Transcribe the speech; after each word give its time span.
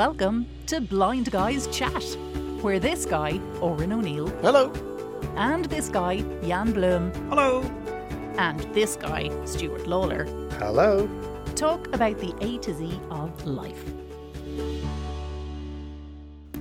Welcome 0.00 0.46
to 0.68 0.80
Blind 0.80 1.30
Guys 1.30 1.66
Chat, 1.66 2.02
where 2.62 2.78
this 2.80 3.04
guy, 3.04 3.32
Óran 3.60 3.92
O'Neill, 3.92 4.28
Hello. 4.40 4.72
and 5.36 5.66
this 5.66 5.90
guy, 5.90 6.22
Jan 6.42 6.72
Blom, 6.72 7.12
Hello. 7.28 7.60
and 8.38 8.60
this 8.72 8.96
guy, 8.96 9.28
Stuart 9.44 9.86
Lawler, 9.86 10.24
Hello. 10.52 11.06
talk 11.54 11.86
about 11.88 12.18
the 12.18 12.34
A 12.40 12.56
to 12.60 12.72
Z 12.72 12.98
of 13.10 13.44
life. 13.44 13.84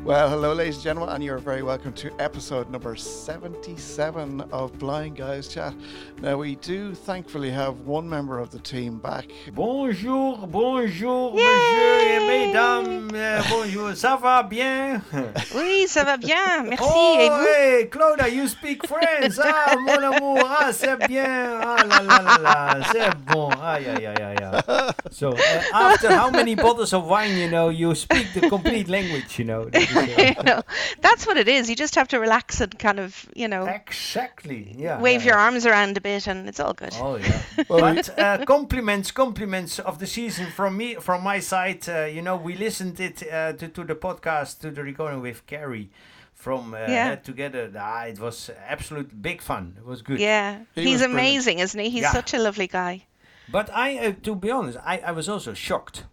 Well, 0.09 0.27
hello, 0.27 0.53
ladies 0.55 0.77
and 0.77 0.83
gentlemen, 0.85 1.13
and 1.13 1.23
you're 1.23 1.37
very 1.37 1.61
welcome 1.61 1.93
to 1.93 2.09
episode 2.19 2.67
number 2.71 2.95
77 2.95 4.41
of 4.51 4.73
Blind 4.79 5.17
Guys 5.17 5.47
Chat. 5.47 5.75
Now, 6.19 6.35
we 6.37 6.55
do 6.55 6.95
thankfully 6.95 7.51
have 7.51 7.81
one 7.81 8.09
member 8.09 8.39
of 8.39 8.49
the 8.49 8.57
team 8.57 8.97
back. 8.97 9.27
Bonjour, 9.53 10.47
bonjour, 10.47 11.35
monsieur 11.35 11.99
et 11.99 12.25
mesdames. 12.25 13.11
euh, 13.13 13.43
bonjour, 13.51 13.95
ça 13.95 14.19
va 14.19 14.41
bien? 14.41 14.99
Oui, 15.55 15.85
ça 15.87 16.03
va 16.03 16.17
bien, 16.17 16.63
merci. 16.63 16.83
Oh, 16.83 17.17
Et 17.19 17.29
vous 17.29 17.45
hey, 17.45 17.89
Claude, 17.89 18.33
you 18.33 18.47
speak 18.47 18.87
French. 18.87 19.37
Ah, 19.43 19.75
mon 19.77 20.11
amour, 20.11 20.39
ah, 20.43 20.71
c'est 20.73 20.97
bien. 21.07 21.59
Ah, 21.61 21.85
la, 21.87 22.01
la, 22.01 22.21
la, 22.23 22.37
la, 22.41 22.83
c'est 22.91 23.15
bon. 23.31 23.49
Aïe, 23.61 23.85
aïe, 23.85 24.07
aïe, 24.07 24.23
aïe, 24.23 24.43
aïe. 24.43 24.91
So, 25.11 25.33
uh, 25.33 25.61
after 25.71 26.11
how 26.11 26.31
many 26.31 26.55
bottles 26.55 26.93
of 26.93 27.05
wine, 27.05 27.37
you 27.37 27.47
know, 27.47 27.69
you 27.69 27.93
speak 27.93 28.33
the 28.33 28.49
complete 28.49 28.87
language, 28.89 29.37
you 29.37 29.45
know. 29.45 29.69
That 30.05 30.19
is, 30.19 30.35
you 30.37 30.43
know, 30.43 30.61
that's 31.01 31.25
what 31.27 31.37
it 31.37 31.47
is. 31.47 31.69
You 31.69 31.75
just 31.75 31.95
have 31.95 32.07
to 32.09 32.19
relax 32.19 32.61
and 32.61 32.77
kind 32.79 32.99
of, 32.99 33.29
you 33.35 33.47
know, 33.47 33.65
exactly, 33.65 34.73
yeah. 34.77 34.99
wave 34.99 35.21
yeah, 35.21 35.27
your 35.31 35.37
arms 35.37 35.65
around 35.65 35.97
a 35.97 36.01
bit, 36.01 36.27
and 36.27 36.47
it's 36.47 36.59
all 36.59 36.73
good. 36.73 36.93
Oh 36.99 37.15
yeah. 37.17 37.41
Well, 37.69 37.79
but 37.95 38.19
uh, 38.19 38.45
compliments, 38.45 39.11
compliments 39.11 39.79
of 39.79 39.99
the 39.99 40.07
season 40.07 40.47
from 40.51 40.77
me, 40.77 40.95
from 40.95 41.23
my 41.23 41.39
side. 41.39 41.87
Uh, 41.87 42.05
you 42.05 42.21
know, 42.21 42.35
we 42.37 42.55
listened 42.55 42.99
it 42.99 43.23
uh, 43.31 43.53
to 43.53 43.67
to 43.67 43.83
the 43.83 43.95
podcast, 43.95 44.59
to 44.61 44.71
the 44.71 44.83
recording 44.83 45.21
with 45.21 45.45
Carrie 45.45 45.89
from 46.33 46.73
uh, 46.73 46.77
Yeah. 46.87 47.15
Together. 47.15 47.69
Ah, 47.77 48.05
it 48.05 48.19
was 48.19 48.49
absolute 48.67 49.21
big 49.21 49.41
fun. 49.41 49.75
It 49.77 49.85
was 49.85 50.01
good. 50.01 50.19
Yeah, 50.19 50.59
He 50.75 50.83
he's 50.83 50.91
was 50.93 51.01
brilliant. 51.01 51.13
amazing, 51.19 51.59
isn't 51.59 51.79
he? 51.79 51.89
He's 51.89 52.03
Yeah. 52.03 52.13
such 52.13 52.33
a 52.33 52.39
lovely 52.39 52.67
guy. 52.67 53.05
But 53.51 53.69
I, 53.73 53.97
uh, 53.97 54.13
to 54.23 54.35
be 54.35 54.51
honest, 54.51 54.77
I, 54.85 54.99
I 54.99 55.11
was 55.11 55.27
also 55.27 55.53
shocked 55.53 56.03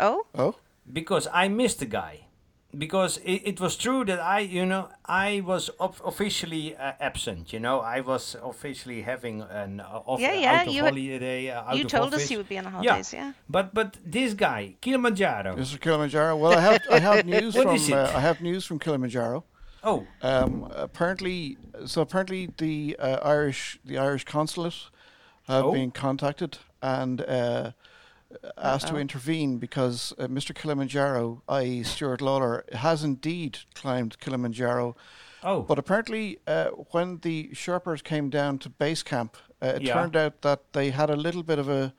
Oh, 0.00 0.26
oh, 0.34 0.56
because 0.92 1.28
I 1.32 1.48
missed 1.48 1.78
the 1.78 1.86
guy. 1.86 2.26
Because 2.76 3.18
it, 3.18 3.42
it 3.44 3.60
was 3.60 3.76
true 3.76 4.02
that 4.06 4.18
I, 4.18 4.38
you 4.40 4.64
know, 4.64 4.88
I 5.04 5.42
was 5.44 5.68
of 5.78 6.00
officially 6.06 6.74
uh, 6.74 6.92
absent. 7.00 7.52
You 7.52 7.60
know, 7.60 7.80
I 7.80 8.00
was 8.00 8.34
officially 8.42 9.02
having 9.02 9.42
an 9.42 9.80
uh, 9.80 10.00
off, 10.06 10.20
Yeah, 10.20 10.32
yeah, 10.32 10.52
out 10.60 10.66
of 10.68 10.72
you 10.74 10.82
holiday. 10.82 11.50
Uh, 11.50 11.60
out 11.68 11.76
you 11.76 11.84
of 11.84 11.90
told 11.90 12.06
office. 12.14 12.24
us 12.24 12.30
you 12.30 12.38
would 12.38 12.48
be 12.48 12.56
on 12.58 12.64
holidays, 12.64 13.12
yeah. 13.12 13.32
But 13.46 13.74
but 13.74 13.98
this 14.06 14.32
guy, 14.32 14.76
Kilimanjaro. 14.80 15.54
Mr. 15.56 15.78
Kilimanjaro. 15.78 16.34
Well, 16.36 16.52
I 16.56 16.60
have 16.60 16.80
I 16.90 16.98
have 16.98 17.26
news 17.36 17.54
from 17.54 17.74
is 17.76 17.90
uh, 17.92 18.10
I 18.16 18.20
have 18.20 18.40
news 18.40 18.64
from 18.64 18.78
Kilimanjaro. 18.78 19.44
Oh, 19.84 20.06
Um, 20.22 20.66
apparently, 20.74 21.58
so 21.86 22.00
apparently 22.02 22.48
the 22.56 22.96
uh, 22.98 23.18
Irish 23.22 23.78
the 23.84 23.98
Irish 23.98 24.24
consulate 24.24 24.88
have 25.46 25.64
Oh. 25.66 25.72
been 25.72 25.90
contacted 25.90 26.56
and 26.80 27.20
uh, 28.44 28.50
asked 28.56 28.88
to 28.88 28.94
Uh-oh. 28.94 29.00
intervene 29.00 29.58
because 29.58 30.12
uh, 30.18 30.26
Mr. 30.26 30.54
Kilimanjaro, 30.54 31.42
i.e. 31.48 31.82
Stuart 31.82 32.20
Lawler, 32.20 32.64
has 32.72 33.02
indeed 33.04 33.58
climbed 33.74 34.18
Kilimanjaro. 34.20 34.96
oh. 35.44 35.62
But 35.62 35.78
apparently, 35.78 36.38
uh, 36.46 36.68
when 36.92 37.18
the 37.22 37.50
Sherpas 37.52 38.02
came 38.02 38.30
down 38.30 38.58
to 38.58 38.68
base 38.68 39.02
camp, 39.02 39.36
uh, 39.62 39.66
it 39.76 39.82
Yeah. 39.82 39.94
turned 39.94 40.16
out 40.16 40.42
that 40.42 40.72
they 40.72 40.90
had 40.90 41.10
a 41.10 41.16
little 41.16 41.42
bit 41.42 41.58
of 41.58 41.68
a, 41.68 41.92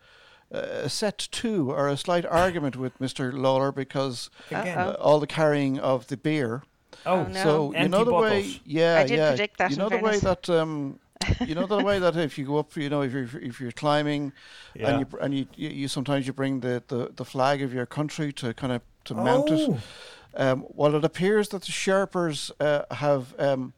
a 0.51 0.89
set 0.89 1.17
to 1.31 1.71
or 1.71 1.87
a 1.87 1.97
slight 1.97 2.25
argument 2.43 2.75
with 2.75 2.97
Mr. 2.99 3.31
Lawler 3.33 3.71
because 3.71 4.29
uh, 4.51 4.95
all 4.99 5.19
the 5.19 5.27
carrying 5.27 5.79
of 5.79 6.07
the 6.07 6.17
beer. 6.17 6.63
Oh, 7.05 7.13
Oh, 7.15 7.23
no. 7.25 7.43
So 7.43 7.73
you 7.75 7.89
know 7.89 8.03
the 8.05 8.13
way, 8.13 8.41
bottles. 8.43 8.59
yeah, 8.65 8.99
I 8.99 9.05
did 9.07 9.17
yeah. 9.17 9.29
predict 9.29 9.57
that, 9.57 9.71
You 9.71 9.75
in 9.75 9.79
know 9.79 9.89
the 9.89 9.97
way 9.97 10.19
that 10.19 10.49
um, 10.49 10.99
you 11.47 11.55
know 11.55 11.65
the 11.67 11.83
way 11.83 11.99
that 11.99 12.15
if 12.15 12.37
you 12.37 12.45
go 12.45 12.57
up, 12.57 12.75
you 12.75 12.89
know, 12.89 13.01
if 13.01 13.11
you're 13.13 13.29
if 13.41 13.59
you're 13.61 13.71
climbing, 13.71 14.33
Yeah. 14.75 14.89
and 14.89 14.99
you 15.01 15.19
and 15.19 15.33
you, 15.37 15.47
you 15.55 15.69
you 15.69 15.87
sometimes 15.87 16.27
you 16.27 16.33
bring 16.33 16.59
the, 16.61 16.83
the, 16.87 17.11
the 17.15 17.25
flag 17.25 17.61
of 17.61 17.73
your 17.73 17.85
country 17.85 18.31
to 18.33 18.53
kind 18.53 18.73
of 18.73 18.81
to 19.05 19.13
mount 19.15 19.49
it. 19.49 19.69
Oh. 19.69 19.79
Um, 20.35 20.65
well, 20.69 20.95
it 20.95 21.05
appears 21.05 21.49
that 21.49 21.61
the 21.63 21.71
Sherpas 21.71 22.51
uh, 22.59 22.83
have 22.95 23.35
um, 23.39 23.73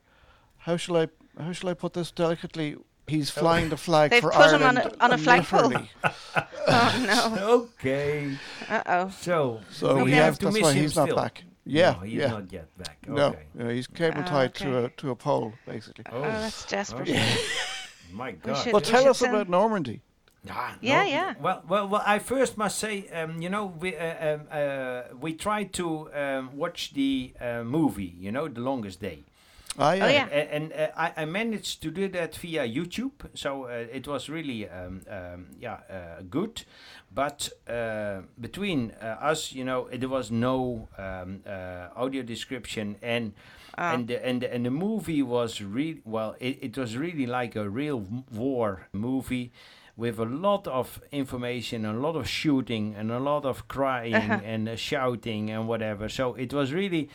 how 0.60 0.78
shall 0.78 0.98
I 0.98 1.08
how 1.40 1.52
shall 1.52 1.70
I 1.70 1.74
put 1.74 1.94
this 1.94 2.12
delicately? 2.12 2.78
He's 3.08 3.30
flying 3.30 3.70
the 3.70 3.78
flag 3.78 4.10
They've 4.10 4.22
for 4.22 4.32
put 4.32 4.52
him 4.52 4.64
on 4.64 4.78
a- 4.78 4.92
on 5.00 5.12
a 5.12 5.18
flagpole. 5.18 5.74
Oh, 6.68 7.04
no 7.38 7.68
Okay. 7.80 8.36
Uh 8.68 8.82
oh. 8.88 9.10
So, 9.22 9.62
So 9.70 10.04
we 10.04 10.12
he 10.12 10.18
have 10.18 10.40
to 10.40 10.46
that's 10.46 10.54
miss 10.56 10.64
why 10.64 10.74
him 10.74 10.82
he's 10.82 10.96
not 10.96 11.16
back. 11.16 11.44
Yeah, 11.66 11.92
no, 11.94 12.00
he's 12.02 12.14
yeah. 12.14 12.28
not 12.28 12.52
yet 12.54 12.78
back. 12.78 12.98
Okay. 13.08 13.14
No, 13.14 13.36
no, 13.56 13.70
he's 13.70 13.88
cable 13.88 14.22
Ah, 14.22 14.28
tied 14.28 14.54
to 14.56 14.86
a 14.86 14.90
to 14.90 15.10
a 15.12 15.16
pole, 15.16 15.54
basically. 15.66 16.06
Oh, 16.12 16.18
Oh, 16.20 16.22
that's 16.22 16.66
desperate. 16.66 17.10
okay. 17.10 17.36
My 18.14 18.32
God. 18.34 18.58
should- 18.58 18.72
But 18.72 18.86
we 18.86 18.92
tell 18.92 19.02
should 19.02 19.10
us 19.10 19.18
send- 19.20 19.34
about 19.36 19.50
Normandy. 19.50 20.02
Ah, 20.48 20.76
Yeah, 20.80 21.04
no, 21.04 21.10
yeah. 21.10 21.34
Well, 21.42 21.64
well, 21.68 21.88
well. 21.88 22.04
I 22.06 22.20
first 22.20 22.56
must 22.56 22.78
say, 22.78 23.08
um, 23.10 23.42
you 23.42 23.50
know, 23.50 23.66
we 23.66 23.96
uh, 23.98 24.36
um, 24.36 24.42
uh, 24.52 25.02
we 25.20 25.34
tried 25.34 25.74
to 25.74 26.14
um, 26.14 26.56
watch 26.56 26.94
the 26.94 27.34
uh, 27.42 27.64
movie. 27.64 28.14
You 28.20 28.32
know, 28.32 28.48
The 28.48 28.62
Longest 28.62 29.02
Day. 29.02 29.24
Ah, 29.78 29.94
yeah. 29.94 30.06
Oh, 30.06 30.08
yeah. 30.10 30.28
A- 30.32 30.54
and 30.56 30.74
uh, 30.74 30.88
I, 30.96 31.12
I 31.18 31.26
managed 31.26 31.82
to 31.84 31.92
do 31.92 32.08
that 32.10 32.36
via 32.38 32.66
YouTube, 32.68 33.12
so 33.34 33.66
uh, 33.66 33.86
it 33.92 34.08
was 34.08 34.30
really 34.30 34.70
um, 34.70 35.02
um, 35.10 35.48
yeah 35.60 35.80
uh, 35.90 36.22
good. 36.30 36.64
But 37.14 37.50
uh, 37.68 38.22
between 38.40 38.92
uh, 39.02 39.18
us, 39.32 39.52
you 39.52 39.64
know, 39.66 39.88
there 39.92 40.10
was 40.10 40.32
no 40.32 40.88
um, 40.98 41.42
uh, 41.46 41.90
audio 41.96 42.24
description, 42.24 42.96
and 43.02 43.34
Ah. 43.78 43.94
and 43.94 44.08
the, 44.08 44.26
and 44.26 44.42
the, 44.42 44.54
and 44.54 44.66
the 44.66 44.72
movie 44.72 45.22
was 45.22 45.62
really 45.62 46.02
well. 46.06 46.36
It, 46.40 46.60
it 46.62 46.78
was 46.78 46.96
really 46.96 47.26
like 47.26 47.58
a 47.58 47.70
real 47.70 48.00
war 48.32 48.88
movie. 48.94 49.52
With 49.98 50.20
a 50.20 50.26
lot 50.26 50.68
of 50.68 51.02
information, 51.14 51.86
a 51.86 51.94
lot 51.94 52.18
of 52.18 52.28
shooting, 52.28 52.96
and 52.98 53.12
a 53.12 53.20
lot 53.20 53.46
of 53.46 53.68
crying 53.70 54.14
and 54.14 54.68
uh, 54.68 54.76
shouting 54.76 55.50
and 55.50 55.70
whatever. 55.70 56.10
So 56.10 56.34
it 56.36 56.54
was 56.54 56.74
really 56.74 57.10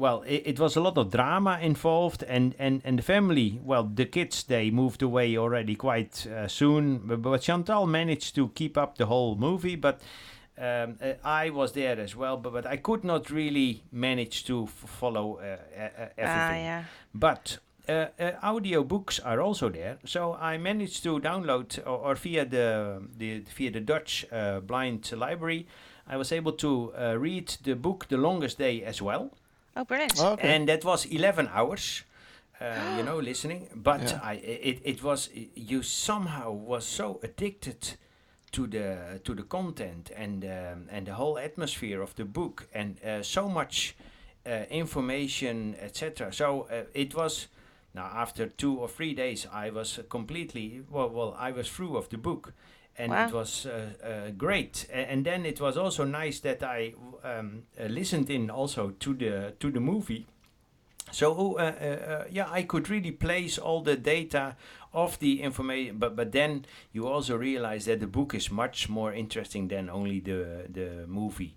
well 0.00 0.22
it, 0.26 0.42
it 0.46 0.58
was 0.58 0.76
a 0.76 0.80
lot 0.80 0.96
of 0.98 1.10
drama 1.10 1.58
involved 1.62 2.24
and, 2.24 2.54
and, 2.58 2.80
and 2.84 2.98
the 2.98 3.02
family 3.02 3.60
well 3.62 3.84
the 3.84 4.06
kids 4.06 4.44
they 4.44 4.70
moved 4.70 5.02
away 5.02 5.36
already 5.36 5.74
quite 5.74 6.26
uh, 6.26 6.48
soon 6.48 6.98
but, 7.04 7.22
but 7.22 7.42
chantal 7.42 7.86
managed 7.86 8.34
to 8.34 8.48
keep 8.48 8.76
up 8.76 8.96
the 8.96 9.06
whole 9.06 9.36
movie 9.36 9.76
but 9.76 10.00
um, 10.58 10.98
uh, 11.02 11.14
I 11.24 11.48
was 11.48 11.72
there 11.72 11.98
as 11.98 12.14
well, 12.14 12.36
but, 12.36 12.52
but 12.52 12.66
I 12.66 12.76
could 12.76 13.02
not 13.02 13.30
really 13.30 13.82
manage 13.92 14.44
to 14.44 14.64
f- 14.64 14.90
follow 14.90 15.38
uh, 15.38 15.56
everything. 16.18 16.18
Ah, 16.18 16.54
yeah. 16.54 16.84
But 17.14 17.56
uh, 17.88 18.06
uh, 18.18 18.32
audio 18.42 18.84
books 18.84 19.18
are 19.20 19.40
also 19.40 19.70
there, 19.70 19.98
so 20.04 20.34
I 20.34 20.58
managed 20.58 21.02
to 21.04 21.18
download 21.18 21.78
or, 21.86 21.98
or 22.10 22.14
via 22.14 22.44
the, 22.44 23.02
the 23.16 23.40
via 23.56 23.70
the 23.70 23.80
Dutch 23.80 24.26
uh, 24.30 24.60
blind 24.60 25.10
library. 25.12 25.66
I 26.06 26.16
was 26.16 26.30
able 26.30 26.52
to 26.52 26.92
uh, 26.98 27.16
read 27.18 27.56
the 27.62 27.74
book 27.74 28.08
The 28.08 28.18
Longest 28.18 28.58
Day 28.58 28.84
as 28.84 29.00
well, 29.00 29.30
Oh, 29.76 29.84
brilliant. 29.84 30.18
Okay. 30.20 30.54
and 30.54 30.68
that 30.68 30.84
was 30.84 31.06
11 31.06 31.48
hours. 31.52 32.02
Uh, 32.60 32.74
you 32.98 33.02
know, 33.04 33.18
listening, 33.30 33.68
but 33.74 34.00
Yeah. 34.02 34.20
I 34.22 34.34
it, 34.34 34.80
it 34.84 35.02
was 35.02 35.30
you 35.54 35.82
somehow 35.82 36.50
was 36.52 36.84
so 36.86 37.18
addicted 37.22 37.96
to 38.52 38.66
the 38.66 39.20
to 39.24 39.34
the 39.34 39.42
content 39.44 40.10
and 40.16 40.44
um, 40.44 40.88
and 40.90 41.06
the 41.06 41.14
whole 41.14 41.38
atmosphere 41.38 42.02
of 42.02 42.14
the 42.16 42.24
book 42.24 42.66
and 42.74 42.96
uh, 43.04 43.22
so 43.22 43.48
much 43.48 43.94
uh, 44.46 44.64
information 44.70 45.76
etc 45.80 46.32
so 46.32 46.62
uh, 46.70 46.82
it 46.94 47.14
was 47.14 47.48
now 47.94 48.10
after 48.12 48.46
two 48.48 48.74
or 48.76 48.88
three 48.88 49.14
days 49.14 49.46
i 49.52 49.70
was 49.70 50.00
completely 50.08 50.82
well 50.90 51.08
well 51.10 51.34
i 51.38 51.52
was 51.52 51.68
through 51.68 51.96
of 51.96 52.08
the 52.08 52.18
book 52.18 52.52
and 52.98 53.12
it 53.12 53.32
was 53.32 53.66
uh, 53.66 53.90
uh, 54.04 54.30
great. 54.36 54.86
And 54.92 55.24
then 55.24 55.46
it 55.46 55.60
was 55.60 55.76
also 55.76 56.04
nice 56.04 56.40
that 56.40 56.62
i 56.62 56.92
um, 57.24 57.62
uh, 57.78 57.84
listened 57.84 58.30
in 58.30 58.50
also 58.50 58.90
to 59.00 59.14
the 59.14 59.54
to 59.60 59.70
the 59.70 59.80
movie. 59.80 60.26
So 61.12 61.58
uh, 61.58 61.62
uh, 61.62 62.12
uh, 62.12 62.24
yeah, 62.30 62.48
I 62.50 62.62
could 62.62 62.88
really 62.88 63.10
place 63.10 63.58
all 63.58 63.82
the 63.82 63.96
data 63.96 64.56
of 64.92 65.18
the 65.18 65.42
information, 65.42 65.98
but 65.98 66.16
but 66.16 66.32
then 66.32 66.64
you 66.92 67.06
also 67.08 67.36
realize 67.36 67.84
that 67.86 68.00
the 68.00 68.06
book 68.06 68.34
is 68.34 68.50
much 68.50 68.88
more 68.88 69.12
interesting 69.12 69.68
than 69.68 69.90
only 69.90 70.20
the 70.20 70.66
the 70.68 71.06
movie. 71.06 71.56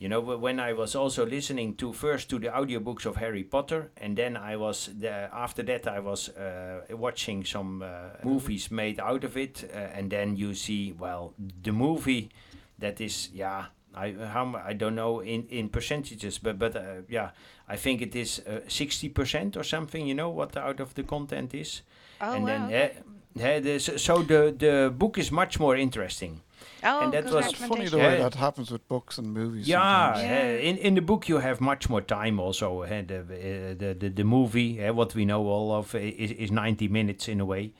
You 0.00 0.08
know, 0.08 0.20
when 0.22 0.58
I 0.58 0.72
was 0.72 0.94
also 0.96 1.26
listening 1.26 1.74
to 1.76 1.92
first 1.92 2.30
to 2.30 2.38
the 2.38 2.48
audiobooks 2.48 3.04
of 3.04 3.16
Harry 3.16 3.44
Potter, 3.44 3.90
and 3.98 4.16
then 4.16 4.34
I 4.34 4.56
was 4.56 4.88
the, 4.98 5.28
after 5.30 5.62
that 5.64 5.86
I 5.86 6.00
was 6.00 6.30
uh, 6.30 6.80
watching 6.96 7.44
some 7.44 7.82
uh, 7.82 7.88
movies 8.24 8.70
made 8.70 8.98
out 8.98 9.24
of 9.24 9.36
it, 9.36 9.70
uh, 9.70 9.76
and 9.76 10.10
then 10.10 10.36
you 10.36 10.54
see 10.54 10.94
well 10.98 11.34
the 11.62 11.72
movie 11.72 12.30
that 12.78 12.98
is 12.98 13.28
yeah 13.34 13.66
I 13.94 14.12
how 14.12 14.54
I 14.66 14.72
don't 14.72 14.94
know 14.94 15.20
in 15.20 15.46
in 15.50 15.68
percentages, 15.68 16.38
but 16.38 16.58
but 16.58 16.76
uh, 16.76 17.02
yeah, 17.10 17.32
I 17.68 17.76
think 17.76 18.00
it 18.00 18.16
is 18.16 18.40
sixty 18.68 19.10
percent 19.10 19.54
or 19.56 19.64
something. 19.64 20.06
You 20.08 20.14
know 20.14 20.30
what 20.30 20.56
out 20.56 20.80
of 20.80 20.94
the 20.94 21.02
content 21.02 21.52
is, 21.54 21.82
Oh, 22.22 22.32
and 22.32 22.44
wow. 22.44 22.68
then 22.68 23.04
uh, 23.38 23.46
uh, 23.46 23.60
the, 23.60 23.78
so, 23.78 23.96
so 23.98 24.22
the 24.22 24.54
the 24.58 24.90
book 24.96 25.18
is 25.18 25.30
much 25.30 25.60
more 25.60 25.76
interesting. 25.76 26.40
Oh, 26.82 27.00
and 27.00 27.12
that 27.12 27.24
good 27.24 27.34
was 27.34 27.46
It's 27.46 27.54
funny 27.66 27.88
the 27.88 27.98
way 27.98 28.16
Yeah. 28.18 28.28
that 28.28 28.34
happens 28.36 28.70
with 28.70 28.86
books 28.88 29.18
and 29.18 29.32
movies. 29.34 29.66
Yeah. 29.68 30.18
Yeah. 30.18 30.56
uh, 30.58 30.68
in 30.68 30.76
in 30.78 30.94
the 30.94 31.02
book 31.02 31.28
you 31.28 31.38
have 31.40 31.60
much 31.60 31.88
more 31.90 32.00
time. 32.02 32.40
Also, 32.40 32.82
uh, 32.82 32.88
the, 33.06 33.18
uh, 33.20 33.74
the 33.78 33.94
the 33.98 34.08
the 34.10 34.24
movie, 34.24 34.82
uh, 34.84 34.92
what 34.94 35.14
we 35.14 35.24
know 35.24 35.46
all 35.46 35.72
of, 35.72 35.94
is, 35.94 36.30
is 36.32 36.50
ninety 36.50 36.88
minutes 36.88 37.28
in 37.28 37.40
a 37.40 37.44
way, 37.44 37.72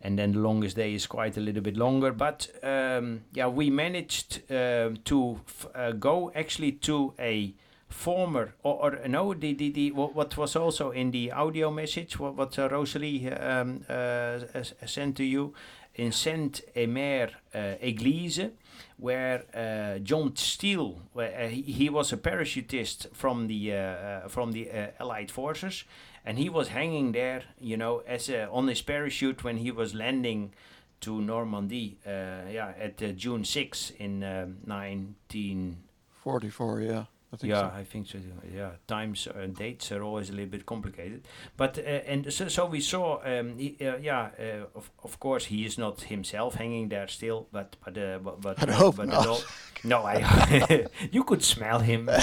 and 0.00 0.16
then 0.18 0.32
the 0.32 0.38
longest 0.40 0.76
day 0.76 0.94
is 0.94 1.06
quite 1.06 1.36
a 1.36 1.40
little 1.40 1.62
bit 1.62 1.76
longer. 1.76 2.12
But 2.12 2.48
um, 2.62 3.22
yeah, 3.34 3.48
we 3.48 3.70
managed 3.70 4.42
um 4.50 4.96
to 5.04 5.40
f- 5.46 5.66
uh, 5.74 5.92
go 5.92 6.30
actually 6.34 6.72
to 6.72 7.12
a 7.18 7.54
former 7.88 8.52
or, 8.62 8.74
or 9.02 9.08
no 9.08 9.32
the, 9.34 9.54
the, 9.54 9.70
the 9.70 9.90
what, 9.92 10.12
what 10.14 10.36
was 10.36 10.56
also 10.56 10.90
in 10.90 11.12
the 11.12 11.30
audio 11.32 11.70
message 11.70 12.18
what, 12.18 12.34
what 12.34 12.58
uh, 12.58 12.68
Rosalie 12.68 13.30
um, 13.32 13.84
uh, 13.88 14.38
sent 14.86 15.16
to 15.16 15.22
you 15.24 15.54
in 15.96 16.12
Saint 16.12 16.60
Emer 16.76 17.30
uh, 17.54 17.58
Église 17.82 18.52
where 18.98 19.44
uh, 19.54 19.98
John 19.98 20.34
Steele, 20.36 21.02
where, 21.12 21.44
uh, 21.44 21.48
he, 21.48 21.62
he 21.62 21.88
was 21.90 22.12
a 22.12 22.16
parachutist 22.16 23.14
from 23.14 23.46
the 23.46 23.72
uh, 23.72 23.76
uh, 23.76 24.28
from 24.28 24.52
the 24.52 24.70
uh, 24.70 24.86
Allied 25.00 25.30
forces, 25.30 25.84
and 26.24 26.38
he 26.38 26.48
was 26.48 26.68
hanging 26.68 27.12
there, 27.12 27.42
you 27.60 27.76
know, 27.76 28.02
as 28.06 28.28
a, 28.28 28.48
on 28.48 28.68
his 28.68 28.82
parachute 28.82 29.44
when 29.44 29.58
he 29.58 29.70
was 29.70 29.94
landing 29.94 30.52
to 31.00 31.20
Normandy, 31.20 31.98
uh, 32.06 32.48
yeah, 32.50 32.72
at 32.78 33.02
uh, 33.02 33.08
June 33.12 33.44
6 33.44 33.92
in 33.98 34.24
um, 34.24 34.56
19. 34.64 35.76
44, 36.22 36.80
yeah. 36.80 37.04
I 37.32 37.36
think 37.36 37.50
Yeah, 37.50 37.70
so. 37.70 37.76
I 37.80 37.84
think 37.84 38.06
so. 38.08 38.18
Yeah, 38.54 38.70
times 38.86 39.26
and 39.34 39.56
dates 39.56 39.90
are 39.92 40.02
always 40.02 40.30
a 40.30 40.32
little 40.32 40.50
bit 40.50 40.64
complicated, 40.64 41.26
but 41.56 41.78
uh, 41.78 41.82
and 41.82 42.32
so, 42.32 42.48
so 42.48 42.66
we 42.66 42.80
saw. 42.80 43.20
Um, 43.24 43.58
he, 43.58 43.76
uh, 43.80 43.96
yeah, 43.96 44.30
uh, 44.38 44.66
of, 44.74 44.90
of 45.02 45.18
course 45.18 45.46
he 45.46 45.64
is 45.64 45.76
not 45.76 46.02
himself 46.02 46.54
hanging 46.54 46.88
there 46.88 47.08
still, 47.08 47.48
but 47.52 47.76
but 47.84 47.98
uh, 47.98 48.18
but, 48.18 48.40
but 48.40 48.62
I'd 48.62 48.70
hope 48.70 48.96
but 48.96 49.08
not. 49.08 49.26
all- 49.26 49.42
no, 49.84 50.04
I 50.04 50.86
you 51.12 51.22
could 51.24 51.42
smell 51.44 51.80
him, 51.80 52.06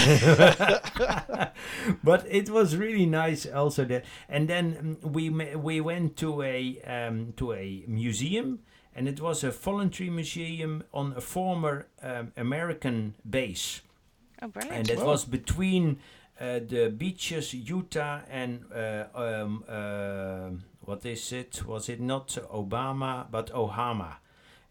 but 2.03 2.25
it 2.29 2.49
was 2.49 2.75
really 2.75 3.05
nice 3.05 3.45
also 3.45 3.85
that. 3.85 4.05
And 4.29 4.47
then 4.47 4.97
um, 5.03 5.11
we 5.11 5.29
we 5.29 5.81
went 5.81 6.17
to 6.17 6.41
a 6.41 6.79
um, 6.87 7.33
to 7.37 7.53
a 7.53 7.83
museum. 7.87 8.59
And 8.95 9.07
it 9.07 9.19
was 9.19 9.43
a 9.43 9.49
voluntary 9.49 10.11
museum 10.11 10.83
on 10.93 11.13
a 11.17 11.21
former 11.21 11.87
um, 12.03 12.31
American 12.37 13.15
base 13.27 13.81
Oh, 14.41 14.47
brilliant. 14.47 14.89
and 14.89 14.89
it 14.89 14.97
Wow. 14.99 15.05
was 15.05 15.25
between 15.25 15.99
uh, 16.39 16.59
the 16.59 16.89
beaches 16.95 17.53
Utah 17.53 18.21
and 18.29 18.65
uh, 18.73 19.05
um, 19.15 19.63
uh, 19.67 20.49
what 20.81 21.05
is 21.05 21.31
it? 21.31 21.65
Was 21.65 21.89
it 21.89 21.99
not 22.01 22.27
Obama 22.51 23.25
but 23.29 23.51
Ohama? 23.53 24.15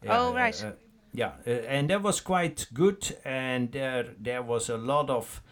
Oh, 0.08 0.34
right. 0.34 0.62
Uh, 0.64 0.72
yeah, 1.14 1.32
uh, 1.46 1.50
and 1.50 1.90
that 1.90 2.02
was 2.02 2.20
quite 2.20 2.66
good, 2.74 3.16
and 3.24 3.70
there 3.72 4.06
there 4.18 4.42
was 4.42 4.68
a 4.70 4.76
lot 4.76 5.10
of 5.10 5.42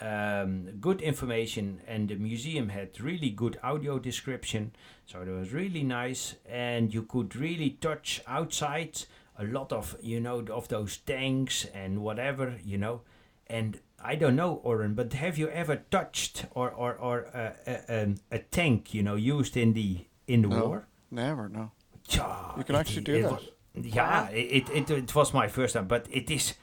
um, 0.00 0.70
good 0.80 1.00
information, 1.02 1.80
and 1.86 2.08
the 2.08 2.16
museum 2.16 2.70
had 2.70 3.00
really 3.00 3.30
good 3.30 3.58
audio 3.62 3.98
description, 3.98 4.72
so 5.06 5.20
it 5.20 5.28
was 5.28 5.52
really 5.52 5.82
nice, 5.82 6.36
and 6.48 6.92
you 6.94 7.02
could 7.02 7.36
really 7.36 7.70
touch 7.80 8.20
outside 8.26 9.02
a 9.38 9.44
lot 9.44 9.72
of 9.72 9.96
you 10.02 10.20
know 10.20 10.40
of 10.50 10.68
those 10.68 10.96
tanks 10.98 11.66
and 11.74 12.00
whatever 12.02 12.54
you 12.64 12.78
know 12.78 13.02
and 13.50 13.78
I 14.12 14.14
don't 14.16 14.34
know, 14.36 14.62
Óran, 14.64 14.94
but 14.96 15.12
have 15.12 15.36
you 15.38 15.48
ever 15.50 15.76
touched 15.90 16.46
or 16.54 16.70
or 16.70 16.94
or 16.94 17.26
uh, 17.34 17.52
a, 17.66 17.74
a, 17.88 18.14
a 18.36 18.38
tank, 18.38 18.94
you 18.94 19.02
know, 19.02 19.16
used 19.16 19.56
in 19.56 19.72
the 19.74 20.06
in 20.26 20.42
the 20.42 20.48
No. 20.48 20.64
war? 20.66 20.86
Never, 21.10 21.48
no. 21.48 21.70
Yeah, 22.08 22.56
You 22.56 22.64
can 22.64 22.74
it- 22.76 22.78
actually 22.78 23.04
do 23.04 23.14
it 23.14 23.22
that. 23.22 23.32
wa- 23.32 23.38
yeah, 23.74 24.28
it, 24.30 24.68
it 24.70 24.90
it 24.90 25.14
was 25.14 25.32
my 25.34 25.48
first 25.48 25.74
time, 25.74 25.86
but 25.88 26.06
it 26.10 26.30
is 26.30 26.54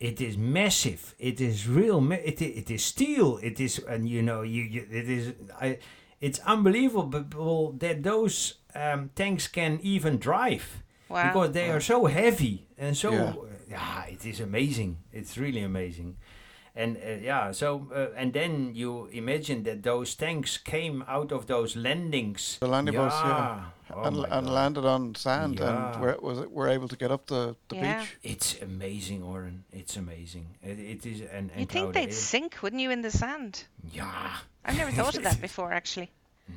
it 0.00 0.20
is 0.20 0.36
massive. 0.36 1.14
It 1.18 1.40
is 1.40 1.66
real. 1.68 2.00
Ma- 2.00 2.24
it 2.24 2.40
it 2.42 2.70
is 2.70 2.84
steel. 2.84 3.38
It 3.42 3.60
is, 3.60 3.78
and 3.88 4.08
you 4.08 4.22
know, 4.22 4.42
you, 4.42 4.62
you 4.62 4.86
it 4.90 5.08
is. 5.08 5.32
I, 5.60 5.78
it's 6.20 6.38
unbelievable 6.46 7.72
that 7.78 8.02
those 8.02 8.54
um, 8.74 9.10
tanks 9.14 9.48
can 9.48 9.78
even 9.82 10.18
drive 10.18 10.82
Wow. 11.08 11.26
because 11.26 11.52
they 11.52 11.70
are 11.70 11.80
so 11.80 12.06
heavy 12.06 12.66
and 12.78 12.96
so 12.96 13.12
Yeah. 13.12 13.34
yeah, 13.70 14.04
it 14.14 14.24
is 14.24 14.40
amazing 14.40 14.96
it's 15.12 15.36
really 15.36 15.62
amazing 15.62 16.16
and 16.76 16.96
uh, 16.96 17.10
yeah 17.22 17.52
so 17.52 17.86
uh, 17.94 18.08
and 18.16 18.32
then 18.32 18.74
you 18.74 19.06
imagine 19.12 19.62
that 19.62 19.82
those 19.82 20.14
tanks 20.16 20.58
came 20.58 21.04
out 21.08 21.32
of 21.32 21.46
those 21.46 21.76
landings 21.76 22.58
The 22.60 22.66
landing 22.68 22.94
boats, 22.96 23.14
yeah. 23.24 23.64
Oh 23.94 24.02
and 24.02 24.16
and 24.30 24.48
landed 24.50 24.84
on 24.86 25.14
sand, 25.14 25.58
Yeah. 25.60 25.92
and 25.92 26.00
were, 26.02 26.16
was 26.22 26.38
it, 26.38 26.50
were 26.50 26.68
able 26.68 26.88
to 26.88 26.96
get 26.96 27.10
up 27.10 27.26
the, 27.26 27.54
the 27.68 27.76
Yeah. 27.76 28.00
beach. 28.00 28.16
it's 28.22 28.62
amazing 28.62 29.22
Óran 29.22 29.60
it's 29.72 29.96
amazing 29.96 30.46
it, 30.62 30.78
it 30.78 31.06
is 31.06 31.20
an 31.32 31.50
You'd 31.56 31.68
think 31.68 31.92
they'd 31.94 32.12
sink, 32.14 32.62
wouldn't 32.62 32.82
you, 32.82 32.90
in 32.90 33.02
the 33.02 33.10
sand? 33.10 33.64
yeah 33.92 34.36
I've 34.64 34.76
never 34.78 34.90
thought 34.90 35.16
of 35.16 35.22
that 35.24 35.40
before, 35.48 35.72
actually. 35.72 36.10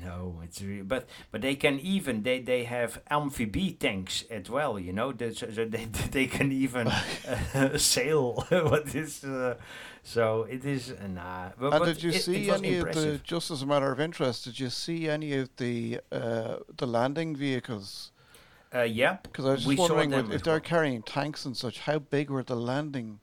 No, 0.04 0.42
it's 0.44 0.62
really, 0.62 0.82
but 0.82 1.08
but 1.32 1.42
they 1.42 1.56
can 1.56 1.80
even 1.80 2.24
they 2.24 2.42
they 2.42 2.66
have 2.66 3.02
amphibie 3.10 3.80
tanks 3.80 4.26
as 4.30 4.50
well. 4.50 4.78
You 4.78 4.92
know, 4.92 5.14
that 5.14 5.38
so, 5.38 5.46
they 5.48 5.86
they 6.12 6.28
can 6.28 6.52
even 6.52 6.88
uh, 7.54 7.78
sail. 7.78 8.46
what 8.50 8.94
is 8.94 9.24
uh, 9.24 9.56
so 10.04 10.44
it 10.44 10.66
is 10.66 10.94
nah. 11.08 11.52
But, 11.58 11.74
And 11.74 11.80
but 11.80 11.86
did 11.86 12.04
you 12.04 12.12
it, 12.12 12.24
see 12.24 12.50
it 12.50 12.50
any 12.50 12.78
of 12.78 12.92
the, 12.92 13.20
just 13.24 13.50
as 13.50 13.62
a 13.62 13.66
matter 13.66 13.92
of 13.92 14.00
interest, 14.00 14.44
did 14.46 14.60
you 14.60 14.70
see 14.70 15.08
any 15.10 15.34
of 15.38 15.50
the 15.58 16.02
uh, 16.12 16.58
the 16.78 16.88
landing 16.88 17.36
vehicles? 17.36 18.12
Uh, 18.74 18.82
yeah, 18.82 19.18
Because 19.24 19.46
I 19.46 19.52
was 19.54 19.66
just 19.66 19.84
saw 19.86 19.96
wondering, 19.96 20.14
as 20.14 20.30
if 20.30 20.44
they're 20.44 20.56
well. 20.56 20.60
carrying 20.60 21.02
tanks 21.04 21.46
and 21.46 21.56
such, 21.56 21.80
how 21.80 22.00
big 22.00 22.30
were 22.30 22.44
the 22.44 22.56
landing 22.56 23.20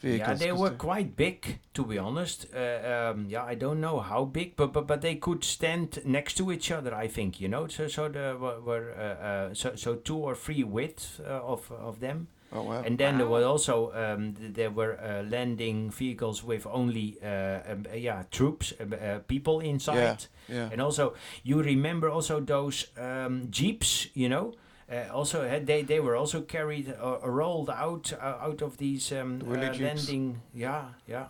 vehicles? 0.00 0.40
yeah, 0.40 0.46
they 0.46 0.52
were 0.52 0.70
quite 0.70 1.16
big 1.16 1.58
to 1.74 1.84
be 1.84 1.98
honest. 1.98 2.46
Uh, 2.54 3.12
um, 3.12 3.26
yeah, 3.28 3.44
I 3.44 3.54
don't 3.54 3.80
know 3.80 4.00
how 4.00 4.24
big, 4.24 4.56
but, 4.56 4.72
but 4.72 4.86
but 4.86 5.00
they 5.00 5.16
could 5.16 5.44
stand 5.44 6.00
next 6.04 6.34
to 6.38 6.50
each 6.52 6.70
other. 6.70 6.94
I 6.94 7.08
think 7.08 7.40
you 7.40 7.48
know. 7.48 7.66
So 7.68 7.88
so 7.88 8.08
there 8.08 8.36
were, 8.36 8.60
were 8.60 8.92
uh, 8.98 9.24
uh, 9.24 9.54
so 9.54 9.76
so 9.76 9.94
two 9.96 10.16
or 10.18 10.34
three 10.34 10.64
widths 10.64 11.20
uh, 11.20 11.40
of 11.42 11.70
of 11.72 12.00
them. 12.00 12.28
Oh 12.52 12.62
wow! 12.62 12.82
And 12.84 12.98
then 12.98 13.18
there 13.18 13.28
were 13.28 13.44
also 13.44 13.92
um, 13.94 14.34
there 14.38 14.70
were 14.70 14.98
uh, 15.00 15.22
landing 15.22 15.90
vehicles 15.90 16.42
with 16.42 16.66
only 16.66 17.16
uh, 17.22 17.60
um, 17.72 17.86
uh, 17.92 17.94
yeah 17.96 18.24
troops 18.30 18.72
uh, 18.80 18.94
uh, 18.94 19.18
people 19.28 19.60
inside. 19.60 20.26
yeah, 20.48 20.68
And 20.72 20.80
also 20.80 21.14
you 21.44 21.62
remember 21.62 22.10
also 22.10 22.40
those 22.40 22.86
um, 22.98 23.46
jeeps, 23.50 24.08
you 24.14 24.28
know. 24.28 24.54
Uh, 24.90 25.08
also, 25.12 25.48
had 25.48 25.66
they 25.66 25.82
they 25.82 26.00
were 26.00 26.16
also 26.16 26.40
carried 26.40 26.92
uh, 27.00 27.18
rolled 27.22 27.70
out 27.70 28.12
uh, 28.12 28.38
out 28.40 28.60
of 28.62 28.76
these 28.78 29.12
um, 29.12 29.40
uh, 29.46 29.54
landing. 29.54 30.40
Yeah, 30.52 30.84
yeah. 31.06 31.26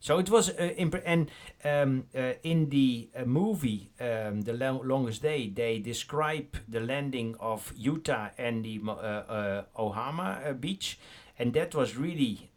So 0.00 0.18
it 0.18 0.28
was 0.28 0.50
uh, 0.50 0.74
and 1.06 1.30
um, 1.64 2.04
uh, 2.14 2.32
in 2.42 2.68
the 2.68 3.08
uh, 3.16 3.24
movie 3.24 3.90
um, 4.00 4.42
the 4.42 4.52
Lo- 4.52 4.82
longest 4.84 5.22
day 5.22 5.48
they 5.48 5.78
describe 5.78 6.56
the 6.68 6.80
landing 6.80 7.36
of 7.40 7.72
Utah 7.76 8.28
and 8.36 8.64
the 8.64 8.80
uh, 8.86 8.90
uh, 8.90 9.64
Ohama 9.78 10.46
uh, 10.46 10.52
beach, 10.52 10.98
and 11.38 11.54
that 11.54 11.74
was 11.74 11.96
really 11.96 12.50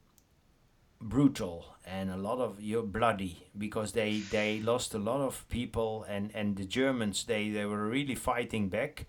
brutal 0.99 1.65
and 1.85 2.09
a 2.09 2.17
lot 2.17 2.39
of 2.39 2.59
you 2.59 2.81
bloody 2.81 3.47
because 3.57 3.93
they 3.93 4.19
they 4.31 4.59
lost 4.59 4.93
a 4.93 4.97
lot 4.97 5.21
of 5.21 5.47
people 5.47 6.03
and 6.09 6.31
and 6.35 6.57
the 6.57 6.65
Germans 6.65 7.23
they 7.25 7.49
they 7.49 7.65
were 7.65 7.87
really 7.87 8.15
fighting 8.15 8.67
back 8.67 9.05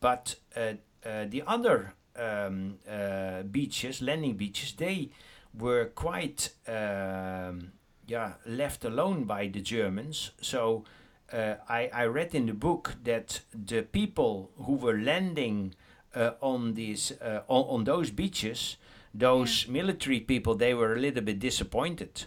but 0.00 0.36
uh, 0.56 0.74
uh, 1.04 1.24
the 1.28 1.42
other 1.46 1.94
um, 2.16 2.78
uh, 2.90 3.42
beaches 3.42 4.02
landing 4.02 4.36
beaches 4.36 4.72
they 4.72 5.10
were 5.54 5.86
quite 5.94 6.50
um, 6.66 7.72
yeah 8.06 8.32
left 8.46 8.84
alone 8.84 9.24
by 9.24 9.46
the 9.46 9.60
Germans. 9.60 10.32
So 10.40 10.84
uh, 11.32 11.54
I, 11.68 11.90
I 11.92 12.04
read 12.06 12.34
in 12.34 12.46
the 12.46 12.54
book 12.54 12.94
that 13.04 13.40
the 13.54 13.82
people 13.82 14.50
who 14.56 14.74
were 14.74 14.98
landing 14.98 15.74
uh, 16.14 16.32
on 16.40 16.74
these 16.74 17.12
uh, 17.20 17.42
on, 17.48 17.64
on 17.68 17.84
those 17.84 18.10
beaches 18.10 18.76
those 19.12 19.66
military 19.68 20.20
people 20.20 20.54
they 20.54 20.74
were 20.74 20.92
a 20.92 20.98
little 20.98 21.22
bit 21.22 21.38
disappointed 21.38 22.24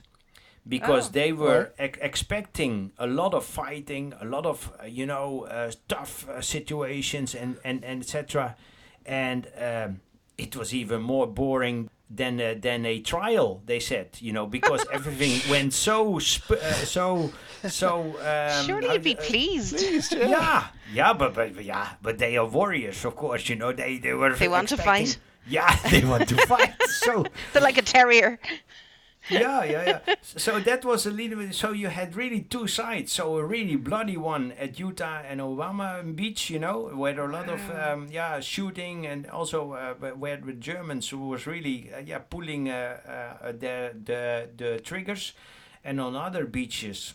because 0.68 1.10
Oh. 1.10 1.12
they 1.12 1.34
were 1.34 1.72
ex- 1.78 2.00
expecting 2.02 2.92
a 2.98 3.08
lot 3.08 3.34
of 3.34 3.44
fighting 3.46 4.14
a 4.22 4.26
lot 4.26 4.46
of 4.46 4.72
uh, 4.82 4.86
you 4.86 5.06
know 5.06 5.46
uh, 5.46 5.72
tough 5.88 6.28
uh, 6.30 6.42
situations 6.42 7.36
and 7.36 7.58
and, 7.66 7.84
and 7.84 8.02
etc 8.02 8.56
and 9.06 9.48
um, 9.60 10.00
it 10.38 10.56
was 10.56 10.74
even 10.74 11.02
more 11.02 11.28
boring 11.28 11.90
than 12.10 12.40
a, 12.40 12.54
than 12.54 12.86
a 12.86 13.00
trial 13.02 13.62
they 13.66 13.80
said 13.80 14.08
you 14.20 14.32
know 14.32 14.46
because 14.46 14.86
everything 14.94 15.42
went 15.52 15.74
so 15.74 16.18
sp- 16.22 16.62
uh, 16.62 16.74
so 16.86 17.32
so 17.68 18.16
um, 18.22 18.66
Surely 18.66 18.94
you'd 18.94 19.04
be 19.04 19.14
do- 19.16 19.20
uh, 19.22 19.24
pleased. 19.24 19.78
Please, 19.78 20.12
yeah. 20.12 20.28
yeah, 20.28 20.64
yeah, 20.94 21.14
but, 21.14 21.34
but 21.34 21.56
but 21.56 21.64
yeah, 21.66 21.88
but 22.02 22.18
they 22.18 22.36
are 22.38 22.46
warriors, 22.46 23.06
of 23.06 23.16
course. 23.16 23.48
You 23.50 23.56
know, 23.56 23.72
they 23.72 24.00
they 24.00 24.14
were. 24.14 24.34
They 24.36 24.50
want 24.50 24.68
to 24.70 24.78
fight. 24.78 25.18
Yeah, 25.48 25.74
they 25.90 26.04
want 26.04 26.28
to 26.28 26.36
fight. 26.46 26.74
So 26.88 27.24
They're 27.54 27.62
like 27.64 27.78
a 27.78 27.82
terrier. 27.82 28.38
Yeah, 29.30 29.64
yeah, 29.64 29.86
yeah. 29.86 30.16
So 30.22 30.60
that 30.60 30.84
was 30.86 31.06
a 31.06 31.12
little 31.12 31.38
bit. 31.40 31.56
So 31.56 31.72
you 31.72 31.88
had 31.88 32.16
really 32.16 32.42
two 32.42 32.68
sides. 32.68 33.12
So 33.12 33.38
a 33.38 33.46
really 33.46 33.76
bloody 33.76 34.18
one 34.18 34.52
at 34.54 34.80
Utah 34.80 35.22
and 35.28 35.40
Obama 35.40 36.16
Beach, 36.16 36.50
you 36.50 36.60
know, 36.60 36.90
where 36.94 37.20
a 37.20 37.32
lot 37.32 37.50
of 37.50 37.62
um, 37.72 38.08
yeah 38.12 38.40
shooting 38.40 39.06
and 39.06 39.28
also 39.28 39.74
uh, 39.74 39.94
where 40.12 40.38
the 40.38 40.54
Germans 40.54 41.10
who 41.10 41.30
was 41.30 41.48
really 41.48 41.92
uh, 41.94 42.00
yeah 42.00 42.20
pulling 42.20 42.70
uh, 42.70 43.38
uh, 43.42 43.52
the 43.52 43.94
the 44.04 44.50
the 44.58 44.80
triggers, 44.80 45.34
and 45.84 46.00
on 46.02 46.16
other 46.16 46.46
beaches. 46.46 47.14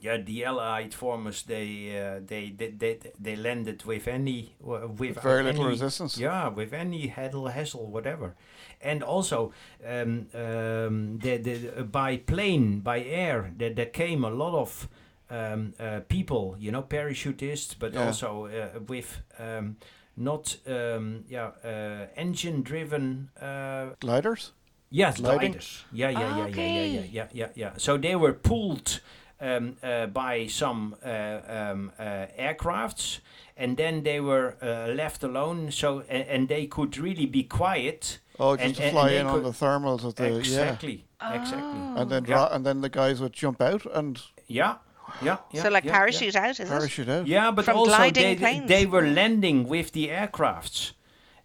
Yeah, 0.00 0.18
the 0.18 0.44
Allied 0.44 0.94
formers 0.94 1.42
they 1.42 1.98
uh, 1.98 2.20
they, 2.26 2.50
they 2.56 2.70
they 2.70 2.98
they 3.18 3.36
landed 3.36 3.84
with 3.84 4.08
any 4.08 4.54
uh, 4.62 4.88
with 4.88 5.22
Very 5.22 5.42
little 5.42 5.66
resistance. 5.66 6.18
yeah, 6.18 6.48
with 6.48 6.72
any 6.72 7.06
hassle, 7.08 7.48
hassle, 7.48 7.86
whatever. 7.86 8.34
And 8.82 9.02
also, 9.02 9.52
um, 9.86 10.26
um, 10.34 11.18
the, 11.18 11.38
the, 11.38 11.80
uh, 11.80 11.82
by 11.82 12.18
plane, 12.18 12.80
by 12.80 13.00
air, 13.02 13.50
there, 13.56 13.72
there 13.74 13.86
came 13.90 14.22
a 14.22 14.30
lot 14.30 14.54
of 14.54 14.88
um, 15.30 15.72
uh, 15.80 16.00
people, 16.08 16.56
you 16.58 16.70
know, 16.70 16.82
parachutists, 16.82 17.74
but 17.78 17.94
Yeah. 17.94 18.06
also 18.06 18.46
uh, 18.46 18.78
with 18.86 19.22
um, 19.38 19.76
not, 20.16 20.56
um, 20.66 21.24
yeah, 21.28 21.50
uh, 21.64 22.06
engine-driven. 22.16 23.30
Uh, 23.40 23.94
Gliders? 24.00 24.52
Yes, 24.90 25.16
Gliding? 25.20 25.52
gliders. 25.52 25.84
Yeah, 25.92 26.10
yeah, 26.10 26.36
yeah, 26.36 26.46
yeah, 26.46 26.66
yeah, 26.66 26.84
yeah, 26.84 27.04
yeah, 27.10 27.28
yeah, 27.32 27.48
yeah. 27.54 27.70
So 27.76 27.96
they 27.98 28.14
were 28.14 28.32
pulled 28.34 29.00
um, 29.40 29.76
uh, 29.82 30.06
by 30.06 30.46
some 30.46 30.96
uh, 31.04 31.08
um, 31.48 31.92
uh, 31.98 32.26
aircrafts, 32.38 33.20
and 33.56 33.76
then 33.76 34.02
they 34.02 34.20
were 34.20 34.56
uh, 34.62 34.92
left 34.94 35.22
alone. 35.22 35.70
So 35.70 36.02
and, 36.08 36.26
and 36.28 36.48
they 36.48 36.66
could 36.66 36.98
really 36.98 37.26
be 37.26 37.42
quiet. 37.44 38.18
Oh, 38.38 38.56
just 38.56 38.66
And- 38.66 38.76
to 38.76 38.90
fly 38.90 39.10
and 39.10 39.20
in 39.20 39.34
on 39.34 39.42
the 39.42 39.50
thermals 39.50 40.04
of 40.04 40.14
the 40.16 40.36
exactly, 40.36 41.04
exactly. 41.22 41.58
and 42.00 42.10
then 42.10 42.24
Yeah. 42.26 42.48
and 42.54 42.66
then 42.66 42.80
the 42.82 42.90
guys 42.90 43.20
would 43.20 43.32
jump 43.32 43.62
out 43.62 43.86
and 43.94 44.20
Yeah, 44.46 44.74
yeah. 45.22 45.38
yeah 45.52 45.62
so 45.62 45.68
like 45.70 45.84
yeah, 45.84 45.92
yeah. 45.92 45.98
parachute 45.98 46.36
out, 46.36 46.50
is 46.50 46.60
it? 46.60 46.68
parachute 46.68 47.08
out. 47.08 47.26
Yeah, 47.26 47.50
but 47.50 47.64
From 47.64 47.76
also 47.78 48.10
they 48.10 48.36
planes. 48.36 48.68
they 48.68 48.84
were 48.84 49.06
landing 49.06 49.66
with 49.68 49.92
the 49.92 50.08
aircrafts, 50.08 50.92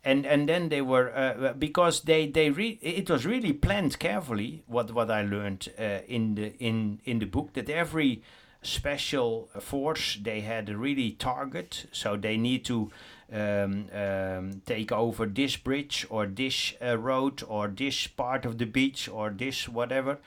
and 0.04 0.26
and 0.26 0.50
then 0.50 0.70
they 0.70 0.82
were 0.82 1.12
uh, 1.16 1.54
because 1.54 2.02
they 2.02 2.28
they 2.28 2.50
re- 2.50 2.80
it 2.82 3.10
was 3.10 3.26
really 3.26 3.54
planned 3.54 4.00
carefully. 4.00 4.64
What 4.68 4.92
what 4.94 5.12
I 5.12 5.22
learned 5.24 5.70
uh, 5.80 6.00
in 6.08 6.36
the 6.36 6.54
in 6.58 7.00
in 7.06 7.20
the 7.20 7.26
book 7.26 7.54
that 7.54 7.70
every 7.70 8.24
special 8.64 9.50
force 9.60 10.18
they 10.22 10.42
had 10.42 10.70
a 10.70 10.78
really 10.78 11.12
target, 11.12 11.86
so 11.92 12.16
they 12.16 12.38
need 12.38 12.66
to. 12.66 12.92
Um, 13.34 13.88
um, 13.94 14.62
take 14.66 14.92
over 14.92 15.26
this 15.26 15.56
bridge 15.56 16.06
or 16.10 16.26
this 16.26 16.74
uh, 16.82 16.98
road 16.98 17.42
or 17.48 17.70
this 17.70 18.06
part 18.06 18.44
of 18.44 18.58
the 18.58 18.66
beach 18.66 19.08
or 19.08 19.30
this 19.30 19.70
whatever 19.70 20.18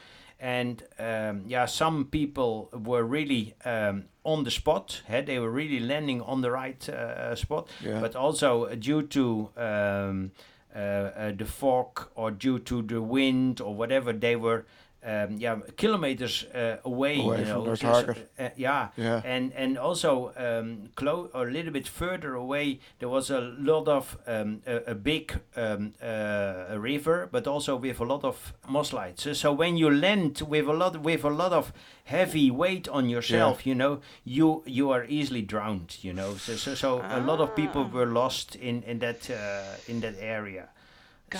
and 0.40 0.82
um, 0.98 1.44
yeah, 1.46 1.66
some 1.66 2.06
people 2.06 2.68
were 2.72 3.04
really 3.04 3.54
um, 3.64 4.04
on 4.24 4.44
the 4.44 4.50
spot. 4.50 5.02
eh, 5.08 5.20
they 5.22 5.38
were 5.38 5.50
really 5.50 5.80
landing 5.80 6.20
on 6.22 6.40
the 6.40 6.50
right 6.50 6.88
uh, 6.88 7.34
spot. 7.34 7.68
Yeah. 7.82 8.00
But 8.00 8.16
also 8.16 8.64
uh, 8.64 8.74
due 8.74 9.02
to 9.02 9.50
um, 9.56 10.32
uh, 10.74 10.78
uh, 10.78 11.32
the 11.32 11.44
fog 11.44 12.08
or 12.14 12.30
due 12.30 12.58
to 12.60 12.82
the 12.82 13.00
wind 13.00 13.60
or 13.60 13.74
whatever, 13.74 14.12
they 14.12 14.36
were 14.36 14.66
um, 15.04 15.36
yeah 15.38 15.58
kilometers 15.76 16.44
uh, 16.54 16.76
away. 16.84 17.18
Away 17.20 17.38
you 17.40 17.44
from 17.44 17.54
know, 17.58 17.64
their 17.64 17.76
so- 17.76 17.92
so, 17.92 18.02
target. 18.06 18.30
uh, 18.38 18.48
yeah. 18.56 18.88
Yeah. 18.96 19.20
and 19.24 19.52
and 19.54 19.78
also 19.78 20.32
um, 20.36 20.88
clo- 20.96 21.30
a 21.34 21.44
little 21.44 21.72
bit 21.72 21.86
further 21.88 22.34
away, 22.34 22.80
there 22.98 23.08
was 23.08 23.30
a 23.30 23.40
lot 23.40 23.88
of 23.88 24.16
um, 24.26 24.62
a, 24.66 24.92
a 24.92 24.94
big 24.94 25.40
um, 25.56 25.92
uh, 26.02 26.74
a 26.74 26.78
river, 26.78 27.28
but 27.30 27.46
also 27.46 27.76
with 27.76 28.00
a 28.00 28.04
lot 28.04 28.24
of 28.24 28.52
mosslides. 28.68 29.20
So, 29.20 29.32
so 29.34 29.52
when 29.52 29.76
you 29.76 29.90
land 29.90 30.40
with 30.48 30.66
a 30.68 30.72
lot 30.72 30.96
with 31.02 31.24
a 31.24 31.30
lot 31.30 31.52
of 31.52 31.72
heavy 32.04 32.50
weight 32.50 32.88
on 32.88 33.08
yourself, 33.08 33.66
you 33.66 33.74
know, 33.74 34.00
you 34.24 34.62
you 34.66 34.90
are 34.90 35.04
easily 35.08 35.42
drowned. 35.42 35.98
You 36.02 36.12
know, 36.14 36.34
so 36.36 36.56
so, 36.56 36.74
so 36.74 37.00
a 37.10 37.20
lot 37.20 37.40
of 37.40 37.54
people 37.54 37.84
were 37.84 38.06
lost 38.06 38.56
in 38.56 38.82
in 38.84 38.98
that 39.00 39.28
uh, 39.30 39.76
in 39.88 40.00
that 40.00 40.14
area. 40.18 40.68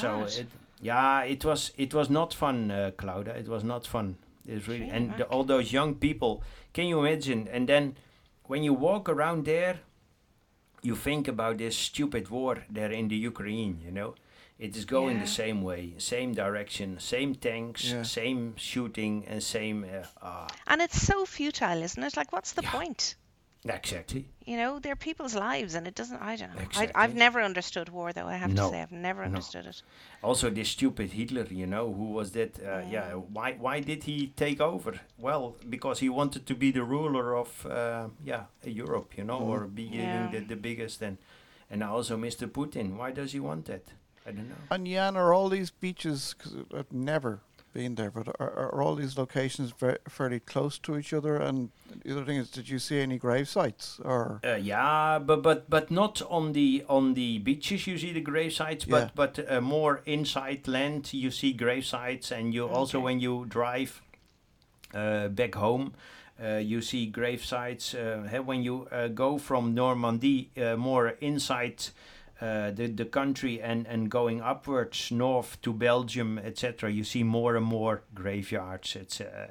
So 0.00 0.24
it, 0.24 0.46
yeah, 0.84 1.22
it 1.34 1.44
was 1.44 1.72
it 1.76 1.94
was 1.94 2.08
not 2.10 2.34
fun, 2.34 2.70
uh, 2.70 2.90
Clodagh. 3.00 3.36
It 3.44 3.48
was 3.48 3.64
not 3.64 3.86
fun. 3.86 4.16
It's 4.46 4.68
really 4.68 4.90
and 4.90 5.16
the, 5.18 5.24
all 5.32 5.44
those 5.44 5.72
young 5.72 5.94
people. 5.94 6.42
Can 6.74 6.86
you 6.86 6.98
imagine? 7.04 7.48
And 7.48 7.66
then 7.68 7.96
when 8.50 8.62
you 8.62 8.74
walk 8.74 9.08
around 9.08 9.46
there, 9.46 9.76
you 10.82 10.94
think 10.94 11.28
about 11.28 11.56
this 11.58 11.76
stupid 11.76 12.28
war 12.28 12.54
there 12.68 12.92
in 12.92 13.08
the 13.08 13.16
Ukraine. 13.16 13.80
You 13.86 13.92
know, 13.98 14.14
it 14.58 14.76
is 14.76 14.84
going 14.84 15.16
Yeah. 15.16 15.24
the 15.24 15.30
same 15.42 15.62
way, 15.62 15.94
same 15.98 16.30
direction, 16.34 16.88
same 17.00 17.34
tanks, 17.34 17.84
Yeah. 17.90 18.02
same 18.02 18.54
shooting, 18.56 19.24
and 19.26 19.42
same. 19.42 19.84
Uh, 19.84 20.04
ah, 20.20 20.46
And 20.66 20.82
it's 20.82 21.00
so 21.00 21.24
futile, 21.24 21.82
isn't 21.82 22.02
it? 22.08 22.16
Like, 22.16 22.30
what's 22.36 22.52
the 22.52 22.62
Yeah. 22.62 22.70
point? 22.78 23.14
Exactly. 23.68 24.26
You 24.44 24.56
know, 24.58 24.78
they're 24.78 24.96
people's 24.96 25.34
lives, 25.34 25.74
and 25.74 25.86
it 25.86 25.94
doesn't. 25.94 26.20
I 26.20 26.36
don't 26.36 26.50
know. 26.54 26.60
I, 26.60 26.64
Exactly. 26.64 26.92
I've 26.94 27.14
never 27.14 27.40
understood 27.40 27.88
war, 27.88 28.12
though. 28.12 28.26
I 28.26 28.36
have 28.36 28.52
No. 28.52 28.64
to 28.64 28.68
say, 28.70 28.82
I've 28.82 28.92
never 28.92 29.22
No. 29.22 29.26
understood 29.26 29.66
it. 29.66 29.82
Also, 30.22 30.50
this 30.50 30.68
stupid 30.68 31.12
Hitler, 31.12 31.46
you 31.50 31.66
know, 31.66 31.92
who 31.92 32.12
was 32.12 32.32
that? 32.32 32.58
Uh, 32.58 32.82
yeah, 32.90 33.12
why 33.14 33.52
why 33.58 33.80
did 33.80 34.04
he 34.04 34.28
take 34.36 34.60
over? 34.60 35.00
Well, 35.18 35.56
because 35.68 36.00
he 36.00 36.08
wanted 36.08 36.44
to 36.46 36.54
be 36.54 36.70
the 36.72 36.84
ruler 36.84 37.34
of 37.36 37.64
uh, 37.66 38.08
yeah 38.24 38.44
Europe, 38.64 39.16
you 39.16 39.24
know, 39.24 39.38
or 39.38 39.66
be 39.66 39.84
Yeah. 39.84 40.28
the, 40.30 40.40
the 40.40 40.56
biggest. 40.56 41.02
And 41.02 41.16
and 41.70 41.82
also 41.82 42.16
Mr. 42.16 42.46
Putin. 42.46 42.96
Why 42.96 43.12
does 43.12 43.32
he 43.32 43.40
want 43.40 43.64
that? 43.66 43.94
I 44.26 44.30
don't 44.32 44.48
know. 44.48 44.56
And 44.70 44.86
Jan, 44.86 45.16
are 45.16 45.32
all 45.34 45.48
these 45.48 45.70
beaches? 45.70 46.34
Because 46.36 46.54
I've 46.78 46.92
never 46.92 47.40
been 47.74 47.96
there, 47.96 48.10
but 48.10 48.28
are, 48.40 48.70
are 48.72 48.80
all 48.82 48.94
these 48.94 49.18
locations 49.18 49.72
very, 49.72 49.98
fairly 50.08 50.40
close 50.40 50.78
to 50.78 50.96
each 50.96 51.12
other? 51.12 51.36
And 51.36 51.70
the 52.04 52.12
other 52.12 52.24
thing 52.24 52.36
is, 52.38 52.48
did 52.50 52.68
you 52.68 52.78
see 52.78 53.00
any 53.00 53.18
grave 53.18 53.48
sites 53.48 54.00
or? 54.02 54.40
Uh, 54.44 54.54
yeah, 54.54 55.18
but 55.18 55.42
but 55.42 55.68
but 55.68 55.90
not 55.90 56.22
on 56.30 56.52
the 56.52 56.84
on 56.88 57.14
the 57.14 57.38
beaches. 57.38 57.86
You 57.86 57.98
see 57.98 58.12
the 58.12 58.20
grave 58.20 58.52
sites, 58.52 58.86
Yeah. 58.86 59.10
but 59.14 59.36
but 59.36 59.50
uh, 59.50 59.60
more 59.60 60.00
inside 60.06 60.66
land. 60.68 61.12
You 61.12 61.30
see 61.30 61.52
grave 61.52 61.84
sites, 61.84 62.30
and 62.32 62.54
you 62.54 62.66
also 62.68 63.00
when 63.00 63.20
you 63.20 63.44
drive 63.46 64.00
uh, 64.94 65.28
back 65.28 65.54
home, 65.56 65.92
uh, 66.42 66.56
you 66.56 66.80
see 66.80 67.06
grave 67.06 67.44
sites. 67.44 67.94
Uh, 67.94 68.42
when 68.46 68.62
you 68.62 68.86
uh, 68.92 69.08
go 69.08 69.38
from 69.38 69.74
Normandy, 69.74 70.50
uh, 70.56 70.76
more 70.76 71.08
inside. 71.20 71.90
Uh, 72.40 72.70
the 72.72 72.88
the 72.88 73.04
country 73.04 73.60
and 73.62 73.86
and 73.86 74.10
going 74.10 74.40
upwards 74.42 75.10
north 75.10 75.60
to 75.62 75.72
Belgium 75.72 76.38
etc. 76.38 76.90
You 76.90 77.04
see 77.04 77.22
more 77.22 77.56
and 77.56 77.64
more 77.64 78.02
graveyards. 78.14 78.96
It's 78.96 79.20
uh, 79.20 79.48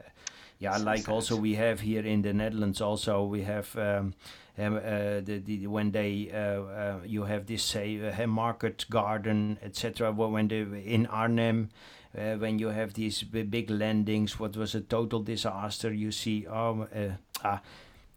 yeah, 0.60 0.78
So 0.78 0.84
like 0.84 1.06
sad. 1.06 1.12
also 1.14 1.36
we 1.38 1.56
have 1.56 1.80
here 1.82 2.06
in 2.06 2.22
the 2.22 2.34
Netherlands. 2.34 2.82
Also 2.82 3.24
we 3.26 3.44
have 3.44 3.76
um, 3.78 4.14
uh, 4.58 5.22
the, 5.22 5.42
the 5.46 5.68
when 5.68 5.92
they 5.92 6.30
uh, 6.34 6.62
uh, 6.62 7.00
you 7.06 7.24
have 7.24 7.46
this 7.46 7.64
say 7.64 8.00
uh, 8.02 8.28
market 8.28 8.86
garden 8.90 9.58
etc. 9.64 10.12
When 10.12 10.48
they 10.48 10.62
in 10.86 11.06
Arnhem. 11.08 11.70
Uh, 12.16 12.36
when 12.36 12.60
you 12.60 12.68
have 12.68 12.94
these 12.94 13.24
b- 13.24 13.42
big 13.42 13.72
landings, 13.72 14.40
what 14.40 14.56
was 14.56 14.76
a 14.76 14.82
total 14.82 15.20
disaster? 15.24 15.92
You 15.92 16.12
see, 16.12 16.46
oh, 16.46 16.84
uh, 16.96 17.16
ah, 17.44 17.60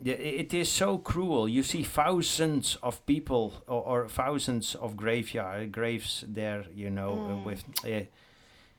the- 0.00 0.40
it 0.40 0.52
is 0.54 0.70
so 0.72 0.98
cruel. 0.98 1.48
You 1.48 1.62
see 1.62 1.82
thousands 1.82 2.76
of 2.82 3.04
people 3.06 3.52
or, 3.66 3.82
or 3.82 4.08
thousands 4.08 4.74
of 4.74 4.96
graveyard 4.96 5.72
graves 5.72 6.24
there. 6.26 6.64
You 6.74 6.90
know, 6.90 7.12
uh, 7.12 7.34
Mm. 7.34 7.44
with 7.44 7.64
uh, 7.84 8.06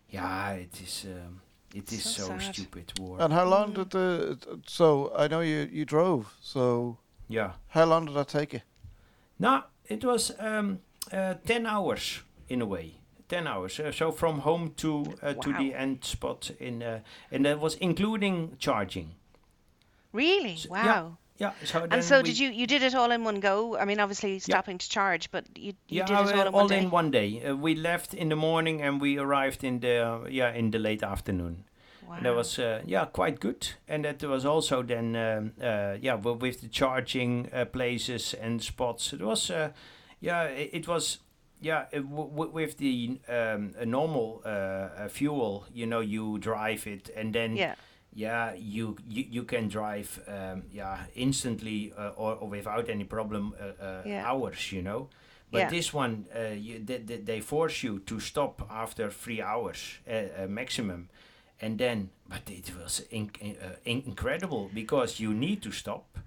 yeah, 0.10 0.52
it 0.54 0.82
is. 0.82 1.06
Um, 1.06 1.42
it 1.76 1.92
is 1.92 2.04
So 2.04 2.24
so, 2.24 2.40
stupid 2.40 2.94
war. 3.00 3.18
And 3.22 3.34
how 3.34 3.46
long 3.50 3.74
did 3.74 3.90
the? 3.90 4.38
So 4.68 5.12
I 5.16 5.28
know 5.28 5.42
you 5.42 5.68
you 5.72 5.86
drove. 5.86 6.26
So 6.42 6.98
yeah. 7.30 7.52
how 7.68 7.86
long 7.86 8.06
did 8.06 8.16
that 8.16 8.28
take 8.30 8.54
you? 8.54 8.62
No, 9.40 9.64
it 9.90 10.04
was 10.04 10.32
um, 10.40 10.80
uh, 11.14 11.34
10 11.46 11.66
hours 11.66 12.22
in 12.50 12.62
a 12.62 12.66
way. 12.66 12.94
10 13.30 13.46
hours. 13.48 13.80
Uh, 13.80 13.92
so 13.92 14.12
from 14.12 14.40
home 14.40 14.72
to 14.78 15.04
uh, 15.22 15.34
to 15.34 15.54
the 15.54 15.74
end 15.74 16.04
spot 16.04 16.52
in 16.60 16.82
uh, 16.82 17.00
and 17.32 17.46
that 17.46 17.60
was 17.60 17.76
including 17.76 18.56
charging. 18.60 19.16
Really? 20.18 20.54
S- 20.54 20.68
wow. 20.70 20.84
yeah, 20.86 21.12
Yeah. 21.40 21.54
So 21.66 21.88
And 21.92 22.04
so 22.04 22.18
we- 22.18 22.24
did 22.24 22.40
you? 22.40 22.50
You 22.62 22.68
did 22.68 22.82
it 22.82 22.96
all 22.96 23.12
in 23.12 23.24
one 23.26 23.40
go. 23.40 23.78
I 23.82 23.86
mean, 23.86 24.00
obviously 24.00 24.40
stopping 24.40 24.80
to 24.80 24.88
charge, 24.90 25.30
but 25.32 25.44
you 25.56 25.74
you 25.90 26.00
yeah, 26.00 26.06
did 26.06 26.18
it 26.20 26.36
all 26.38 26.48
in 26.48 26.54
one 26.54 26.68
day. 26.68 26.80
in 26.84 26.90
one 26.92 27.12
day. 27.12 27.30
Uh, 27.50 27.56
we 27.56 27.76
left 27.76 28.14
in 28.14 28.30
the 28.30 28.36
morning 28.36 28.82
and 28.82 29.02
we 29.02 29.20
arrived 29.20 29.64
in 29.64 29.80
the 29.80 29.96
uh, 30.08 30.28
yeah 30.30 30.58
in 30.58 30.72
the 30.72 30.80
late 30.80 31.04
afternoon. 31.06 31.64
wow. 32.08 32.16
And 32.16 32.26
that 32.26 32.36
was 32.36 32.58
uh, 32.60 32.82
yeah 32.88 33.06
quite 33.14 33.40
good. 33.40 33.76
And 33.88 34.04
that 34.06 34.24
was 34.24 34.46
also 34.46 34.84
then 34.84 35.16
um, 35.16 35.52
uh, 35.62 35.98
yeah 36.02 36.16
with 36.42 36.62
the 36.62 36.70
charging 36.70 37.50
uh, 37.54 37.66
places 37.66 38.34
and 38.42 38.62
spots. 38.64 39.14
It 39.14 39.22
was 39.22 39.50
uh, 39.52 39.70
yeah 40.20 40.44
it, 40.50 40.70
it 40.74 40.88
was 40.88 41.20
yeah 41.62 41.86
uh, 41.94 42.02
w- 42.02 42.30
w- 42.30 42.52
with 42.52 42.78
the 42.78 43.20
um, 43.30 43.74
a 43.80 43.86
normal 43.86 44.42
uh, 44.46 45.08
fuel. 45.10 45.66
You 45.74 45.86
know 45.86 46.02
you 46.02 46.38
drive 46.40 46.88
it 46.92 47.10
and 47.16 47.34
then 47.34 47.56
yeah. 47.58 47.76
Yeah 48.18 48.54
you 48.58 48.96
you, 49.08 49.26
you 49.30 49.44
can 49.44 49.68
drive 49.70 50.20
um, 50.28 50.64
yeah 50.74 50.98
instantly 51.16 51.94
uh, 51.98 52.10
or, 52.18 52.34
or 52.42 52.50
without 52.50 52.90
any 52.90 53.04
problem 53.04 53.54
uh, 53.60 53.84
uh, 53.84 54.02
Yeah. 54.06 54.26
hours 54.26 54.72
you 54.72 54.82
know 54.82 55.08
but 55.52 55.60
Yeah. 55.60 55.70
this 55.70 55.94
one 55.94 56.26
uh, 56.36 56.56
you, 56.66 56.80
they, 56.84 56.98
they, 56.98 57.18
they 57.18 57.40
force 57.42 57.84
you 57.84 58.00
to 58.00 58.20
stop 58.20 58.62
after 58.72 59.12
three 59.12 59.42
hours 59.42 60.00
uh, 60.10 60.48
maximum 60.48 61.10
and 61.62 61.78
then 61.78 62.10
but 62.28 62.42
it 62.50 62.72
was 62.76 63.04
in, 63.12 63.30
uh, 63.42 63.76
in- 63.86 64.04
incredible 64.06 64.70
because 64.74 65.20
you 65.20 65.34
need 65.34 65.62
to 65.62 65.72
stop 65.72 66.18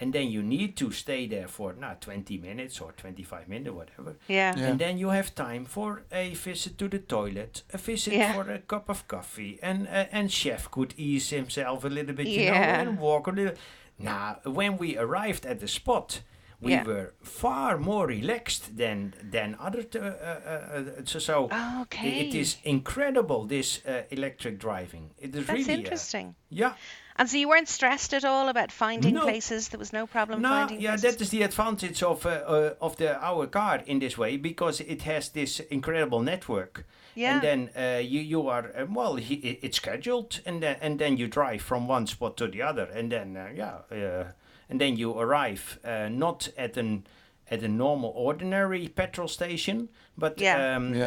and 0.00 0.12
then 0.12 0.28
you 0.30 0.42
need 0.42 0.76
to 0.76 0.90
stay 0.92 1.26
there 1.26 1.48
for 1.48 1.72
now 1.72 1.94
20 2.00 2.38
minutes 2.38 2.80
or 2.80 2.92
25 2.92 3.48
minutes 3.48 3.74
whatever 3.74 4.16
Yeah. 4.28 4.54
Yeah. 4.56 4.66
and 4.68 4.78
then 4.78 4.98
you 4.98 5.08
have 5.10 5.34
time 5.34 5.64
for 5.64 6.02
a 6.12 6.34
visit 6.34 6.76
to 6.78 6.88
the 6.88 6.98
toilet 6.98 7.62
a 7.72 7.78
visit 7.78 8.12
Yeah. 8.12 8.32
for 8.34 8.50
a 8.50 8.58
cup 8.58 8.88
of 8.90 9.06
coffee 9.08 9.58
and 9.62 9.86
uh, 9.88 10.06
and 10.12 10.30
chef 10.30 10.70
could 10.70 10.94
ease 10.96 11.30
himself 11.30 11.84
a 11.84 11.88
little 11.88 12.14
bit 12.14 12.26
you 12.26 12.42
Yeah. 12.42 12.52
know 12.52 12.90
and 12.90 12.98
walk 12.98 13.26
a 13.26 13.30
little 13.30 13.54
now 13.98 14.36
when 14.44 14.76
we 14.78 14.96
arrived 14.98 15.46
at 15.46 15.58
the 15.60 15.68
spot 15.68 16.20
we 16.60 16.72
Yeah. 16.72 16.84
were 16.84 17.12
far 17.22 17.78
more 17.78 18.06
relaxed 18.06 18.76
than 18.78 19.14
than 19.32 19.56
other 19.60 19.82
t- 19.82 19.98
uh, 19.98 20.04
uh, 20.04 20.76
uh, 20.76 20.82
so, 21.04 21.18
so 21.18 21.48
Oh, 21.50 21.78
i- 21.78 21.82
okay. 21.82 22.28
it 22.28 22.34
is 22.34 22.56
incredible 22.64 23.44
this 23.46 23.80
uh, 23.86 24.02
electric 24.10 24.58
driving 24.58 25.10
it 25.18 25.34
is 25.34 25.46
That's 25.46 25.58
really 25.58 25.74
uh, 25.74 25.78
interesting. 25.78 26.34
yeah 26.50 26.72
And 27.18 27.28
so 27.30 27.36
you 27.38 27.48
weren't 27.48 27.68
stressed 27.68 28.12
at 28.14 28.24
all 28.24 28.48
about 28.48 28.70
finding 28.72 29.14
No. 29.14 29.22
places. 29.22 29.68
There 29.68 29.78
was 29.78 29.92
no 29.92 30.06
problem 30.06 30.42
finding 30.42 30.42
places. 30.42 30.60
no, 30.60 30.66
finding 30.66 30.80
yeah, 30.80 30.90
places. 30.96 31.16
that 31.16 31.22
is 31.22 31.30
the 31.30 31.42
advantage 31.42 32.02
of 32.02 32.26
uh, 32.26 32.28
uh, 32.28 32.74
of 32.80 32.96
the 32.96 33.16
our 33.24 33.46
car 33.46 33.82
in 33.86 33.98
this 34.00 34.18
way 34.18 34.36
because 34.36 34.80
it 34.80 35.02
has 35.02 35.30
this 35.30 35.60
incredible 35.70 36.20
network. 36.22 36.84
Yeah. 37.14 37.32
And 37.34 37.42
then 37.42 37.70
uh, 37.76 37.98
you 38.00 38.20
you 38.20 38.48
are 38.48 38.70
uh, 38.76 38.86
well, 38.94 39.16
he, 39.16 39.34
it's 39.62 39.76
scheduled, 39.78 40.40
and 40.46 40.60
then 40.62 40.76
and 40.82 40.98
then 40.98 41.16
you 41.16 41.26
drive 41.28 41.62
from 41.62 41.88
one 41.88 42.06
spot 42.06 42.36
to 42.36 42.48
the 42.48 42.60
other, 42.62 42.84
and 42.98 43.10
then 43.10 43.36
uh, 43.36 43.48
yeah, 43.54 43.78
uh, 43.90 44.32
and 44.68 44.78
then 44.80 44.96
you 44.98 45.18
arrive 45.18 45.78
uh, 45.84 46.08
not 46.10 46.48
at 46.58 46.76
an 46.76 47.06
at 47.50 47.62
a 47.62 47.68
normal 47.68 48.12
ordinary 48.16 48.88
petrol 48.88 49.28
station, 49.28 49.88
but 50.18 50.40
Yeah. 50.40 50.76
um, 50.76 50.94
Yeah. 50.94 51.06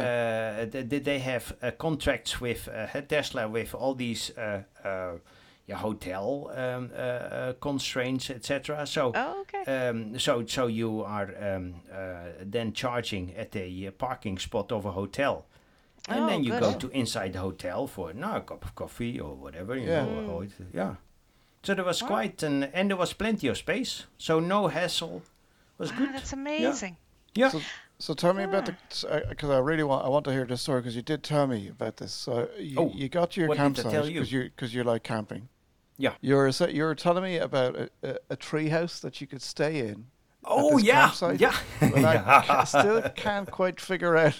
uh, 0.62 0.70
th- 0.70 0.88
th- 0.88 1.04
they 1.04 1.18
have 1.20 1.52
uh, 1.62 1.70
contracts 1.78 2.40
with 2.40 2.68
uh, 2.68 3.00
Tesla 3.08 3.46
with 3.48 3.74
all 3.74 3.94
these. 3.94 4.32
Uh, 5.70 5.74
uh, 5.74 5.76
yeah, 5.76 5.82
hotel 5.82 6.50
um, 6.54 6.90
uh, 6.92 6.96
uh, 6.98 7.52
constraints, 7.60 8.30
etc. 8.30 8.86
So, 8.86 9.12
Oh, 9.14 9.40
okay. 9.42 9.88
um, 9.88 10.18
so 10.18 10.44
so 10.46 10.66
you 10.68 11.02
are 11.04 11.28
um, 11.40 11.74
uh, 11.92 12.44
then 12.52 12.72
charging 12.72 13.34
at 13.36 13.54
a 13.56 13.86
uh, 13.86 13.90
parking 13.92 14.38
spot 14.40 14.72
of 14.72 14.84
a 14.86 14.90
hotel, 14.92 15.44
and 16.08 16.24
Oh, 16.24 16.26
then 16.26 16.44
you 16.44 16.50
good. 16.52 16.60
go 16.60 16.72
to 16.78 16.88
inside 16.90 17.32
the 17.32 17.38
hotel 17.40 17.86
for 17.86 18.12
now 18.14 18.36
a 18.36 18.40
cup 18.40 18.64
of 18.64 18.74
coffee 18.74 19.20
or 19.20 19.34
whatever. 19.34 19.76
You 19.76 19.88
Yeah. 19.88 20.04
know, 20.04 20.24
or 20.28 20.44
it- 20.44 20.74
yeah. 20.74 20.94
So 21.62 21.74
there 21.74 21.84
was 21.86 22.02
quite 22.02 22.42
an, 22.46 22.64
and 22.74 22.88
there 22.88 22.98
was 22.98 23.12
plenty 23.14 23.48
of 23.50 23.56
space, 23.56 24.06
so 24.18 24.40
no 24.40 24.68
hassle. 24.68 25.22
Was 25.78 25.90
Wow, 25.90 25.98
good. 25.98 26.08
Ah, 26.08 26.12
that's 26.12 26.32
amazing. 26.32 26.96
Yeah. 27.34 27.50
So, 27.52 27.60
so 27.98 28.14
tell 28.14 28.32
me 28.34 28.44
about 28.44 28.64
the 28.64 28.74
because 29.28 29.50
I 29.50 29.58
really 29.58 29.84
want 29.84 30.04
I 30.06 30.08
want 30.08 30.24
to 30.24 30.32
hear 30.32 30.46
this 30.46 30.62
story 30.62 30.80
because 30.80 30.96
you 30.96 31.02
did 31.02 31.22
tell 31.22 31.46
me 31.46 31.68
about 31.68 31.96
this. 31.96 32.12
So 32.14 32.48
you, 32.58 32.78
Oh, 32.78 32.92
you 32.94 33.08
got 33.08 33.30
to 33.32 33.40
your 33.40 33.48
what 33.48 33.56
did 33.58 33.62
campsite 33.62 33.92
tell 33.92 34.06
you? 34.08 34.14
because 34.20 34.32
you 34.32 34.44
because 34.44 34.74
you 34.74 34.84
like 34.84 35.02
camping. 35.02 35.48
Yeah. 36.00 36.14
You're 36.22 36.52
sa- 36.52 36.66
you 36.66 36.84
were 36.84 36.94
telling 36.94 37.22
me 37.24 37.36
about 37.38 37.76
a, 37.76 37.90
a, 38.02 38.16
a 38.30 38.36
tree 38.36 38.70
house 38.70 39.00
that 39.00 39.20
you 39.20 39.26
could 39.26 39.42
stay 39.42 39.78
in. 39.88 40.06
Oh 40.44 40.78
yeah, 40.78 41.06
campsite, 41.06 41.40
yeah. 41.40 41.54
But 41.80 42.04
I 42.04 42.64
still 42.80 43.02
can't 43.14 43.50
quite 43.50 43.80
figure 43.80 44.16
out 44.16 44.34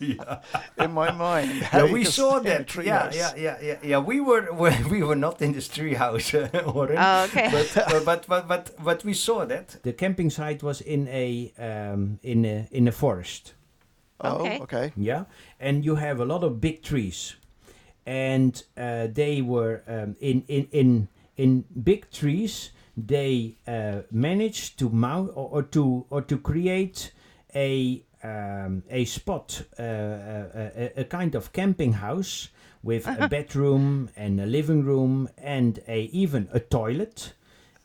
Yeah. 0.00 0.40
in 0.78 0.92
my 0.92 1.10
mind. 1.12 1.50
how 1.62 1.84
Yeah, 1.84 1.92
we 1.92 2.04
saw 2.04 2.40
stay 2.40 2.50
in 2.50 2.54
a 2.54 2.58
that. 2.58 2.66
tree 2.66 2.86
Yeah, 2.86 3.02
house. 3.04 3.14
yeah, 3.16 3.34
yeah, 3.36 3.58
yeah, 3.62 3.78
yeah. 3.84 3.98
We 3.98 4.20
were 4.20 4.50
we, 4.62 4.70
we 4.90 5.02
were 5.02 5.16
not 5.18 5.42
in 5.42 5.52
this 5.52 5.68
tree 5.68 5.94
house, 5.94 6.32
uh, 6.34 6.48
Oh, 6.64 6.88
okay. 7.28 7.50
But, 7.52 8.04
but 8.06 8.26
but 8.26 8.48
but 8.48 8.70
but 8.84 9.04
we 9.04 9.12
saw 9.14 9.44
that. 9.46 9.76
The 9.82 9.92
camping 9.92 10.30
site 10.30 10.62
was 10.62 10.80
in 10.80 11.06
a 11.08 11.52
um, 11.58 12.18
in 12.22 12.44
a 12.46 12.66
in 12.70 12.88
a 12.88 12.92
forest. 12.92 13.54
Oh, 14.24 14.36
Okay. 14.38 14.58
okay. 14.60 14.92
Yeah, 14.96 15.24
and 15.60 15.84
you 15.84 15.96
have 15.96 16.20
a 16.22 16.24
lot 16.24 16.42
of 16.44 16.60
big 16.60 16.82
trees, 16.82 17.36
and 18.06 18.62
uh, 18.76 19.06
they 19.12 19.42
were 19.42 19.82
um, 19.86 20.16
in 20.20 20.44
in 20.48 20.68
in 20.72 21.08
in 21.36 21.64
big 21.82 22.10
trees. 22.10 22.70
They 22.96 23.56
uh, 23.66 24.02
managed 24.10 24.78
to 24.80 24.90
mount 24.90 25.30
or, 25.34 25.48
or 25.50 25.62
to 25.62 26.04
or 26.10 26.22
to 26.22 26.38
create 26.38 27.12
a 27.54 28.02
um, 28.24 28.82
a 28.90 29.04
spot, 29.04 29.62
uh, 29.78 29.82
a, 29.82 30.92
a, 30.96 31.00
a 31.00 31.04
kind 31.04 31.34
of 31.34 31.52
camping 31.52 31.94
house 31.94 32.48
with 32.82 33.06
a 33.18 33.28
bedroom 33.30 34.10
and 34.16 34.40
a 34.40 34.46
living 34.46 34.84
room 34.84 35.28
and 35.38 35.80
a 35.88 36.02
even 36.12 36.48
a 36.52 36.60
toilet. 36.60 37.32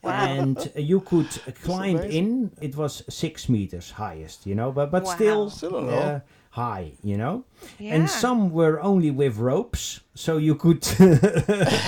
And 0.04 0.70
you 0.76 1.00
could 1.00 1.38
uh, 1.46 1.50
climb 1.64 1.96
in. 1.98 2.50
It 2.60 2.76
was 2.76 3.02
six 3.08 3.48
meters 3.48 3.90
highest, 3.92 4.46
you 4.46 4.54
know, 4.54 4.70
but 4.72 4.90
but 4.90 5.04
Wow. 5.04 5.14
still 5.14 5.50
Still 5.50 5.74
a 5.78 5.80
lot. 5.80 5.92
uh, 6.14 6.20
high, 6.58 6.92
you 7.02 7.16
know. 7.16 7.44
Yeah. 7.78 7.94
And 7.94 8.10
some 8.10 8.50
were 8.50 8.80
only 8.80 9.10
with 9.10 9.38
ropes, 9.38 10.00
so 10.14 10.36
you 10.36 10.54
could 10.54 10.82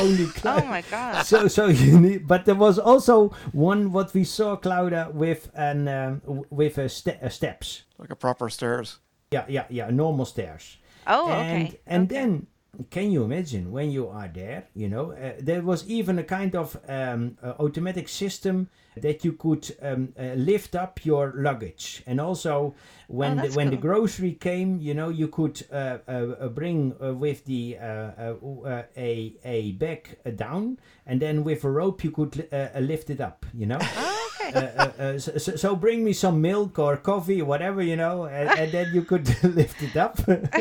only 0.01 0.27
climb. 0.39 0.63
Oh 0.63 0.67
my 0.67 0.83
god. 0.91 1.27
So, 1.27 1.49
so 1.49 1.67
you 1.67 2.01
need, 2.01 2.27
but 2.27 2.45
there 2.47 2.55
was 2.55 2.79
also 2.79 3.35
one 3.53 3.93
what 3.93 4.15
we 4.15 4.25
saw, 4.25 4.57
Clodagh, 4.57 5.13
with 5.13 5.51
an 5.55 5.89
um, 5.89 6.45
with 6.51 6.79
a, 6.79 6.89
ste- 6.89 7.21
a 7.21 7.31
steps. 7.31 7.85
Like 7.99 8.11
a 8.11 8.17
proper 8.17 8.49
stairs. 8.49 8.99
Yeah, 9.31 9.45
yeah, 9.49 9.67
yeah, 9.69 9.91
normal 9.91 10.25
stairs. 10.25 10.79
Oh, 11.07 11.29
and 11.29 11.69
okay. 11.69 11.81
and 11.87 12.05
okay. 12.05 12.15
then 12.15 12.47
can 12.91 13.11
you 13.11 13.25
imagine 13.25 13.71
when 13.73 13.91
you 13.91 14.09
are 14.09 14.29
there 14.29 14.65
you 14.75 14.89
know? 14.89 15.13
Uh, 15.13 15.33
there 15.41 15.63
was 15.63 15.87
even 15.89 16.19
a 16.19 16.25
kind 16.25 16.55
of 16.55 16.77
um, 16.89 17.37
uh, 17.43 17.55
automatic 17.59 18.09
system 18.09 18.69
that 18.97 19.25
you 19.25 19.33
could 19.33 19.75
um, 19.83 20.13
uh, 20.19 20.35
lift 20.35 20.75
up 20.75 21.05
your 21.05 21.33
luggage. 21.37 22.03
And 22.07 22.21
also 22.21 22.75
when 23.09 23.37
the, 23.37 23.41
Oh, 23.41 23.43
that's 23.43 23.57
when 23.57 23.71
the 23.71 23.77
grocery 23.77 24.33
came 24.33 24.79
you 24.81 24.95
know 24.95 25.09
you 25.09 25.29
could 25.29 25.63
uh, 25.73 25.99
uh, 26.09 26.11
uh, 26.13 26.49
bring 26.49 26.95
uh, 27.03 27.13
with 27.15 27.45
the 27.45 27.77
uh, 27.79 27.85
uh, 27.85 28.35
uh, 28.65 28.83
a 28.97 29.35
a 29.45 29.73
bag 29.73 30.17
down. 30.37 30.79
And 31.07 31.21
then 31.21 31.45
with 31.45 31.65
a 31.65 31.71
rope 31.71 32.05
you 32.05 32.11
could 32.11 32.49
lift 32.79 33.11
it 33.11 33.21
up 33.21 33.47
you 33.53 33.67
know? 33.67 33.77
Okay. 33.77 34.17
uh, 34.55 34.59
uh, 34.59 35.03
uh, 35.03 35.19
so, 35.19 35.39
so- 35.39 35.57
so 35.57 35.77
bring 35.77 36.05
me 36.05 36.13
some 36.13 36.41
milk 36.41 36.79
or 36.79 36.97
coffee 36.97 37.43
whatever 37.43 37.83
you 37.83 37.97
know 37.97 38.25
and, 38.25 38.49
and 38.59 38.73
then 38.73 38.87
you 38.95 39.03
could 39.03 39.27
lift 39.57 39.83
it 39.83 39.97
up 39.97 40.19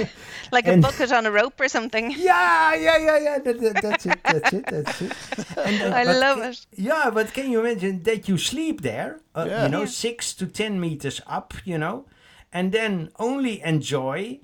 like 0.52 0.68
a 0.68 0.78
bucket 0.78 1.12
on 1.12 1.26
a 1.26 1.32
rope 1.32 1.60
or 1.60 1.68
something. 1.68 2.12
yeah, 2.18 2.74
yeah, 2.76 2.98
yeah, 2.98 3.18
yeah. 3.20 3.38
That, 3.40 3.60
that, 3.62 3.82
that's 3.82 4.06
it. 4.06 4.20
That's 4.24 4.54
it. 4.54 4.66
That's 4.66 5.02
it. 5.02 5.12
And, 5.58 5.94
uh, 5.94 5.96
I 5.98 6.04
love 6.04 6.38
ca- 6.40 6.50
it. 6.50 6.66
Yeah, 6.76 7.10
but 7.14 7.34
can 7.34 7.52
you 7.52 7.60
imagine 7.66 8.04
that 8.04 8.28
you 8.28 8.38
sleep 8.38 8.82
there? 8.82 9.20
Uh, 9.36 9.46
Yeah. 9.48 9.64
You 9.64 9.70
know, 9.70 9.82
Yeah. 9.82 9.88
six 10.08 10.34
to 10.36 10.46
ten 10.48 10.80
meters 10.80 11.22
up. 11.28 11.54
You 11.66 11.78
know, 11.78 12.06
and 12.52 12.72
then 12.72 13.10
only 13.20 13.62
enjoy 13.62 14.40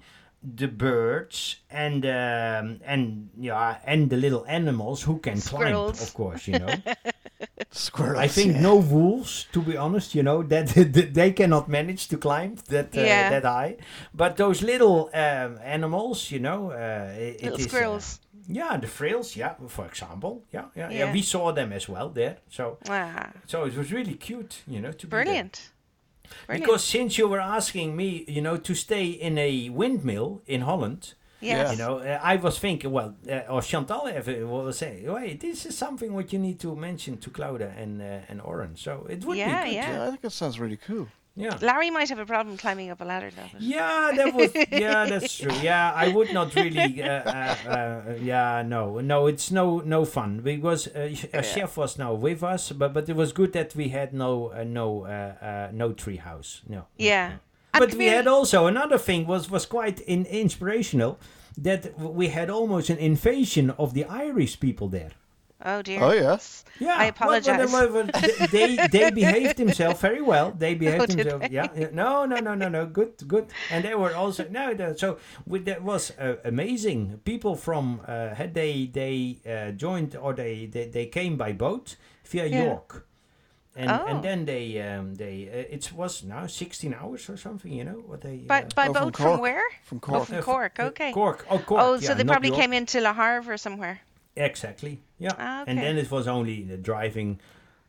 the 0.56 0.68
birds 0.68 1.58
and 1.70 2.06
um, 2.06 2.80
and 2.86 3.30
yeah 3.38 3.78
and 3.86 4.10
the 4.10 4.18
little 4.18 4.46
animals 4.48 5.04
who 5.04 5.18
can 5.20 5.38
Squirrels. 5.38 5.98
climb, 5.98 6.08
of 6.08 6.14
course. 6.14 6.48
You 6.48 6.60
know, 6.60 6.76
Squirrels. 7.72 8.20
I 8.20 8.28
think 8.28 8.54
yeah. 8.54 8.62
no 8.62 8.76
wolves, 8.76 9.48
to 9.54 9.62
be 9.62 9.76
honest. 9.78 10.16
You 10.16 10.24
know 10.24 10.44
that, 10.44 10.68
that 10.94 11.14
they 11.14 11.32
cannot 11.32 11.68
manage 11.68 12.08
to 12.10 12.18
climb 12.18 12.56
that 12.70 12.96
uh, 12.98 13.02
Yeah. 13.02 13.30
that 13.30 13.44
high, 13.44 13.78
but 14.14 14.38
those 14.38 14.62
little 14.62 15.10
um, 15.14 15.58
animals, 15.64 16.32
you 16.32 16.40
know, 16.40 16.72
uh, 16.72 17.12
it, 17.18 17.36
it 17.40 17.44
Little 17.44 17.60
is, 17.60 17.66
uh, 17.66 17.70
squirrels. 17.70 18.20
yeah, 18.48 18.78
the 18.78 18.88
frills, 18.88 19.36
yeah, 19.36 19.56
for 19.68 19.86
example. 19.86 20.44
Yeah, 20.54 20.66
yeah, 20.76 20.90
yeah, 20.90 20.98
Yeah. 21.06 21.14
We 21.14 21.22
saw 21.22 21.52
them 21.54 21.74
as 21.74 21.90
well 21.90 22.10
there. 22.10 22.38
So 22.50 22.78
Wow. 22.88 23.30
so 23.48 23.66
it 23.66 23.76
was 23.76 23.92
really 23.92 24.16
cute, 24.16 24.64
you 24.68 24.80
know, 24.82 24.92
to 24.92 25.08
be. 25.08 25.10
Brilliant. 25.10 25.72
Brilliant. 26.48 26.66
Because 26.66 26.84
since 26.84 27.18
you 27.18 27.28
were 27.28 27.40
asking 27.40 27.96
me, 27.96 28.26
you 28.28 28.42
know, 28.42 28.58
to 28.58 28.74
stay 28.76 29.06
in 29.08 29.38
a 29.38 29.70
windmill 29.70 30.42
in 30.48 30.62
Holland, 30.62 31.14
yes. 31.42 31.72
you 31.72 31.78
know, 31.78 32.00
uh, 32.00 32.20
I 32.22 32.36
was 32.38 32.58
thinking, 32.60 32.92
well, 32.92 33.16
uh, 33.30 33.42
or 33.50 33.62
Chantal 33.62 34.08
ever 34.08 34.46
was 34.48 34.78
saying, 34.78 35.12
wait, 35.12 35.40
this 35.42 35.66
is 35.66 35.78
something 35.78 36.14
what 36.14 36.32
you 36.34 36.40
need 36.40 36.60
to 36.62 36.76
mention 36.76 37.18
to 37.18 37.30
Clodagh 37.30 37.74
and 37.78 38.02
uh, 38.02 38.30
and 38.30 38.42
Óran. 38.42 38.78
So 38.78 39.06
it 39.10 39.24
would 39.26 39.38
Yeah, 39.38 39.64
be 39.64 39.70
good. 39.70 39.76
yeah. 39.76 39.92
Yeah, 39.94 40.04
I 40.08 40.10
think 40.12 40.24
it 40.24 40.32
sounds 40.32 40.60
really 40.60 40.78
cool. 40.78 41.08
Yeah. 41.38 41.58
Larry 41.62 41.90
might 41.92 42.08
have 42.10 42.20
a 42.20 42.26
problem 42.26 42.56
climbing 42.58 42.90
up 42.92 43.02
a 43.02 43.04
ladder 43.04 43.30
though. 43.30 43.58
Yeah, 43.60 44.12
that 44.16 44.34
was. 44.34 44.52
Yeah, 44.72 45.06
that's 45.06 45.38
true. 45.38 45.52
Yeah, 45.62 45.92
I 45.94 46.08
would 46.08 46.34
not 46.34 46.56
really. 46.56 47.04
Uh, 47.04 47.08
uh, 47.10 47.56
uh, 47.68 48.02
yeah, 48.22 48.64
no, 48.66 49.00
no, 49.00 49.28
it's 49.28 49.52
no 49.52 49.80
no 49.80 50.06
fun 50.06 50.40
because 50.40 50.88
uh, 50.88 51.14
sh- 51.14 51.26
a 51.34 51.44
chef 51.44 51.76
was 51.78 51.98
now 51.98 52.14
with 52.14 52.42
us, 52.42 52.72
but 52.72 52.94
but 52.94 53.10
it 53.10 53.16
was 53.16 53.34
good 53.34 53.52
that 53.54 53.76
we 53.76 53.90
had 53.90 54.14
no 54.14 54.52
uh, 54.56 54.64
no 54.64 55.06
uh, 55.06 55.10
uh, 55.46 55.70
no 55.74 55.92
tree 55.94 56.18
house. 56.18 56.62
No. 56.70 56.86
Yeah. 56.98 57.32
And 57.74 57.82
But 57.82 57.96
we 57.96 58.06
had 58.06 58.28
also 58.28 58.68
another 58.68 58.98
thing 58.98 59.28
was 59.28 59.50
was 59.52 59.66
quite 59.66 60.00
in, 60.08 60.26
inspirational, 60.28 61.18
that 61.58 62.00
we 62.00 62.30
had 62.30 62.50
almost 62.50 62.90
an 62.90 62.98
invasion 62.98 63.72
of 63.72 63.94
the 63.94 64.06
Irish 64.06 64.60
people 64.62 64.88
there. 64.88 65.12
Oh 65.68 65.82
dear. 65.82 66.04
Oh, 66.04 66.12
yeah? 66.14 66.38
Yeah, 66.80 66.96
I 66.96 67.06
apologize. 67.06 67.72
well, 67.72 67.90
well, 67.92 68.06
well, 68.14 68.48
they 68.52 68.76
they 68.92 69.10
behaved 69.12 69.58
themselves 69.58 70.00
very 70.00 70.22
well. 70.22 70.52
They 70.52 70.76
behaved 70.84 71.02
Oh, 71.04 71.06
themselves. 71.08 71.48
Yeah, 71.50 71.68
yeah. 71.76 71.90
No, 71.92 72.26
no, 72.26 72.38
no, 72.40 72.54
no, 72.54 72.70
no. 72.70 72.86
Good, 72.86 73.14
good. 73.28 73.48
And 73.72 73.84
they 73.84 73.96
were 73.96 74.14
also 74.14 74.46
no. 74.50 74.74
no 74.74 74.94
so 74.96 75.18
with, 75.48 75.66
that 75.66 75.82
was 75.82 76.12
uh, 76.20 76.36
amazing. 76.44 77.20
People 77.26 77.56
from 77.56 78.02
uh, 78.08 78.36
had 78.36 78.54
they 78.54 78.86
they 78.94 79.38
uh, 79.46 79.72
joined 79.72 80.16
or 80.16 80.34
they, 80.34 80.68
they 80.68 80.86
they 80.88 81.06
came 81.08 81.36
by 81.38 81.52
boat 81.54 81.96
via 82.26 82.46
Yeah. 82.46 82.64
York. 82.66 83.08
and 83.76 83.90
Oh. 83.92 84.06
and 84.08 84.24
then 84.24 84.46
they 84.46 84.80
um, 84.82 85.16
they 85.16 85.50
uh, 85.52 85.76
it 85.76 85.92
was 85.96 86.24
now 86.24 86.48
16 86.48 86.94
hours 86.94 87.30
or 87.30 87.38
something. 87.38 87.72
You 87.74 87.84
know 87.86 88.04
what 88.08 88.22
they. 88.22 88.38
By, 88.48 88.62
uh, 88.64 88.70
by 88.76 88.88
Oh, 88.88 88.94
from 88.94 89.04
boat 89.04 89.18
from 89.18 89.26
Cork. 89.26 89.42
where? 89.42 89.64
From 89.84 89.98
Oh, 89.98 90.08
Cork. 90.08 90.26
from 90.28 90.38
uh, 90.38 90.42
Cork. 90.42 90.80
Okay. 90.80 91.12
Cork. 91.12 91.46
Oh, 91.50 91.60
Cork. 91.60 91.82
Oh, 91.84 91.94
yeah, 91.96 92.08
so 92.08 92.14
they 92.14 92.24
probably 92.24 92.50
York. 92.50 92.62
came 92.62 92.74
into 92.74 93.00
La 93.02 93.14
Havre 93.14 93.54
or 93.54 93.58
somewhere. 93.58 94.00
Exactly. 94.36 95.02
Yeah. 95.18 95.32
Ah, 95.38 95.64
And 95.68 95.78
then 95.78 95.98
it 95.98 96.12
was 96.12 96.28
only 96.28 96.64
the 96.64 96.78
driving. 96.78 97.40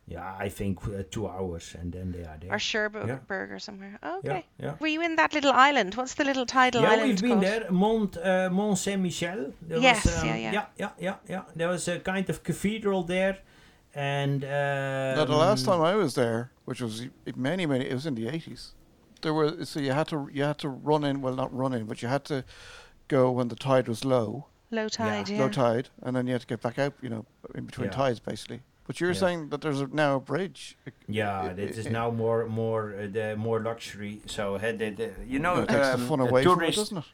Yeah, 0.09 0.37
I 0.39 0.49
think 0.51 0.87
uh, 0.87 1.03
two 1.11 1.27
hours, 1.27 1.75
and 1.81 1.93
then 1.93 2.13
they 2.13 2.21
are 2.23 2.39
there. 2.41 2.53
Or 2.53 2.61
Cherbourg 2.61 3.09
Yeah. 3.09 3.19
or 3.29 3.59
somewhere. 3.59 3.99
Oh, 4.05 4.21
yeah, 4.23 4.31
okay. 4.31 4.45
yeah. 4.63 4.75
Were 4.79 4.87
you 4.87 5.03
in 5.03 5.17
that 5.17 5.33
little 5.35 5.51
island? 5.51 5.97
What's 5.97 6.15
the 6.15 6.23
little 6.25 6.47
tidal 6.47 6.83
yeah, 6.83 6.91
island 6.93 7.09
we've 7.09 7.21
been 7.23 7.31
called? 7.31 7.43
there. 7.43 7.71
Mont 7.73 8.17
uh, 8.17 8.49
Mont 8.53 8.79
Saint 8.79 9.03
Michel. 9.03 9.53
There 9.63 9.79
Yes, 9.81 10.05
was, 10.05 10.23
um, 10.23 10.29
yeah, 10.29 10.37
yeah. 10.37 10.53
yeah, 10.53 10.67
yeah, 10.79 10.91
yeah, 11.01 11.15
yeah. 11.29 11.43
There 11.57 11.69
was 11.69 11.89
a 11.89 11.99
kind 11.99 12.31
of 12.31 12.45
cathedral 12.45 13.03
there, 13.03 13.39
and 13.97 14.45
um, 14.45 14.51
Now, 15.19 15.25
the 15.25 15.37
last 15.37 15.65
time 15.65 15.83
I 15.83 15.97
was 15.97 16.15
there, 16.15 16.53
which 16.67 16.81
was 16.81 17.09
many, 17.35 17.67
many, 17.67 17.87
it 17.87 17.95
was 17.95 18.07
in 18.07 18.15
the 18.15 18.29
eighties. 18.29 18.75
There 19.23 19.35
were 19.35 19.65
so 19.65 19.81
you 19.81 19.91
had 19.93 20.07
to 20.09 20.29
you 20.33 20.45
had 20.45 20.59
to 20.59 20.69
run 20.69 21.03
in. 21.03 21.21
Well, 21.21 21.35
not 21.35 21.53
run 21.53 21.73
in, 21.75 21.87
but 21.87 22.01
you 22.01 22.07
had 22.09 22.25
to 22.27 22.45
go 23.09 23.33
when 23.33 23.49
the 23.49 23.57
tide 23.57 23.89
was 23.89 24.05
low, 24.05 24.47
Low 24.71 24.89
tide, 24.89 25.29
yeah. 25.29 25.39
low 25.41 25.49
tide, 25.49 25.89
and 26.03 26.17
then 26.17 26.27
you 26.27 26.33
had 26.33 26.41
to 26.41 26.47
get 26.47 26.61
back 26.61 26.79
out. 26.79 26.95
You 27.01 27.09
know, 27.09 27.27
in 27.55 27.67
between 27.67 27.87
Yeah. 27.87 27.93
tides, 27.93 28.21
basically. 28.21 28.63
But 28.87 29.01
you're 29.01 29.11
Yeah. 29.13 29.19
saying 29.19 29.49
that 29.51 29.61
there's 29.61 29.81
a, 29.81 29.87
now 29.89 30.17
a 30.17 30.21
bridge. 30.21 30.77
Yeah, 31.09 31.47
it- 31.47 31.59
it 31.59 31.79
is 31.79 31.89
now 31.89 32.11
more 32.11 32.47
more 32.47 32.95
uh, 32.95 33.07
the 33.11 33.37
more 33.37 33.61
luxury. 33.61 34.21
So 34.27 34.59
had 34.59 34.79
the, 34.79 34.91
the, 34.91 35.11
you 35.27 35.39
know 35.39 35.63
it 35.63 35.69
takes 35.69 35.89
the 35.89 35.95
um, 35.95 36.07
fun 36.09 36.19
the 36.19 36.27
away 36.27 36.43
from 36.45 36.53
it, 36.53 36.55
tourists 36.57 36.81
doesn't 36.83 36.99
it? 36.99 37.05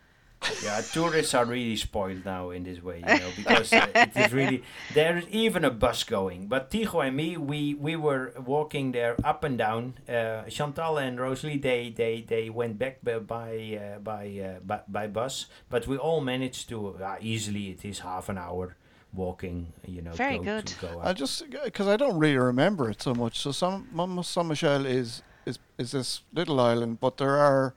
Yeah, 0.62 0.80
tourists 0.80 1.34
are 1.34 1.44
really 1.44 1.76
spoiled 1.76 2.24
now 2.24 2.50
in 2.50 2.64
this 2.64 2.82
way, 2.82 2.98
you 2.98 3.06
know, 3.06 3.30
because 3.36 3.72
uh, 3.72 3.86
it 3.94 4.16
is 4.16 4.32
really 4.32 4.62
there 4.94 5.18
is 5.18 5.26
even 5.28 5.64
a 5.64 5.70
bus 5.70 6.04
going. 6.04 6.46
But 6.46 6.70
Tigo 6.70 7.06
and 7.06 7.16
me, 7.16 7.36
we 7.36 7.74
we 7.74 7.96
were 7.96 8.32
walking 8.44 8.92
there 8.92 9.16
up 9.24 9.44
and 9.44 9.58
down. 9.58 9.94
Uh, 10.08 10.42
Chantal 10.48 10.98
and 10.98 11.20
Rosalie, 11.20 11.58
they 11.58 11.90
they 11.90 12.24
they 12.26 12.50
went 12.50 12.78
back 12.78 13.02
by 13.02 13.18
by 13.18 13.80
uh, 13.80 13.98
by, 13.98 14.26
uh, 14.38 14.60
by, 14.60 14.80
by 14.88 15.06
bus, 15.06 15.46
but 15.68 15.86
we 15.86 15.96
all 15.96 16.20
managed 16.20 16.68
to 16.70 16.96
uh, 16.96 17.16
easily. 17.20 17.70
It 17.70 17.84
is 17.84 18.00
half 18.00 18.28
an 18.28 18.38
hour 18.38 18.76
walking, 19.12 19.72
you 19.86 20.02
know. 20.02 20.12
Very 20.12 20.38
go 20.38 20.44
good. 20.44 20.66
To 20.66 20.80
go 20.80 21.00
I 21.02 21.12
just 21.12 21.44
because 21.64 21.86
I 21.86 21.96
don't 21.96 22.18
really 22.18 22.38
remember 22.38 22.90
it 22.90 23.02
so 23.02 23.14
much. 23.14 23.40
So 23.40 23.52
some 23.52 23.88
Mont 23.92 24.24
Saint 24.24 24.48
Michel 24.48 24.86
is 24.86 25.22
is 25.46 25.58
is 25.78 25.92
this 25.92 26.22
little 26.32 26.60
island, 26.60 27.00
but 27.00 27.16
there 27.16 27.36
are. 27.36 27.74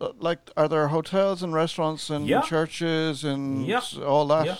Uh, 0.00 0.12
Like, 0.18 0.50
are 0.56 0.68
there 0.68 0.88
hotels 0.88 1.42
and 1.42 1.52
restaurants 1.54 2.10
and 2.10 2.26
Yeah. 2.28 2.42
churches 2.42 3.24
and 3.24 3.66
Yeah. 3.66 3.82
all 4.06 4.26
that? 4.28 4.46
Yeah. 4.46 4.56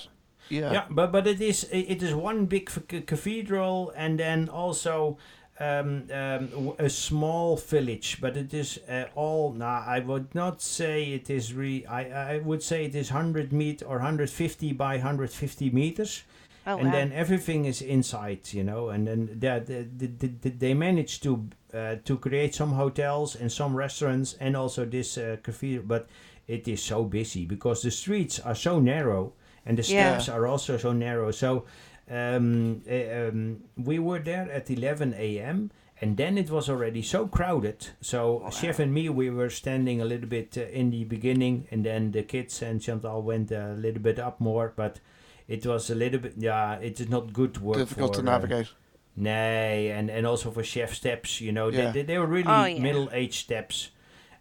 Yeah. 0.51 0.72
Yeah, 0.72 0.85
but 0.90 1.12
but 1.12 1.27
it 1.27 1.40
is 1.40 1.64
it 1.70 2.03
is 2.03 2.14
one 2.14 2.46
big 2.46 2.70
cathedral 3.07 3.92
and 3.96 4.18
then 4.18 4.48
also 4.48 5.18
um, 5.61 6.05
um, 6.11 6.48
w- 6.51 6.74
a 6.79 6.88
small 6.88 7.57
village. 7.57 8.16
But 8.20 8.37
it 8.37 8.55
is 8.55 8.79
uh, 8.88 9.05
all. 9.14 9.53
Nah, 9.53 9.85
I 9.96 10.01
would 10.01 10.35
not 10.35 10.62
say 10.62 11.12
it 11.12 11.29
is 11.29 11.53
re. 11.53 11.85
I 11.87 12.35
I 12.37 12.38
would 12.38 12.62
say 12.62 12.85
it 12.87 12.94
is 12.94 13.11
hundred 13.11 13.53
meter 13.53 13.85
or 13.87 13.98
hundred 13.98 14.31
fifty 14.31 14.72
by 14.72 14.98
hundred 14.98 15.31
fifty 15.31 15.70
meters. 15.70 16.24
Oh, 16.66 16.77
and 16.79 16.87
wow. 16.87 16.92
then 16.92 17.12
everything 17.12 17.64
is 17.66 17.83
inside, 17.83 18.53
you 18.53 18.62
know, 18.64 18.88
and 18.90 19.07
then 19.07 19.29
that 19.40 19.66
the, 19.66 19.87
the, 19.98 20.29
the, 20.42 20.51
they 20.51 20.74
managed 20.74 21.22
to 21.22 21.48
uh, 21.74 21.96
to 22.04 22.16
create 22.16 22.54
some 22.54 22.72
hotels 22.72 23.37
and 23.37 23.50
some 23.52 23.76
restaurants 23.76 24.35
and 24.40 24.57
also 24.57 24.85
this 24.85 25.18
uh, 25.18 25.37
cathedral, 25.42 25.85
but 25.87 26.09
it 26.46 26.66
is 26.66 26.83
so 26.83 27.04
busy 27.04 27.44
because 27.44 27.83
the 27.83 27.90
streets 27.90 28.40
are 28.40 28.54
so 28.54 28.81
narrow 28.81 29.33
and 29.66 29.78
the 29.78 29.92
Yeah. 29.92 30.22
are 30.31 30.46
also 30.46 30.78
so 30.78 30.92
narrow. 30.92 31.31
So 31.31 31.64
um, 32.11 32.81
uh, 32.90 33.28
um, 33.28 33.59
we 33.76 33.98
were 33.98 34.18
there 34.18 34.50
at 34.50 34.70
11 34.70 35.14
a.m. 35.14 35.70
And 36.00 36.16
then 36.16 36.38
it 36.38 36.48
was 36.48 36.70
already 36.70 37.02
so 37.02 37.26
crowded. 37.26 37.88
So 38.00 38.48
Chef 38.52 38.78
and 38.78 38.94
me, 38.94 39.09
we 39.09 39.31
were 39.31 39.50
standing 39.50 40.00
a 40.00 40.04
little 40.04 40.28
bit 40.28 40.57
uh, 40.57 40.61
in 40.62 40.90
the 40.90 41.02
beginning, 41.04 41.66
and 41.72 41.85
then 41.85 42.12
the 42.12 42.22
kids 42.22 42.62
and 42.62 42.81
Chantal 42.81 43.20
went 43.20 43.50
a 43.50 43.74
little 43.76 44.00
bit 44.00 44.18
up 44.20 44.40
more. 44.40 44.72
But 44.76 45.00
it 45.48 45.66
was 45.66 45.90
a 45.90 45.96
little 45.96 46.20
bit, 46.20 46.35
yeah, 46.38 46.76
it 46.76 47.00
is 47.00 47.09
not 47.09 47.33
good 47.33 47.59
work. 47.61 47.78
Difficult 47.78 48.14
to 48.14 48.22
for, 48.22 48.28
uh, 48.28 48.31
navigate. 48.31 48.68
Nay, 49.20 49.90
and, 49.90 50.11
and 50.11 50.26
also 50.26 50.50
for 50.50 50.62
chef 50.62 50.94
steps, 50.94 51.40
you 51.40 51.52
know, 51.52 51.68
Yeah. 51.68 51.90
they, 51.90 52.00
they, 52.00 52.02
they 52.14 52.18
were 52.18 52.26
really 52.26 52.48
Oh, 52.48 52.64
yeah. 52.64 52.81
middle-aged 52.81 53.35
steps, 53.35 53.90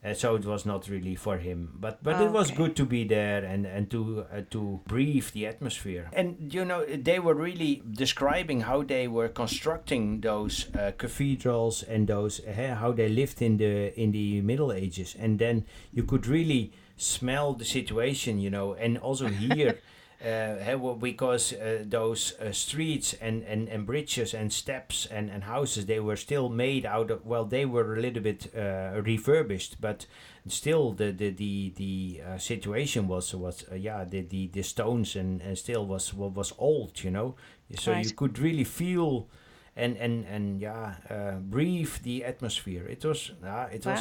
uh, 0.05 0.13
so 0.13 0.35
it 0.35 0.45
was 0.45 0.65
not 0.65 0.87
really 0.87 1.15
for 1.15 1.37
him. 1.37 1.73
But 1.79 2.03
but 2.03 2.15
Oh, 2.15 2.25
it 2.25 2.31
was 2.31 2.47
okay. 2.51 2.57
good 2.57 2.75
to 2.75 2.85
be 2.85 3.03
there 3.03 3.43
and 3.43 3.65
and 3.65 3.89
to 3.89 4.25
uh, 4.31 4.41
to 4.51 4.79
breathe 4.87 5.31
the 5.33 5.47
atmosphere. 5.47 6.09
And 6.13 6.53
you 6.53 6.63
know, 6.65 6.85
they 6.85 7.19
were 7.19 7.33
really 7.33 7.81
describing 7.91 8.61
how 8.61 8.83
they 8.83 9.07
were 9.07 9.29
constructing 9.29 10.21
those 10.21 10.67
uh, 10.75 10.91
cathedrals 10.97 11.83
and 11.83 12.07
those 12.07 12.39
uh, 12.45 12.75
how 12.79 12.91
they 12.93 13.09
lived 13.09 13.41
in 13.41 13.57
the 13.57 13.91
in 13.99 14.11
the 14.11 14.41
Middle 14.41 14.71
Ages, 14.71 15.15
and 15.19 15.39
then 15.39 15.65
you 15.91 16.03
could 16.03 16.27
really 16.27 16.71
smell 16.95 17.53
the 17.53 17.65
situation, 17.65 18.39
you 18.39 18.49
know, 18.51 18.73
and 18.75 18.97
also 18.99 19.27
hear. 19.41 19.79
Uh, 20.25 20.95
because 20.95 21.53
uh, 21.53 21.83
those 21.85 22.33
uh, 22.39 22.51
streets 22.51 23.13
and, 23.21 23.43
and, 23.43 23.69
and 23.69 23.85
bridges 23.85 24.33
and 24.33 24.51
steps 24.51 25.05
and, 25.05 25.29
and 25.29 25.43
houses 25.43 25.85
they 25.85 25.99
were 25.99 26.15
still 26.15 26.49
made 26.49 26.85
out 26.85 27.11
of 27.11 27.25
well 27.25 27.45
they 27.45 27.65
were 27.65 27.95
a 27.95 28.01
little 28.01 28.23
bit 28.23 28.51
uh, 28.55 28.99
refurbished 29.01 29.79
but 29.79 30.05
still 30.47 30.91
the 30.93 31.11
the 31.11 31.29
the, 31.29 31.73
the 31.75 32.21
uh, 32.25 32.37
situation 32.37 33.07
was 33.07 33.33
was 33.35 33.65
uh, 33.71 33.75
yeah 33.75 34.03
the, 34.03 34.21
the 34.21 34.47
the 34.47 34.63
stones 34.63 35.15
and, 35.15 35.41
and 35.41 35.57
still 35.57 35.85
was 35.85 36.13
wa- 36.13 36.27
was 36.27 36.53
old 36.57 37.03
you 37.03 37.11
know? 37.11 37.35
So 37.75 37.91
you 37.91 38.11
could 38.15 38.39
really 38.39 38.63
feel 38.63 39.27
and 39.75 39.97
and 39.97 40.25
and 40.25 40.59
yeah 40.59 40.95
uh, 41.09 41.35
breathe 41.39 41.93
the 42.03 42.23
atmosphere. 42.25 42.87
It 42.87 43.05
was 43.05 43.31
uh, 43.45 43.67
it 43.71 43.85
was 43.85 43.99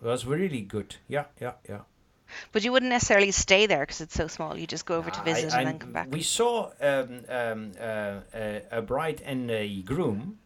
was 0.00 0.24
really 0.24 0.62
good. 0.62 0.96
Yeah 1.08 1.24
yeah 1.40 1.54
yeah 1.68 1.80
But 2.52 2.64
you 2.64 2.72
wouldn't 2.72 2.90
necessarily 2.90 3.30
stay 3.30 3.66
there 3.66 3.80
because 3.80 4.00
it's 4.00 4.14
so 4.14 4.26
small. 4.26 4.56
You 4.56 4.66
just 4.66 4.86
go 4.86 4.96
over 4.96 5.10
to 5.10 5.22
visit 5.22 5.52
I- 5.52 5.58
and 5.58 5.66
then 5.66 5.78
come 5.78 5.92
back. 5.92 6.08
We 6.10 6.22
saw 6.22 6.70
um, 6.80 7.24
um, 7.28 7.72
uh, 7.80 8.20
a, 8.34 8.62
a 8.70 8.82
bride 8.82 9.22
and 9.24 9.50
a 9.50 9.82
groom. 9.82 10.38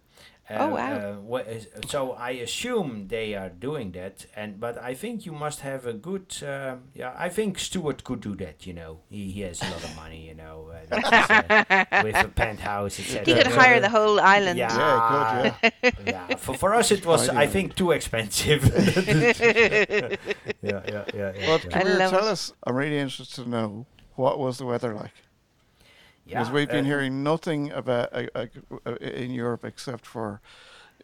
Uh, 0.52 0.58
Oh, 0.64 0.68
wow. 0.74 0.92
uh, 0.92 1.14
wha- 1.30 1.38
uh, 1.40 1.88
so 1.88 2.12
I 2.12 2.30
assume 2.46 3.08
they 3.08 3.34
are 3.34 3.48
doing 3.48 3.92
that, 3.92 4.26
and 4.36 4.60
but 4.60 4.76
I 4.90 4.94
think 4.94 5.24
you 5.26 5.32
must 5.32 5.60
have 5.60 5.86
a 5.86 5.92
good. 5.94 6.26
Um, 6.42 6.82
yeah, 6.94 7.12
I 7.16 7.28
think 7.28 7.58
Stuart 7.58 8.04
could 8.04 8.20
do 8.20 8.34
that. 8.36 8.66
You 8.66 8.74
know, 8.74 9.00
he, 9.08 9.30
he 9.30 9.40
has 9.42 9.60
a 9.62 9.70
lot 9.70 9.82
of 9.84 9.94
money. 9.96 10.26
You 10.28 10.34
know, 10.34 10.56
uh, 10.72 10.76
that 10.90 11.04
is, 11.06 12.00
uh, 12.00 12.02
with 12.04 12.16
a 12.24 12.28
penthouse, 12.28 12.98
etc. 13.00 13.24
He 13.24 13.34
could 13.34 13.52
hire 13.52 13.80
the 13.80 13.88
whole 13.88 14.20
island. 14.20 14.58
Yeah, 14.58 14.76
Yeah, 14.76 15.54
could, 15.82 15.92
yeah. 16.06 16.36
For, 16.36 16.54
for 16.54 16.74
us, 16.74 16.90
it 16.90 17.04
was, 17.06 17.28
I 17.28 17.42
Ideal. 17.42 17.52
think, 17.52 17.74
too 17.76 17.90
expensive. 17.92 18.62
yeah, 19.40 20.16
yeah, 20.62 20.80
yeah. 20.92 21.04
yeah, 21.14 21.32
But 21.46 21.64
yeah. 21.64 21.70
come 21.70 21.82
I 21.82 21.84
here, 21.90 21.98
tell 22.10 22.26
it. 22.28 22.32
us. 22.32 22.52
I'm 22.66 22.74
really 22.76 22.98
interested 22.98 23.44
to 23.44 23.48
know 23.48 23.86
what 24.14 24.38
was 24.38 24.58
the 24.58 24.66
weather 24.66 24.94
like 24.94 25.12
because 26.32 26.48
Yeah, 26.48 26.54
we've 26.54 26.68
been 26.68 26.84
uh, 26.84 26.88
hearing 26.88 27.22
nothing 27.22 27.70
about 27.72 28.08
uh, 28.12 28.26
uh, 28.34 28.46
uh, 28.86 28.94
in 28.96 29.30
Europe 29.32 29.64
except 29.64 30.06
for 30.06 30.40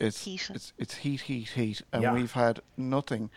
it's 0.00 0.24
Heat. 0.24 0.50
it's 0.54 0.72
it's 0.78 0.94
heat, 0.96 1.22
heat, 1.22 1.48
heat, 1.50 1.82
and 1.92 2.02
Yeah. 2.02 2.14
we've 2.14 2.32
had 2.32 2.60
nothing. 2.76 3.30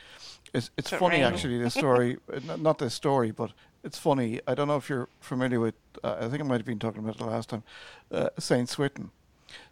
It's 0.54 0.69
it's 0.77 0.91
But 0.91 0.99
funny 0.99 1.23
actually. 1.23 1.58
This 1.58 1.73
story, 1.84 2.17
not, 2.45 2.60
not 2.60 2.77
this 2.77 2.93
story, 2.93 3.32
but 3.32 3.51
it's 3.84 3.97
funny. 3.97 4.39
I 4.47 4.54
don't 4.56 4.67
know 4.67 4.77
if 4.77 4.88
you're 4.89 5.08
familiar 5.19 5.60
with. 5.60 5.75
Uh, 6.04 6.17
I 6.21 6.27
think 6.30 6.41
I 6.41 6.45
might 6.45 6.58
have 6.60 6.65
been 6.65 6.80
talking 6.80 7.01
about 7.04 7.15
it 7.19 7.25
last 7.25 7.49
time. 7.49 7.63
Uh, 8.12 8.30
Saint 8.38 8.69
Swithin. 8.69 9.10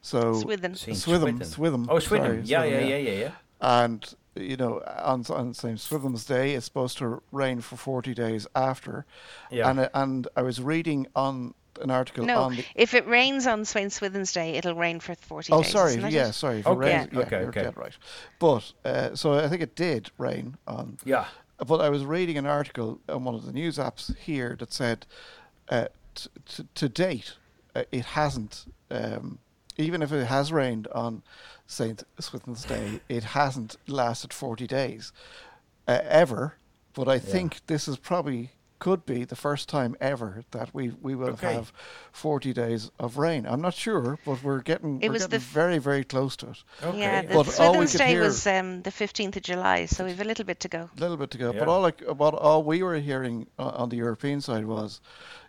So 0.01 0.33
Swithin. 0.33 0.75
Saint 0.75 0.97
Swithin, 0.97 1.37
Swithin. 1.37 1.45
Swithin. 1.47 1.85
Oh, 1.89 1.99
Sweden. 1.99 2.25
sorry, 2.27 2.41
Yeah, 2.43 2.63
yeah, 2.63 2.69
Swithin, 2.79 2.89
yeah, 2.89 2.97
yeah, 2.97 3.19
yeah. 3.19 3.31
and 3.61 4.13
you 4.35 4.57
know 4.57 4.81
on 4.97 5.25
on 5.29 5.53
St. 5.53 5.79
Swithin's 5.79 6.25
Day 6.25 6.55
it's 6.55 6.65
supposed 6.65 6.97
to 6.99 7.21
rain 7.31 7.61
for 7.61 7.75
40 7.77 8.13
days 8.13 8.47
after 8.55 9.05
Yeah. 9.51 9.69
and 9.69 9.79
uh, 9.79 9.89
and 9.93 10.27
I 10.35 10.41
was 10.43 10.59
reading 10.61 11.07
on 11.15 11.53
an 11.81 11.91
article 11.91 12.25
No, 12.25 12.41
on 12.43 12.55
the 12.55 12.65
if 12.75 12.93
it 12.93 13.07
rains 13.07 13.47
on 13.47 13.65
Saint 13.65 13.91
Swithin's 13.91 14.31
Day, 14.31 14.55
it'll 14.55 14.75
rain 14.75 14.99
for 14.99 15.15
40 15.15 15.51
oh 15.53 15.61
days. 15.61 15.69
Oh, 15.69 15.77
sorry 15.77 15.91
isn't 15.91 16.05
it? 16.05 16.11
yeah 16.13 16.31
sorry 16.31 16.59
if 16.59 16.67
it 16.67 16.71
rains, 16.71 17.09
yeah, 17.11 17.19
okay, 17.19 17.39
you're 17.39 17.49
okay. 17.49 17.63
dead 17.63 17.77
right 17.77 17.97
but 18.39 18.71
uh, 18.85 19.15
so 19.15 19.33
I 19.33 19.47
think 19.47 19.61
it 19.61 19.75
did 19.75 20.11
rain 20.17 20.57
on 20.67 20.97
Yeah. 21.05 21.25
but 21.65 21.81
I 21.81 21.89
was 21.89 22.03
reading 22.05 22.37
an 22.37 22.45
article 22.45 22.99
on 23.07 23.23
one 23.23 23.35
of 23.35 23.45
the 23.45 23.51
news 23.53 23.77
apps 23.77 24.15
here 24.17 24.55
that 24.59 24.73
said 24.73 25.05
uh, 25.69 25.87
t- 26.15 26.29
t- 26.47 26.67
to 26.75 26.89
date 26.89 27.33
uh, 27.75 27.83
it 27.91 28.05
hasn't 28.05 28.65
um, 28.91 29.39
even 29.77 30.01
if 30.01 30.11
it 30.11 30.25
has 30.25 30.51
rained 30.51 30.87
on 30.93 31.21
Saint 31.67 32.03
Swithin's 32.19 32.63
Day 32.65 32.99
it 33.09 33.23
hasn't 33.23 33.77
lasted 33.87 34.33
40 34.33 34.67
days 34.67 35.11
uh, 35.87 35.99
ever 36.03 36.55
but 36.93 37.07
I 37.07 37.19
think 37.19 37.65
this 37.67 37.87
is 37.87 37.95
probably 37.97 38.51
could 38.79 39.05
be 39.05 39.25
the 39.25 39.35
first 39.35 39.67
time 39.69 39.95
ever 39.99 40.43
that 40.51 40.73
we 40.73 40.89
we 41.01 41.13
will 41.15 41.29
Okay. 41.31 41.53
have 41.53 41.71
40 42.11 42.53
days 42.53 42.91
of 42.97 43.17
rain 43.17 43.45
I'm 43.45 43.61
not 43.61 43.73
sure 43.73 44.17
but 44.25 44.41
we're 44.43 44.61
getting 44.61 45.01
It 45.01 45.09
we're 45.09 45.13
was 45.13 45.23
getting 45.23 45.31
the 45.39 45.43
f- 45.45 45.51
very 45.61 45.77
very 45.79 46.03
close 46.03 46.35
to 46.37 46.49
it 46.51 46.63
Okay. 46.83 46.99
Yeah, 46.99 47.21
the 47.23 47.27
But 47.33 47.59
all 47.59 47.71
we 47.77 47.85
Swithin's 47.87 47.93
Day 47.93 48.07
hear- 48.11 48.21
was 48.23 48.47
um, 48.47 48.81
the 48.83 48.91
15th 48.91 49.35
of 49.35 49.43
July, 49.43 49.85
so 49.85 50.05
we've 50.05 50.21
a 50.21 50.23
little 50.23 50.45
bit 50.45 50.59
to 50.61 50.67
go. 50.69 50.89
a 50.97 50.99
little 50.99 51.17
bit 51.17 51.29
to 51.31 51.37
go. 51.37 51.51
Yeah. 51.51 51.59
But 51.59 51.67
all 51.67 51.81
like 51.81 52.01
what 52.21 52.33
all 52.33 52.63
we 52.63 52.81
were 52.83 52.97
hearing 52.99 53.47
uh, 53.59 53.81
on 53.81 53.89
the 53.89 53.97
European 53.97 54.39
side 54.41 54.65
was, 54.65 55.01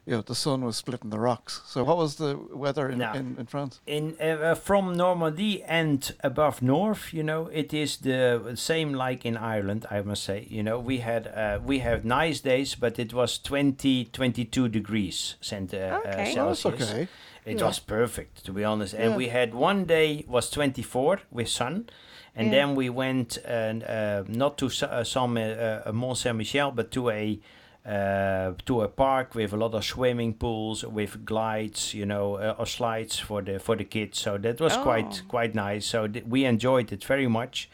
you 0.06 0.12
know 0.16 0.22
the 0.22 0.34
sun 0.34 0.64
was 0.64 0.76
splitting 0.76 1.10
the 1.10 1.18
rocks. 1.18 1.60
So 1.66 1.84
what 1.84 1.96
was 1.96 2.16
the 2.16 2.36
weather 2.52 2.88
in 2.88 2.98
No. 2.98 3.12
in, 3.12 3.36
in 3.38 3.46
France? 3.46 3.80
in 3.86 4.16
uh, 4.20 4.24
uh, 4.24 4.54
from 4.54 4.94
Normandy 4.96 5.62
and 5.64 6.12
above 6.24 6.62
north, 6.62 7.12
you 7.12 7.22
know, 7.22 7.46
it 7.52 7.72
is 7.74 7.98
the 7.98 8.52
same 8.54 8.92
like 8.94 9.24
in 9.28 9.36
Ireland. 9.36 9.86
I 9.90 10.02
must 10.02 10.22
say, 10.24 10.46
you 10.50 10.62
know, 10.62 10.78
we 10.78 10.98
had 10.98 11.26
uh, 11.26 11.58
we 11.64 11.80
have 11.80 12.04
nice 12.04 12.40
days, 12.40 12.74
but 12.76 12.98
it 12.98 13.12
was 13.12 13.38
20, 13.38 14.04
22 14.06 14.68
degrees 14.68 15.36
cent, 15.40 15.74
uh, 15.74 15.76
uh, 15.76 15.98
Okay. 15.98 16.16
That's 16.16 16.34
Celsius. 16.34 16.82
okay. 16.90 17.08
It 17.44 17.58
Yeah. 17.58 17.66
was 17.66 17.78
perfect, 17.80 18.44
to 18.44 18.52
be 18.52 18.64
honest. 18.64 18.94
And 18.94 19.10
Yeah. 19.10 19.16
we 19.16 19.28
had 19.28 19.54
one 19.54 19.84
day 19.86 20.24
was 20.28 20.50
24 20.50 21.20
with 21.30 21.48
sun, 21.48 21.88
and 22.36 22.46
Yeah. 22.46 22.52
then 22.66 22.76
we 22.76 22.90
went 22.90 23.38
uh, 23.44 23.50
uh, 23.50 24.24
not 24.28 24.56
to 24.58 24.68
Sa- 24.68 24.86
uh, 24.86 25.04
Saint, 25.04 25.38
uh, 25.38 25.92
Mont 25.92 26.16
Saint 26.18 26.36
Michel, 26.36 26.70
but 26.70 26.90
to 26.90 27.08
a 27.10 27.38
uh, 27.86 28.52
to 28.66 28.82
a 28.82 28.88
park 28.88 29.34
with 29.34 29.52
a 29.52 29.56
lot 29.56 29.74
of 29.74 29.84
swimming 29.84 30.34
pools 30.34 30.84
with 30.84 31.24
glides, 31.24 31.94
you 31.94 32.04
know, 32.06 32.34
uh, 32.36 32.54
or 32.58 32.66
slides 32.66 33.18
for 33.18 33.42
the 33.42 33.58
for 33.58 33.76
the 33.76 33.84
kids. 33.84 34.18
So 34.18 34.38
that 34.38 34.60
was 34.60 34.76
quite 34.76 35.22
Oh. 35.24 35.28
quite 35.28 35.54
nice. 35.54 35.86
So 35.86 36.06
th- 36.06 36.24
we 36.26 36.44
enjoyed 36.44 36.92
it 36.92 37.04
very 37.04 37.26
much, 37.28 37.68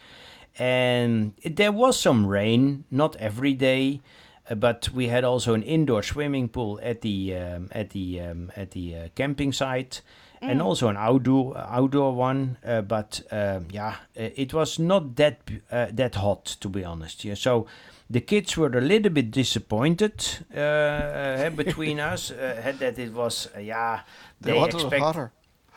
and 0.58 1.32
it, 1.42 1.56
there 1.56 1.72
was 1.72 1.98
some 1.98 2.26
rain, 2.26 2.84
not 2.90 3.16
every 3.16 3.54
day. 3.54 4.00
Uh, 4.48 4.54
but 4.54 4.88
we 4.94 5.08
had 5.08 5.24
also 5.24 5.54
an 5.54 5.62
indoor 5.62 6.02
swimming 6.02 6.48
pool 6.48 6.78
at 6.82 7.00
the 7.00 7.34
um, 7.34 7.68
at 7.72 7.90
the 7.90 8.20
um, 8.20 8.52
at 8.56 8.70
the 8.70 8.94
uh, 8.96 9.08
camping 9.16 9.52
site, 9.52 10.02
and 10.40 10.62
also 10.62 10.86
an 10.88 10.96
outdoor 10.96 11.58
outdoor 11.58 12.14
one. 12.14 12.56
Uh, 12.64 12.80
but 12.80 13.20
um, 13.32 13.66
yeah, 13.72 13.96
uh, 14.16 14.28
it 14.36 14.54
was 14.54 14.78
not 14.78 15.16
that 15.16 15.40
uh, 15.72 15.86
that 15.92 16.14
hot 16.14 16.44
to 16.60 16.68
be 16.68 16.84
honest. 16.84 17.24
Yeah, 17.24 17.34
so 17.34 17.66
the 18.10 18.20
kids 18.20 18.56
were 18.56 18.70
a 18.78 18.80
little 18.80 19.10
bit 19.10 19.30
disappointed 19.30 20.24
uh, 20.54 20.60
uh, 20.60 21.50
between 21.50 21.98
us 22.00 22.30
uh, 22.30 22.60
had 22.62 22.78
that 22.78 22.98
it 22.98 23.12
was 23.12 23.48
uh, 23.56 23.60
yeah 23.60 24.00
They, 24.40 24.52
wanted 24.52 24.74
expect 24.74 24.94
it 24.94 25.00
hotter. 25.00 25.32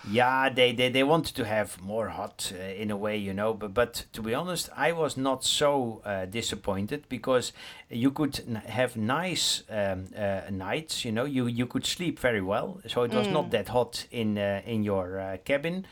yeah, 0.10 0.50
they, 0.50 0.72
they, 0.74 0.89
they 0.89 1.04
wanted 1.04 1.36
to 1.36 1.44
have 1.44 1.82
more 1.82 2.08
hot 2.10 2.54
uh, 2.56 2.63
in 2.82 2.89
a 2.92 2.96
way, 2.96 3.18
you 3.18 3.34
know. 3.34 3.54
But, 3.54 3.74
but 3.74 4.06
to 4.13 4.22
be 4.22 4.34
honest, 4.34 4.70
I 4.78 4.94
was 4.94 5.18
not 5.18 5.44
so 5.44 6.02
uh, 6.06 6.26
disappointed 6.26 7.04
because 7.10 7.52
you 7.89 8.12
could 8.12 8.39
n- 8.48 8.62
have 8.65 8.96
nice 8.96 9.63
um, 9.70 10.06
uh, 10.18 10.42
nights, 10.52 11.04
you 11.04 11.12
know. 11.12 11.26
You 11.26 11.48
you 11.48 11.65
could 11.65 11.86
sleep 11.86 12.20
very 12.20 12.42
well, 12.42 12.80
so 12.88 13.04
it 13.04 13.13
was 13.13 13.28
not 13.30 13.52
that 13.52 13.68
hot 13.70 14.06
in 14.12 14.38
uh, 14.38 14.62
in 14.65 14.84
your 14.84 15.20
uh, 15.20 15.38
cabin. 15.44 15.86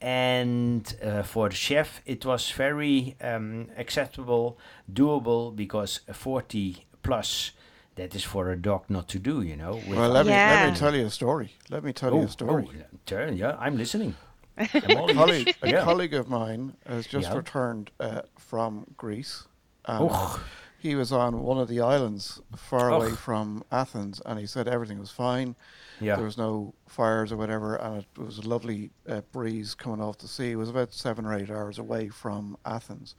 And 0.00 0.94
uh, 1.02 1.22
for 1.22 1.48
the 1.50 1.54
chef, 1.54 2.00
it 2.06 2.24
was 2.24 2.50
very 2.50 3.16
um, 3.20 3.68
acceptable, 3.76 4.58
doable 4.92 5.54
because 5.54 6.00
40 6.12 6.86
plus. 7.02 7.52
That 7.96 8.14
is 8.14 8.24
for 8.24 8.50
a 8.50 8.56
dog 8.56 8.84
not 8.88 9.08
to 9.08 9.18
do, 9.18 9.42
you 9.42 9.56
know. 9.56 9.72
with 9.72 9.98
Well, 9.98 10.08
let 10.10 10.24
me 10.24 10.32
let 10.32 10.64
me 10.72 10.74
tell 10.78 10.94
you 10.94 11.04
a 11.06 11.10
story. 11.10 11.50
Let 11.68 11.84
me 11.84 11.92
tell 11.92 12.14
you 12.14 12.22
a 12.22 12.28
story. 12.28 12.66
Oh, 12.70 12.84
turn, 13.04 13.36
yeah, 13.36 13.56
I'm 13.58 13.76
listening. 13.76 14.14
I'm 14.56 14.96
a 14.96 15.12
colleague, 15.14 15.54
a 15.60 15.68
Yeah. 15.68 15.84
colleague 15.84 16.14
of 16.14 16.28
mine 16.28 16.76
has 16.86 17.06
just 17.06 17.28
Yeah. 17.28 17.36
returned 17.36 17.90
uh, 18.00 18.22
from 18.38 18.86
Greece. 18.96 19.44
And 19.84 20.04
Och. 20.08 20.40
he 20.78 20.94
was 20.94 21.12
on 21.12 21.42
one 21.42 21.58
of 21.58 21.68
the 21.68 21.80
islands 21.80 22.40
far 22.56 22.90
away 22.90 23.10
from 23.10 23.64
Athens, 23.70 24.22
and 24.24 24.38
he 24.38 24.46
said 24.46 24.66
everything 24.66 24.98
was 24.98 25.10
fine. 25.10 25.54
Yeah. 26.00 26.16
There 26.16 26.24
was 26.24 26.38
no 26.38 26.74
fires 26.86 27.30
or 27.32 27.36
whatever, 27.36 27.76
and 27.76 27.98
it 27.98 28.18
was 28.18 28.38
a 28.38 28.48
lovely 28.48 28.90
uh, 29.08 29.20
breeze 29.32 29.74
coming 29.74 30.00
off 30.00 30.18
the 30.18 30.28
sea. 30.28 30.52
It 30.52 30.56
was 30.56 30.70
about 30.70 30.92
seven 30.94 31.26
or 31.26 31.34
eight 31.34 31.50
hours 31.50 31.78
away 31.78 32.08
from 32.08 32.56
Athens, 32.64 33.14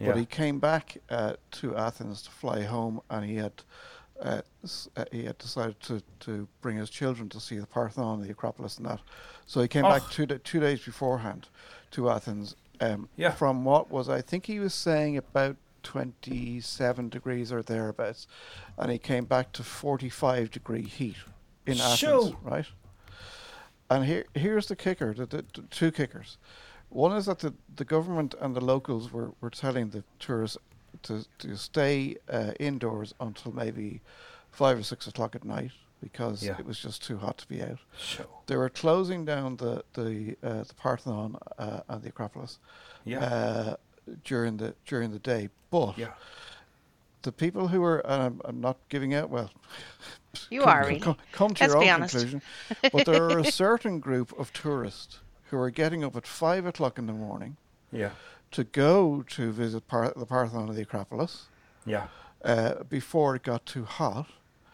Yeah. 0.00 0.08
but 0.08 0.16
he 0.18 0.24
came 0.26 0.58
back 0.58 0.96
uh, 1.10 1.34
to 1.52 1.76
Athens 1.76 2.22
to 2.22 2.30
fly 2.30 2.62
home, 2.62 3.00
and 3.10 3.24
he 3.24 3.36
had. 3.36 3.52
Uh, 4.22 4.40
uh, 4.96 5.04
he 5.10 5.24
had 5.24 5.36
decided 5.38 5.78
to, 5.80 6.00
to 6.20 6.46
bring 6.60 6.76
his 6.76 6.88
children 6.88 7.28
to 7.28 7.40
see 7.40 7.58
the 7.58 7.66
Parthenon, 7.66 8.22
the 8.22 8.30
Acropolis, 8.30 8.76
and 8.78 8.86
that. 8.86 9.00
So 9.44 9.60
he 9.60 9.66
came 9.66 9.82
back 9.82 10.08
two 10.08 10.24
da 10.24 10.38
two 10.44 10.60
days 10.60 10.84
beforehand 10.84 11.48
to 11.90 12.08
Athens. 12.08 12.54
Um, 12.80 13.08
Yeah. 13.16 13.32
From 13.32 13.64
what 13.64 13.90
was 13.90 14.08
I 14.08 14.20
think 14.22 14.46
he 14.46 14.60
was 14.60 14.72
saying 14.72 15.16
about 15.16 15.56
twenty 15.82 16.60
seven 16.60 17.08
degrees 17.08 17.50
or 17.50 17.60
thereabouts, 17.60 18.28
and 18.78 18.92
he 18.92 18.98
came 18.98 19.24
back 19.24 19.50
to 19.54 19.64
forty 19.64 20.08
five 20.08 20.52
degree 20.52 20.84
heat 20.84 21.16
in 21.66 21.80
Athens, 21.80 21.96
right? 22.42 22.66
And 23.90 24.04
here 24.04 24.24
here's 24.34 24.66
the 24.66 24.76
kicker: 24.76 25.12
the, 25.14 25.26
the, 25.26 25.44
the 25.54 25.62
two 25.70 25.90
kickers. 25.90 26.38
One 26.90 27.12
is 27.16 27.26
that 27.26 27.40
the, 27.40 27.52
the 27.74 27.84
government 27.84 28.34
and 28.40 28.54
the 28.54 28.60
locals 28.60 29.12
were, 29.12 29.32
were 29.40 29.50
telling 29.50 29.90
the 29.90 30.04
tourists 30.20 30.58
to, 31.02 31.24
to 31.38 31.56
stay 31.56 32.16
uh, 32.30 32.52
indoors 32.60 33.14
until 33.18 33.52
maybe 33.52 34.00
five 34.52 34.78
or 34.78 34.84
six 34.84 35.08
o'clock 35.08 35.34
at 35.34 35.44
night 35.44 35.72
because 36.00 36.42
Yeah. 36.44 36.56
it 36.56 36.64
was 36.64 36.78
just 36.78 37.02
too 37.02 37.18
hot 37.18 37.38
to 37.38 37.48
be 37.48 37.62
out. 37.62 37.78
So, 37.98 38.26
They 38.46 38.56
were 38.56 38.68
closing 38.68 39.24
down 39.24 39.56
the 39.56 39.82
the 39.94 40.36
uh, 40.42 40.62
the 40.64 40.74
Parthenon 40.74 41.36
uh, 41.58 41.80
and 41.88 42.00
the 42.02 42.10
Acropolis 42.10 42.58
yeah. 43.04 43.18
uh, 43.24 43.76
during 44.24 44.58
the 44.58 44.74
during 44.86 45.10
the 45.10 45.18
day, 45.18 45.48
but 45.70 45.98
yeah. 45.98 46.12
the 47.22 47.32
people 47.32 47.68
who 47.68 47.80
were 47.80 47.98
and 48.00 48.22
I'm, 48.22 48.40
I'm 48.44 48.60
not 48.60 48.76
giving 48.88 49.14
out 49.14 49.30
well. 49.30 49.50
You 50.50 50.60
come, 50.60 50.68
are 50.68 50.80
come- 50.82 50.88
really. 50.88 51.00
Come, 51.00 51.16
come 51.32 51.54
to 51.54 51.62
Let's 51.64 51.74
your 51.74 51.82
own 51.82 51.88
honest. 51.88 52.12
conclusion. 52.14 52.42
but 52.92 53.06
there 53.06 53.24
are 53.24 53.38
a 53.38 53.50
certain 53.50 54.00
group 54.00 54.38
of 54.38 54.52
tourists 54.52 55.20
who 55.50 55.58
are 55.58 55.70
getting 55.70 56.04
up 56.04 56.16
at 56.16 56.26
five 56.26 56.66
o'clock 56.66 56.98
in 56.98 57.06
the 57.06 57.12
morning 57.12 57.56
Yeah. 57.92 58.10
to 58.52 58.64
go 58.64 59.22
to 59.28 59.52
visit 59.52 59.86
Par- 59.88 60.12
the 60.16 60.26
Parthenon 60.26 60.68
and 60.68 60.76
the 60.76 60.82
Acropolis 60.82 61.46
Yeah. 61.86 62.06
uh, 62.44 62.82
before 62.84 63.36
it 63.36 63.42
got 63.42 63.64
too 63.66 63.84
hot. 63.84 64.26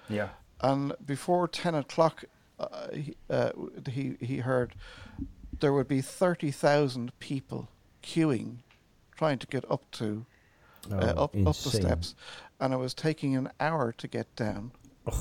Yeah. 0.09 0.31
and 0.61 0.93
before 1.07 1.47
10 1.49 1.75
o'clock 1.77 2.25
uh, 2.59 2.89
he, 2.93 3.15
uh, 3.31 3.51
he 3.89 4.17
he 4.21 4.39
heard 4.39 4.75
there 5.61 5.73
would 5.73 5.89
be 5.89 6.01
30,000 6.03 7.13
people 7.21 7.69
queuing 8.03 8.57
trying 9.17 9.39
to 9.39 9.47
get 9.47 9.65
up 9.71 9.83
to 9.93 10.27
uh, 10.91 11.15
Oh, 11.17 11.25
up 11.25 11.37
up 11.47 11.57
the 11.57 11.71
steps 11.71 12.15
and 12.59 12.75
it 12.75 12.77
was 12.79 12.93
taking 12.93 13.37
an 13.37 13.51
hour 13.61 13.93
to 13.93 14.09
get 14.09 14.35
down 14.37 14.73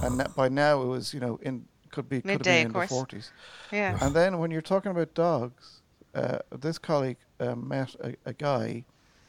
and 0.03 0.19
that 0.19 0.35
by 0.35 0.47
now 0.49 0.81
it 0.81 0.85
was 0.87 1.13
you 1.13 1.19
know 1.19 1.39
in 1.41 1.65
could 1.91 2.07
be 2.07 2.21
could 2.21 2.29
have 2.31 2.39
Midday, 2.39 2.63
been 2.63 2.75
of 2.75 2.75
in 2.75 2.81
the 2.81 2.87
course. 2.87 3.11
40s 3.13 3.29
Yeah. 3.71 3.97
and 4.01 4.15
then 4.15 4.37
when 4.37 4.51
you're 4.51 4.61
talking 4.61 4.91
about 4.91 5.13
dogs 5.13 5.81
uh, 6.15 6.39
this 6.57 6.77
colleague 6.77 7.17
uh, 7.39 7.55
met 7.55 7.95
a, 8.03 8.15
a 8.25 8.33
guy 8.33 8.83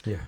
Yeah. 0.05 0.21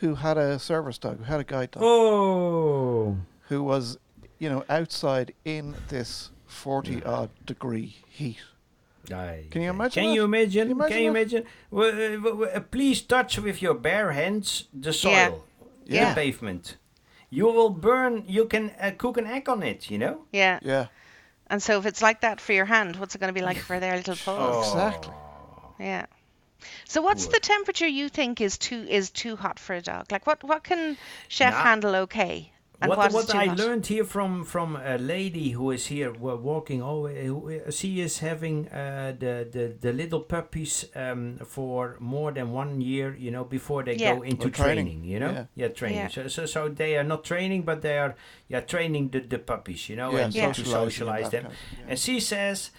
who 0.00 0.14
had 0.16 0.36
a 0.38 0.58
service 0.58 0.98
dog 0.98 1.18
who 1.18 1.24
had 1.24 1.40
a 1.40 1.44
guide 1.44 1.70
dog 1.72 1.82
Oh. 1.84 3.16
who 3.48 3.62
was, 3.62 3.98
you 4.38 4.48
know, 4.48 4.64
outside 4.68 5.32
in 5.44 5.74
this 5.88 6.30
40 6.46 7.02
odd 7.04 7.30
degree 7.46 7.96
heat. 8.08 8.38
Aye. 9.12 9.46
Can 9.50 9.62
you 9.62 9.70
imagine 9.70 10.02
Can 10.02 10.10
that? 10.10 10.14
you 10.14 10.24
imagine? 10.24 10.68
Can 10.68 10.76
you 10.78 10.84
Can 10.88 11.02
you 11.02 11.10
imagine 11.10 11.38
imagine? 11.38 11.52
Well, 11.70 11.90
w- 11.92 12.20
w- 12.22 12.44
uh, 12.46 12.60
please 12.60 13.00
touch 13.02 13.38
with 13.38 13.60
your 13.62 13.74
bare 13.74 14.12
hands 14.12 14.68
the 14.72 14.92
soil, 14.92 15.44
Yeah. 15.84 16.00
Yeah. 16.00 16.08
the 16.10 16.14
pavement. 16.14 16.76
You 17.32 17.46
will 17.46 17.70
burn. 17.70 18.24
You 18.28 18.44
can 18.44 18.70
uh, 18.78 18.90
cook 18.96 19.16
an 19.16 19.26
egg 19.26 19.48
on 19.48 19.62
it. 19.62 19.90
You 19.90 19.98
know. 19.98 20.24
Yeah. 20.32 20.58
Yeah, 20.62 20.86
And 21.48 21.62
so 21.62 21.78
if 21.78 21.86
it's 21.86 22.02
like 22.02 22.20
that 22.20 22.40
for 22.40 22.52
your 22.52 22.66
hand, 22.66 22.96
what's 22.96 23.14
it 23.14 23.18
going 23.20 23.34
to 23.34 23.40
be 23.40 23.44
like 23.44 23.56
for 23.58 23.80
their 23.80 23.96
little 23.96 24.16
paws? 24.24 24.68
exactly. 24.68 25.14
Yeah. 25.78 26.06
So 26.86 27.00
what's 27.00 27.26
Poor. 27.26 27.32
the 27.32 27.40
temperature 27.40 27.88
you 27.88 28.08
think 28.10 28.40
is 28.40 28.58
too 28.58 28.86
is 28.88 29.10
too 29.10 29.34
hot 29.36 29.58
for 29.58 29.74
a 29.74 29.80
dog? 29.82 30.12
Like 30.12 30.26
what 30.26 30.44
what 30.44 30.62
can 30.62 30.96
chef 31.28 31.54
Nah. 31.54 31.62
handle 31.62 31.94
okay? 32.04 32.51
And 32.82 32.88
what 32.88 32.98
what 32.98 33.08
is 33.08 33.14
what 33.14 33.34
I 33.34 33.46
hot? 33.46 33.58
learned 33.58 33.86
here 33.86 34.04
from 34.04 34.44
from 34.44 34.76
a 34.76 34.98
lady 34.98 35.50
who 35.50 35.70
is 35.70 35.86
here 35.86 36.12
wa- 36.12 36.34
walking 36.34 36.82
always, 36.82 37.16
uh, 37.30 37.70
she 37.70 38.00
is 38.00 38.18
having 38.18 38.68
uh, 38.68 39.14
the, 39.18 39.46
the 39.50 39.64
the 39.80 39.92
little 39.92 40.20
puppies 40.20 40.84
um, 40.96 41.38
for 41.46 41.96
more 42.00 42.32
than 42.32 42.50
one 42.52 42.80
year, 42.80 43.14
you 43.16 43.30
know, 43.30 43.44
before 43.44 43.82
they 43.84 43.96
Yeah. 43.96 44.16
go 44.16 44.22
into 44.22 44.50
training, 44.50 44.86
training, 44.86 45.04
you 45.04 45.20
know, 45.20 45.46
yeah. 45.54 45.68
training. 45.68 45.98
Yeah. 45.98 46.08
So, 46.08 46.28
so 46.28 46.46
so 46.46 46.68
they 46.68 46.96
are 46.96 47.04
not 47.04 47.22
training, 47.24 47.62
but 47.64 47.82
they 47.82 47.98
are 47.98 48.14
yeah 48.48 48.60
training 48.66 49.10
the, 49.10 49.20
the 49.20 49.38
puppies, 49.38 49.88
you 49.88 49.96
know, 49.96 50.10
Yeah, 50.12 50.24
and 50.24 50.34
Yeah. 50.34 50.52
to 50.52 50.64
socialize 50.64 51.30
them. 51.30 51.42
kind 51.44 51.54
of- 51.54 51.78
yeah. 51.78 51.86
And 51.90 51.98
she 51.98 52.20
says, 52.20 52.70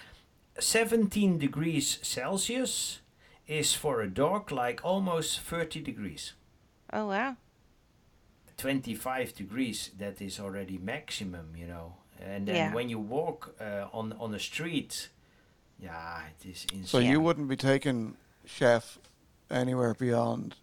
seventeen 0.59 1.37
degrees 1.37 1.99
Celsius 2.01 2.99
is 3.47 3.73
for 3.73 4.01
a 4.01 4.09
dog 4.09 4.51
like 4.51 4.81
almost 4.83 5.39
thirty 5.39 5.81
degrees. 5.81 6.33
Oh 6.91 7.07
wow. 7.07 7.35
25 8.57 9.33
degrees 9.35 9.91
that 9.97 10.21
is 10.21 10.39
already 10.39 10.77
maximum 10.77 11.55
you 11.57 11.67
know 11.67 11.93
and 12.21 12.47
then 12.47 12.55
Yeah. 12.55 12.73
when 12.73 12.89
you 12.89 12.99
walk 12.99 13.55
uh, 13.59 13.87
on 13.91 14.13
on 14.19 14.31
the 14.31 14.39
street 14.39 15.09
yeah 15.79 16.21
it 16.27 16.45
is 16.49 16.65
insane 16.71 16.85
So 16.85 16.99
you 16.99 17.19
wouldn't 17.19 17.47
be 17.47 17.57
taking 17.57 18.15
chef 18.45 18.99
anywhere 19.49 19.93
beyond 19.93 20.55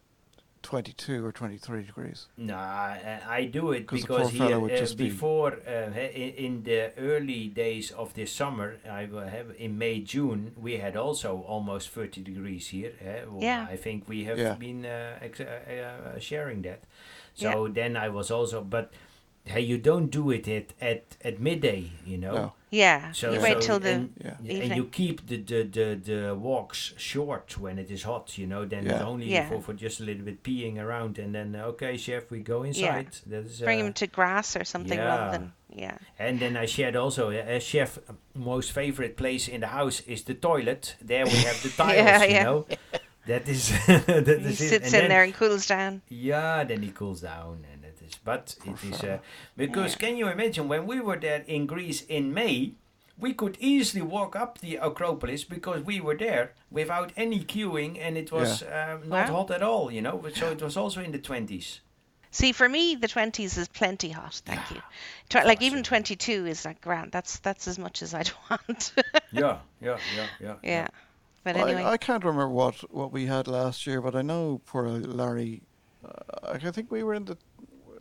22 0.63 1.25
or 1.25 1.33
23 1.33 1.83
degrees. 1.85 2.29
no 2.37 2.55
I, 2.55 3.21
I 3.27 3.45
do 3.47 3.73
it 3.73 3.87
'Cause 3.87 4.03
because 4.03 4.31
poor 4.31 4.39
fella 4.49 4.61
here 4.69 4.77
uh, 4.77 4.81
just 4.81 4.97
be- 4.99 5.09
before 5.09 5.53
uh, 5.67 5.91
in, 6.25 6.31
in 6.47 6.63
the 6.65 6.93
early 6.99 7.49
days 7.49 7.91
of 7.93 8.13
this 8.15 8.31
summer 8.33 8.77
I 8.89 9.07
will 9.07 9.27
have 9.27 9.55
in 9.59 9.79
May 9.79 10.01
June 10.01 10.53
we 10.57 10.77
had 10.77 10.97
also 10.97 11.43
almost 11.49 11.89
30 11.91 12.21
degrees 12.23 12.69
here? 12.69 12.93
Well, 13.31 13.43
Yeah. 13.43 13.67
I 13.75 13.77
think 13.77 14.07
we 14.09 14.25
have 14.25 14.39
Yeah. 14.39 14.55
been 14.55 14.85
uh, 14.85 15.19
ex- 15.23 15.41
uh, 15.41 16.15
uh, 16.17 16.19
sharing 16.21 16.63
that 16.63 16.81
so 17.41 17.69
then 17.69 17.97
I 17.97 18.09
was 18.09 18.31
also 18.31 18.63
but 18.63 18.93
hey, 19.45 19.61
you 19.61 19.79
don't 19.79 20.11
do 20.11 20.31
it 20.31 20.47
at 20.49 20.73
at, 20.81 21.17
at 21.25 21.41
midday, 21.41 21.91
you 22.07 22.19
know. 22.19 22.35
No. 22.35 22.53
Yeah. 22.73 23.11
So, 23.13 23.33
you 23.33 23.41
wait 23.41 23.55
so- 23.55 23.67
till 23.67 23.79
the 23.81 23.91
and, 23.91 24.13
Yeah. 24.23 24.63
and 24.63 24.77
you 24.77 24.85
keep 24.85 25.27
the, 25.27 25.39
the, 25.39 25.63
the, 25.65 26.01
the 26.11 26.35
walks 26.37 26.95
short 26.97 27.59
when 27.59 27.79
it 27.81 27.91
is 27.91 28.05
hot, 28.05 28.39
you 28.39 28.47
know. 28.47 28.65
Then 28.65 28.85
Yeah. 28.87 29.05
only 29.05 29.27
Yeah. 29.27 29.49
for, 29.49 29.61
for 29.61 29.75
just 29.75 30.01
a 30.01 30.05
little 30.05 30.25
bit 30.25 30.45
peeing 30.45 30.79
around, 30.79 31.19
and 31.19 31.35
then 31.35 31.57
uh, 31.57 31.65
okay, 31.73 31.97
chef, 31.97 32.31
we 32.31 32.41
go 32.41 32.63
inside. 32.63 33.09
That 33.27 33.45
is, 33.47 33.61
bring 33.61 33.81
uh, 33.83 33.87
him 33.87 33.93
to 33.95 34.07
grass 34.07 34.55
or 34.57 34.65
something 34.65 34.99
rather 34.99 35.25
yeah. 35.25 35.31
than 35.33 35.53
yeah. 35.75 35.99
And 36.19 36.39
then 36.39 36.57
I 36.57 36.67
shared 36.67 36.95
also 36.97 37.31
uh, 37.31 37.57
a 37.57 37.61
chef 37.61 37.99
uh, 38.09 38.13
most 38.35 38.71
favorite 38.73 39.17
place 39.17 39.49
in 39.49 39.61
the 39.61 39.69
house 39.69 40.01
is 40.07 40.23
the 40.23 40.35
toilet. 40.35 40.97
There 41.03 41.25
we 41.25 41.39
have 41.49 41.61
the 41.63 41.69
tiles, 41.77 41.97
Yeah, 41.97 42.25
you 42.25 42.35
yeah. 42.35 42.45
know. 42.45 42.67
That 43.27 43.49
is 43.49 43.69
that 43.87 44.27
He 44.27 44.49
is 44.49 44.61
it. 44.61 44.69
sits 44.69 44.87
And 44.87 44.95
in 44.95 45.01
then- 45.03 45.09
there 45.11 45.23
and 45.23 45.35
cools 45.35 45.67
down. 45.67 46.03
Yeah, 46.09 46.65
then 46.65 46.83
he 46.83 46.91
cools 46.91 47.21
down, 47.21 47.65
and 47.73 47.85
it 47.85 47.99
is. 48.07 48.15
But 48.25 48.57
it 48.65 48.83
is 48.85 49.03
uh, 49.05 49.19
because 49.57 49.93
Yeah. 49.93 49.99
can 50.09 50.17
you 50.17 50.29
imagine 50.29 50.69
when 50.69 50.87
we 50.87 51.01
were 51.01 51.19
there 51.19 51.45
in 51.47 51.67
Greece 51.67 52.03
in 52.09 52.33
May, 52.35 52.73
we 53.19 53.35
could 53.35 53.57
easily 53.61 54.01
walk 54.03 54.35
up 54.35 54.59
the 54.61 54.77
Acropolis 54.77 55.45
because 55.45 55.83
we 55.83 56.01
were 56.01 56.17
there 56.17 56.55
without 56.71 57.13
any 57.17 57.41
queuing, 57.45 57.99
and 58.01 58.17
it 58.17 58.33
was 58.33 58.63
um, 58.63 59.09
not 59.09 59.29
Wow. 59.29 59.37
hot 59.37 59.51
at 59.51 59.63
all, 59.63 59.93
you 59.93 60.01
know. 60.01 60.17
But 60.17 60.35
So 60.37 60.51
it 60.51 60.63
was 60.63 60.77
also 60.77 61.03
in 61.03 61.13
the 61.13 61.19
twenties. 61.19 61.81
See, 62.33 62.53
for 62.53 62.69
me, 62.69 62.95
the 62.95 63.09
twenties 63.09 63.59
is 63.59 63.69
plenty 63.69 64.11
hot. 64.11 64.41
Thank 64.47 64.71
you. 64.71 64.81
Tw- 65.29 65.45
like 65.45 65.61
even 65.63 65.83
twenty-two 65.83 66.47
is 66.47 66.65
like 66.65 66.81
grand. 66.81 67.13
That's 67.13 67.39
that's 67.41 67.69
as 67.69 67.79
much 67.79 68.03
as 68.03 68.15
I'd 68.15 68.31
want. 68.51 68.93
Yeah, 69.33 69.59
yeah, 69.83 69.99
yeah, 70.17 70.27
yeah. 70.41 70.55
yeah. 70.63 70.89
But 71.45 71.57
anyway, 71.57 71.83
I, 71.83 71.93
I 71.93 71.97
can't 71.97 72.23
remember 72.25 72.49
what, 72.51 72.77
what 72.93 73.13
we 73.13 73.27
had 73.27 73.49
last 73.49 73.87
year, 73.87 74.01
but 74.01 74.15
I 74.15 74.23
know 74.23 74.61
poor 74.67 74.89
Larry. 74.89 75.63
Uh, 76.05 76.53
I 76.53 76.59
think 76.71 76.91
we 76.91 77.03
were 77.03 77.15
in 77.15 77.25
the 77.25 77.37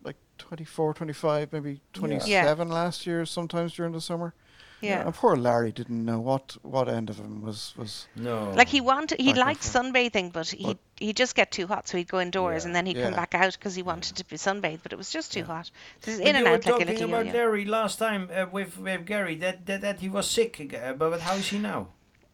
like 0.03 0.17
24, 0.37 0.93
25, 0.93 1.53
maybe 1.53 1.81
27 1.93 2.69
last 2.69 3.05
year, 3.07 3.25
sometimes 3.25 3.73
during 3.73 3.93
the 3.93 4.01
summer. 4.01 4.33
yeah. 4.81 5.05
And 5.05 5.13
poor 5.13 5.35
Larry 5.35 5.71
didn't 5.73 6.03
know 6.05 6.19
what, 6.21 6.55
what 6.61 6.87
end 6.89 7.09
of 7.09 7.17
him 7.19 7.41
was. 7.41 7.73
was 7.77 8.07
No. 8.15 8.51
Like 8.51 8.69
he 8.69 8.79
wanted, 8.81 9.19
he 9.19 9.33
liked 9.33 9.61
sunbathing, 9.61 10.31
but 10.31 10.47
he 10.49 10.77
he'd 10.97 11.17
just 11.17 11.35
get 11.35 11.51
too 11.51 11.67
hot, 11.67 11.87
so 11.87 11.97
he'd 11.97 12.07
go 12.09 12.19
indoors 12.19 12.63
Yeah. 12.63 12.67
and 12.67 12.75
then 12.75 12.85
he'd 12.85 13.01
come 13.01 13.13
back 13.13 13.35
out 13.35 13.53
because 13.53 13.75
he 13.75 13.83
wanted 13.83 14.15
to 14.17 14.25
be 14.25 14.37
sunbathed, 14.37 14.79
but 14.83 14.91
it 14.93 14.97
was 14.97 15.09
just 15.11 15.31
too 15.33 15.43
hot. 15.43 15.69
So 16.01 16.11
he's 16.11 16.19
in 16.19 16.35
and 16.35 16.45
you 16.45 16.53
out 16.53 16.65
like 16.65 16.75
a 16.87 16.91
little 16.91 17.09
about 17.09 17.25
yo-yo. 17.25 17.37
Larry 17.37 17.65
last 17.65 17.99
time 17.99 18.29
uh, 18.33 18.45
with 18.51 18.77
with 18.77 19.05
Gary 19.05 19.35
that, 19.35 19.65
that 19.65 19.81
that 19.81 19.99
he 19.99 20.09
was 20.09 20.29
sick, 20.29 20.73
uh, 20.73 20.93
but 20.93 21.19
how 21.21 21.35
is 21.35 21.47
he 21.49 21.57
now? 21.59 21.87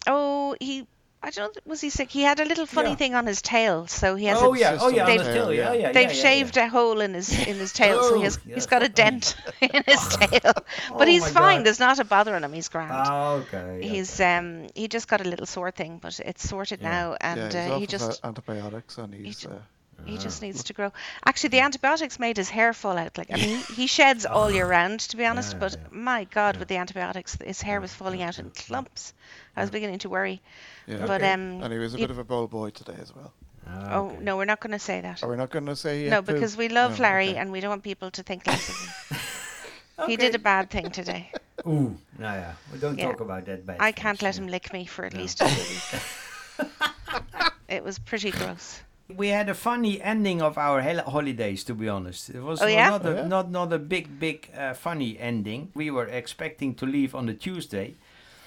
Oh, 0.08 0.56
he. 0.60 0.88
I 1.24 1.32
don't. 1.32 1.58
Was 1.66 1.82
he 1.82 1.90
sick? 1.90 2.12
He 2.12 2.22
had 2.22 2.40
a 2.40 2.46
little 2.46 2.68
funny 2.68 2.90
Yeah. 2.90 2.96
thing 2.96 3.16
on 3.16 3.26
his 3.26 3.42
tail, 3.42 3.88
so 3.88 4.16
he 4.16 4.26
has. 4.26 4.38
oh 4.40 4.54
a, 4.54 4.60
yeah, 4.60 4.72
just 4.74 4.86
oh 4.86 4.90
yeah, 4.90 5.06
the 5.06 5.12
on 5.12 5.18
the 5.18 5.24
tail, 5.24 5.34
tail, 5.34 5.54
yeah, 5.54 5.74
yeah. 5.74 5.80
yeah. 5.80 5.92
They've 5.92 6.10
yeah, 6.10 6.16
yeah, 6.16 6.22
shaved 6.22 6.58
a 6.58 6.68
hole 6.70 7.02
in 7.02 7.14
his 7.16 7.30
in 7.48 7.56
his 7.56 7.74
tail, 7.82 8.04
so 8.04 8.14
he 8.16 8.20
Oh, 8.20 8.24
has 8.26 8.40
yeah, 8.46 8.54
he's 8.56 8.68
got 8.68 8.84
a 8.84 8.90
dent 8.90 9.36
in 9.62 9.84
his 9.88 10.08
tail. 10.18 10.40
But 10.54 10.64
Oh 10.92 11.06
he's 11.06 11.22
my 11.24 11.30
fine. 11.30 11.58
God. 11.60 11.66
There's 11.66 11.80
not 11.80 11.98
a 12.00 12.04
bother 12.06 12.36
on 12.36 12.44
him. 12.44 12.54
He's 12.54 12.70
grand. 12.70 12.92
Ah, 12.94 13.34
okay. 13.36 13.80
he's 13.88 14.14
okay. 14.20 14.36
um 14.38 14.68
he 14.76 14.88
just 14.88 15.08
got 15.08 15.22
a 15.22 15.28
little 15.28 15.48
sore 15.48 15.72
thing, 15.72 15.98
but 16.00 16.20
it's 16.24 16.48
sorted 16.48 16.82
Yeah. 16.82 16.90
now, 16.92 17.12
yeah, 17.14 17.34
and 17.34 17.42
he's 17.42 17.56
uh, 17.56 17.72
off 17.74 17.78
he 17.80 17.84
of, 17.86 17.90
just 17.90 18.24
uh, 18.24 18.28
antibiotics 18.28 18.98
and 19.00 19.14
he's. 19.14 19.40
ju- 19.40 19.50
Uh, 19.50 19.60
he 20.06 20.18
just 20.18 20.44
Ah. 20.44 20.46
needs 20.46 20.64
to 20.66 20.74
grow. 20.74 20.92
Actually, 21.26 21.50
the 21.52 21.62
antibiotics 21.62 22.20
made 22.20 22.36
his 22.36 22.50
hair 22.50 22.74
fall 22.74 22.98
out. 22.98 23.18
Like 23.18 23.32
I 23.32 23.38
mean, 23.38 23.58
he, 23.60 23.74
he 23.74 23.88
sheds 23.88 24.26
all 24.26 24.52
year 24.52 24.68
round, 24.68 25.00
to 25.00 25.18
be 25.18 25.26
honest. 25.26 25.54
Yeah, 25.54 25.60
but 25.60 25.72
yeah. 25.72 25.88
my 25.92 26.26
God, 26.26 26.56
Yeah. 26.56 26.60
with 26.60 26.68
the 26.68 26.76
antibiotics, 26.78 27.38
his 27.42 27.62
hair 27.62 27.80
was 27.80 27.94
falling 27.94 28.22
out 28.22 28.38
in 28.38 28.52
clumps. 28.52 29.14
I 29.56 29.62
was 29.62 29.70
beginning 29.72 30.00
to 30.00 30.10
worry. 30.10 30.42
yeah. 30.88 31.06
But 31.06 31.22
Okay. 31.22 31.32
um, 31.34 31.62
and 31.64 31.72
he 31.74 31.80
was 31.80 31.94
a 31.94 31.98
you- 31.98 32.04
bit 32.04 32.12
of 32.12 32.18
a 32.20 32.24
bold 32.24 32.50
boy 32.52 32.70
today 32.72 32.98
as 33.02 33.16
well. 33.16 33.34
Ah, 33.68 33.94
oh 33.96 34.08
okay. 34.08 34.18
no, 34.24 34.38
we're 34.38 34.46
not 34.46 34.60
going 34.60 34.74
to 34.74 34.80
say 34.80 35.02
that. 35.02 35.24
Are 35.24 35.30
we 35.30 35.38
not 35.38 35.50
going 35.50 35.66
to 35.66 35.76
say 35.76 36.04
he 36.04 36.10
No, 36.10 36.18
had 36.18 36.26
to- 36.28 36.34
because 36.34 36.56
we 36.56 36.70
love 36.70 37.00
No, 37.00 37.04
Larry 37.04 37.30
okay. 37.30 37.38
and 37.40 37.52
we 37.52 37.60
don't 37.62 37.70
want 37.72 37.84
people 37.84 38.12
to 38.12 38.22
think 38.24 38.46
less 38.48 38.70
of 38.70 38.76
him. 38.78 39.20
He 40.08 40.18
did 40.18 40.36
a 40.36 40.40
bad 40.40 40.70
thing 40.70 40.92
today. 40.92 41.32
Ooh, 41.66 41.96
no, 42.20 42.28
yeah. 42.34 42.54
We 42.72 42.80
don't 42.80 42.98
Yeah. 43.00 43.08
talk 43.12 43.22
about 43.22 43.46
that 43.46 43.66
bad. 43.66 43.78
I 43.80 43.92
can't 43.94 44.20
things, 44.20 44.24
let 44.24 44.36
yeah. 44.36 44.42
him 44.44 44.48
lick 44.52 44.74
me 44.74 44.86
for 44.86 45.06
at 45.06 45.14
No. 45.14 45.22
least 45.22 45.42
a 45.42 45.46
week. 45.46 46.70
it 47.70 47.84
was 47.84 47.98
pretty 47.98 48.32
gross. 48.32 48.82
We 49.08 49.30
had 49.30 49.50
a 49.50 49.54
funny 49.54 50.02
ending 50.02 50.42
of 50.42 50.58
our 50.58 50.82
hel- 50.82 51.04
holidays, 51.10 51.64
to 51.66 51.74
be 51.76 51.88
honest. 51.88 52.30
It 52.30 52.42
was 52.42 52.62
Oh, 52.62 52.66
yeah? 52.68 52.90
not, 52.90 53.06
a, 53.06 53.10
Oh, 53.10 53.16
yeah? 53.16 53.28
not 53.28 53.52
not 53.52 53.72
a 53.74 53.78
big, 53.80 54.20
big 54.20 54.50
uh, 54.58 54.74
funny 54.74 55.18
ending. 55.20 55.70
We 55.76 55.92
were 55.92 56.08
expecting 56.08 56.74
to 56.76 56.86
leave 56.86 57.16
on 57.16 57.26
the 57.28 57.34
Tuesday, 57.34 57.94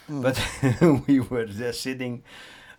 Hmm. 0.08 0.22
but 0.22 0.40
we 1.06 1.20
were 1.20 1.44
just 1.46 1.82
sitting 1.82 2.22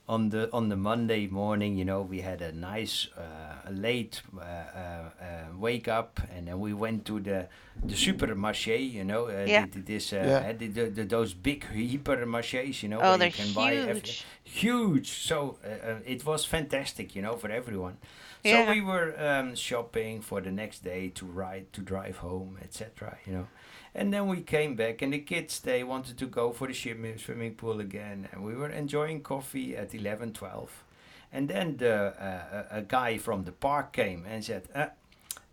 on 0.08 0.30
the 0.30 0.50
on 0.52 0.70
the 0.70 0.76
Monday 0.76 1.28
morning. 1.28 1.78
You 1.78 1.86
know, 1.86 2.02
we 2.02 2.22
had 2.22 2.42
a 2.42 2.52
nice 2.52 3.08
uh, 3.16 3.70
late 3.72 4.22
uh, 4.36 4.42
uh, 4.42 5.10
uh, 5.22 5.58
wake 5.58 5.88
up, 5.88 6.20
and 6.36 6.48
then 6.48 6.60
we 6.60 6.74
went 6.74 7.06
to 7.06 7.20
the 7.20 7.48
the 7.86 7.94
supermarché. 7.96 8.78
You 8.92 9.04
know, 9.04 9.28
uh, 9.28 9.46
Yeah. 9.48 9.66
the- 9.66 9.80
the- 9.80 9.86
this 9.86 10.12
uh, 10.14 10.16
Yeah. 10.26 10.54
the, 10.54 10.68
the, 10.68 10.90
the, 10.90 11.04
those 11.06 11.36
big 11.36 11.64
hypermarchés. 11.72 12.82
You 12.84 12.90
know, 12.90 13.00
Oh, 13.00 13.10
where 13.10 13.18
they're 13.20 13.28
you 13.28 13.34
can 13.34 13.54
buy 13.54 13.76
everything 13.76 14.26
huge. 14.44 14.62
huge. 14.62 15.08
So 15.28 15.58
uh, 15.64 15.90
uh, 15.92 16.00
it 16.06 16.26
was 16.26 16.46
fantastic, 16.46 17.16
you 17.16 17.22
know, 17.22 17.36
for 17.38 17.52
everyone. 17.52 17.98
So 18.44 18.50
Yeah. 18.50 18.70
we 18.74 18.82
were 18.82 19.14
um, 19.20 19.56
shopping 19.56 20.22
for 20.22 20.42
the 20.42 20.52
next 20.52 20.84
day 20.84 21.10
to 21.16 21.26
ride, 21.26 21.66
to 21.74 21.82
drive 21.82 22.18
home, 22.18 22.58
etc. 22.64 23.18
You 23.28 23.34
know, 23.34 23.48
and 23.96 24.14
then 24.14 24.28
we 24.28 24.42
came 24.42 24.76
back, 24.76 25.02
and 25.02 25.14
the 25.14 25.20
kids 25.20 25.60
they 25.60 25.84
wanted 25.84 26.18
to 26.18 26.26
go 26.28 26.52
for 26.52 26.68
the 26.68 26.74
swimming 26.74 27.56
pool 27.56 27.80
again, 27.80 28.28
and 28.32 28.44
we 28.44 28.56
were 28.56 28.70
enjoying 28.70 29.22
coffee 29.22 29.76
at 29.78 29.94
11, 29.94 30.34
12. 30.34 30.84
and 31.32 31.48
then 31.48 31.78
the 31.78 32.14
uh, 32.20 32.66
a, 32.72 32.78
a 32.80 32.82
guy 32.82 33.18
from 33.18 33.44
the 33.44 33.52
park 33.52 33.94
came 33.94 34.26
and 34.30 34.44
said. 34.44 34.64
Uh, 34.76 34.88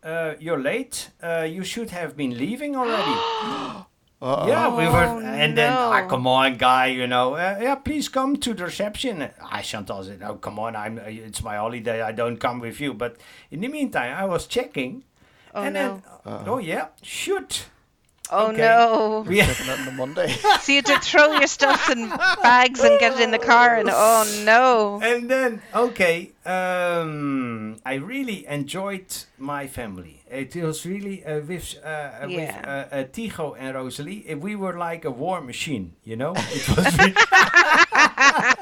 uh, 0.03 0.35
you're 0.39 0.61
late. 0.63 1.11
Uh, 1.21 1.43
you 1.51 1.65
should 1.65 1.91
have 1.91 2.17
been 2.17 2.39
leaving 2.39 2.77
already. 2.77 3.11
Uh-oh. 3.11 3.87
Yeah, 4.49 4.69
we 4.75 4.87
were, 4.87 5.05
Oh, 5.05 5.21
and 5.21 5.57
then 5.59 5.73
ah, 5.73 6.07
come 6.09 6.27
on, 6.27 6.57
guy, 6.57 6.87
you 6.87 7.07
know, 7.07 7.35
uh, 7.35 7.59
yeah, 7.61 7.75
please 7.75 8.09
come 8.09 8.37
to 8.39 8.55
the 8.55 8.65
reception. 8.65 9.29
I 9.43 9.61
Chantal 9.63 10.03
said, 10.05 10.23
"Oh, 10.23 10.37
come 10.37 10.59
on, 10.59 10.75
I'm, 10.75 10.99
uh, 10.99 11.03
it's 11.07 11.43
my 11.43 11.57
holiday, 11.57 12.01
I 12.01 12.13
don't 12.13 12.39
come 12.39 12.61
with 12.61 12.81
you." 12.81 12.95
But 12.95 13.17
in 13.51 13.61
the 13.61 13.69
meantime, 13.69 14.15
I 14.17 14.25
was 14.25 14.47
checking, 14.47 15.05
Oh 15.55 15.63
and 15.63 15.75
no. 15.75 15.81
then, 15.81 16.03
oh 16.49 16.59
yeah, 16.59 16.87
shoot, 17.03 17.67
Oh 18.31 18.49
okay. 18.49 18.57
no. 18.59 19.25
we 19.27 19.41
that 19.41 19.79
on 19.79 19.85
the 19.87 19.93
Monday. 19.93 20.29
So 20.61 20.73
you 20.73 20.83
had 20.85 20.87
to 20.87 20.99
throw 21.01 21.33
your 21.39 21.47
stuff 21.47 21.89
in 21.91 22.09
bags 22.43 22.81
and 22.83 22.99
get 22.99 23.13
it 23.15 23.21
in 23.21 23.31
the 23.31 23.39
car 23.39 23.77
and 23.77 23.89
oh 23.93 24.43
no. 24.45 25.01
and 25.03 25.31
then 25.31 25.63
okay, 25.75 26.33
um, 26.45 27.77
I 27.87 27.95
really 27.95 28.47
enjoyed 28.47 29.07
my 29.39 29.67
family. 29.69 30.23
It 30.29 30.57
was 30.57 30.85
really 30.85 31.25
uh, 31.25 31.41
with 31.41 31.77
uh, 31.85 32.11
with 32.23 32.31
Yeah. 32.31 32.87
uh, 32.93 32.95
uh, 32.97 33.05
Tigo 33.05 33.55
and 33.59 33.75
Rosalie. 33.77 34.27
uh, 34.33 34.37
We 34.37 34.57
were 34.57 34.77
like 34.77 35.05
a 35.05 35.11
war 35.11 35.41
machine, 35.41 35.93
you 36.03 36.17
know. 36.17 36.35
It 36.37 36.69
was. 36.69 36.99
Really 36.99 37.15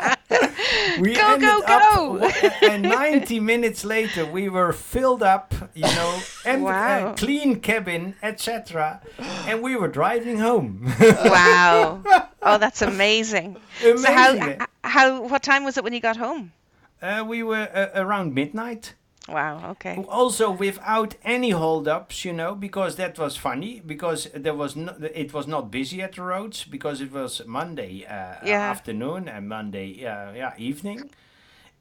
20 3.25 3.41
minutes 3.41 3.87
later, 3.87 4.27
we 4.27 4.51
were 4.51 4.71
filled 4.71 5.23
up, 5.23 5.55
you 5.73 5.83
know, 5.83 6.21
and 6.45 6.63
uh, 6.63 6.67
wow. 6.67 7.09
uh, 7.09 7.15
clean 7.15 7.59
cabin, 7.61 8.15
etc. 8.23 9.01
And 9.47 9.63
we 9.63 9.77
were 9.77 9.89
driving 9.89 10.39
home. 10.39 10.93
wow. 11.01 12.03
Oh, 12.47 12.59
that's 12.59 12.83
amazing. 12.83 13.57
amazing. 13.81 13.99
So 14.05 14.13
how, 14.13 14.67
how, 14.85 15.23
what 15.23 15.43
time 15.43 15.65
was 15.65 15.79
it 15.79 15.85
when 15.85 15.95
you 15.95 16.01
got 16.01 16.19
home? 16.19 16.53
Uh, 17.01 17.25
we 17.27 17.43
were 17.43 17.71
uh, 17.73 17.89
around 17.99 18.35
midnight. 18.35 18.93
Wow, 19.27 19.71
okay. 19.71 20.05
Also 20.07 20.51
without 20.51 21.15
any 21.25 21.51
holdups, 21.51 22.23
you 22.23 22.35
know, 22.35 22.55
because 22.55 22.97
that 22.97 23.19
was 23.19 23.39
funny 23.39 23.81
because 23.81 24.29
there 24.35 24.53
was 24.53 24.77
no, 24.77 24.95
it 25.15 25.33
was 25.33 25.47
not 25.47 25.71
busy 25.71 26.03
at 26.03 26.17
the 26.17 26.23
roads 26.23 26.65
because 26.65 27.01
it 27.01 27.11
was 27.11 27.41
Monday 27.47 28.05
uh, 28.05 28.35
yeah. 28.45 28.71
afternoon 28.71 29.27
and 29.27 29.49
Monday 29.49 30.05
uh, 30.05 30.33
yeah, 30.33 30.53
evening. 30.59 31.09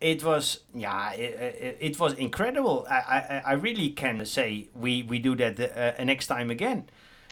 It 0.04 0.24
was 0.24 0.60
yeah 0.76 1.14
it, 1.14 1.34
it, 1.40 1.78
it 1.80 2.00
was 2.00 2.14
incredible. 2.14 2.86
I, 2.90 2.96
I 2.96 3.42
I 3.46 3.54
really 3.54 3.90
can 3.92 4.26
say 4.26 4.68
we 4.76 5.04
we 5.04 5.20
do 5.20 5.36
that 5.36 5.60
uh, 5.60 6.04
next 6.04 6.28
time 6.28 6.52
again, 6.52 6.90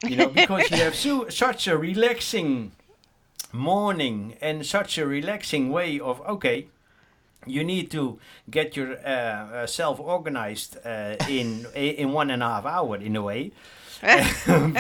you 0.07 0.15
know, 0.15 0.29
because 0.29 0.71
you 0.71 0.77
have 0.77 0.95
so, 0.95 1.27
such 1.43 1.67
a 1.67 1.77
relaxing 1.77 2.71
morning 3.53 4.35
and 4.41 4.65
such 4.65 4.97
a 4.97 5.05
relaxing 5.05 5.69
way 5.69 5.99
of 5.99 6.21
okay 6.21 6.67
you 7.45 7.63
need 7.63 7.89
to 7.91 8.19
get 8.49 8.75
your 8.75 8.97
uh, 9.05 9.09
uh, 9.09 9.67
self 9.67 9.99
organized 9.99 10.77
uh, 10.85 11.15
in 11.27 11.65
in 11.75 12.11
one 12.13 12.29
and 12.31 12.43
a 12.43 12.47
half 12.47 12.65
hour 12.65 12.95
in 12.97 13.15
a 13.15 13.21
way 13.21 13.51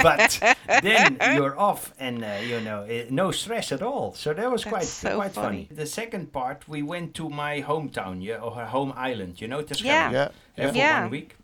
but 0.03 0.50
then 0.81 1.17
you're 1.35 1.59
off 1.59 1.93
and 1.99 2.23
uh, 2.23 2.37
you 2.43 2.59
know 2.61 2.83
eh, 2.83 3.05
no 3.09 3.31
stress 3.31 3.71
at 3.71 3.81
all 3.81 4.13
so 4.13 4.33
that 4.33 4.49
was 4.51 4.63
quite 4.63 4.85
so 4.85 5.15
quite 5.15 5.31
funny. 5.33 5.65
funny. 5.67 5.81
the 5.81 5.85
second 5.85 6.31
part 6.31 6.67
we 6.67 6.81
went 6.81 7.13
to 7.13 7.29
my 7.29 7.61
hometown 7.61 8.23
yeah 8.23 8.37
or 8.45 8.51
her 8.51 8.65
home 8.67 8.93
island 8.95 9.41
you 9.41 9.47
know 9.47 9.61
Toscana 9.61 10.11
Yeah. 10.11 10.29
yeah. 10.57 10.65
uh, 10.65 10.71
for 10.71 10.77
Yeah. 10.77 11.01
one 11.01 11.11
week. 11.11 11.35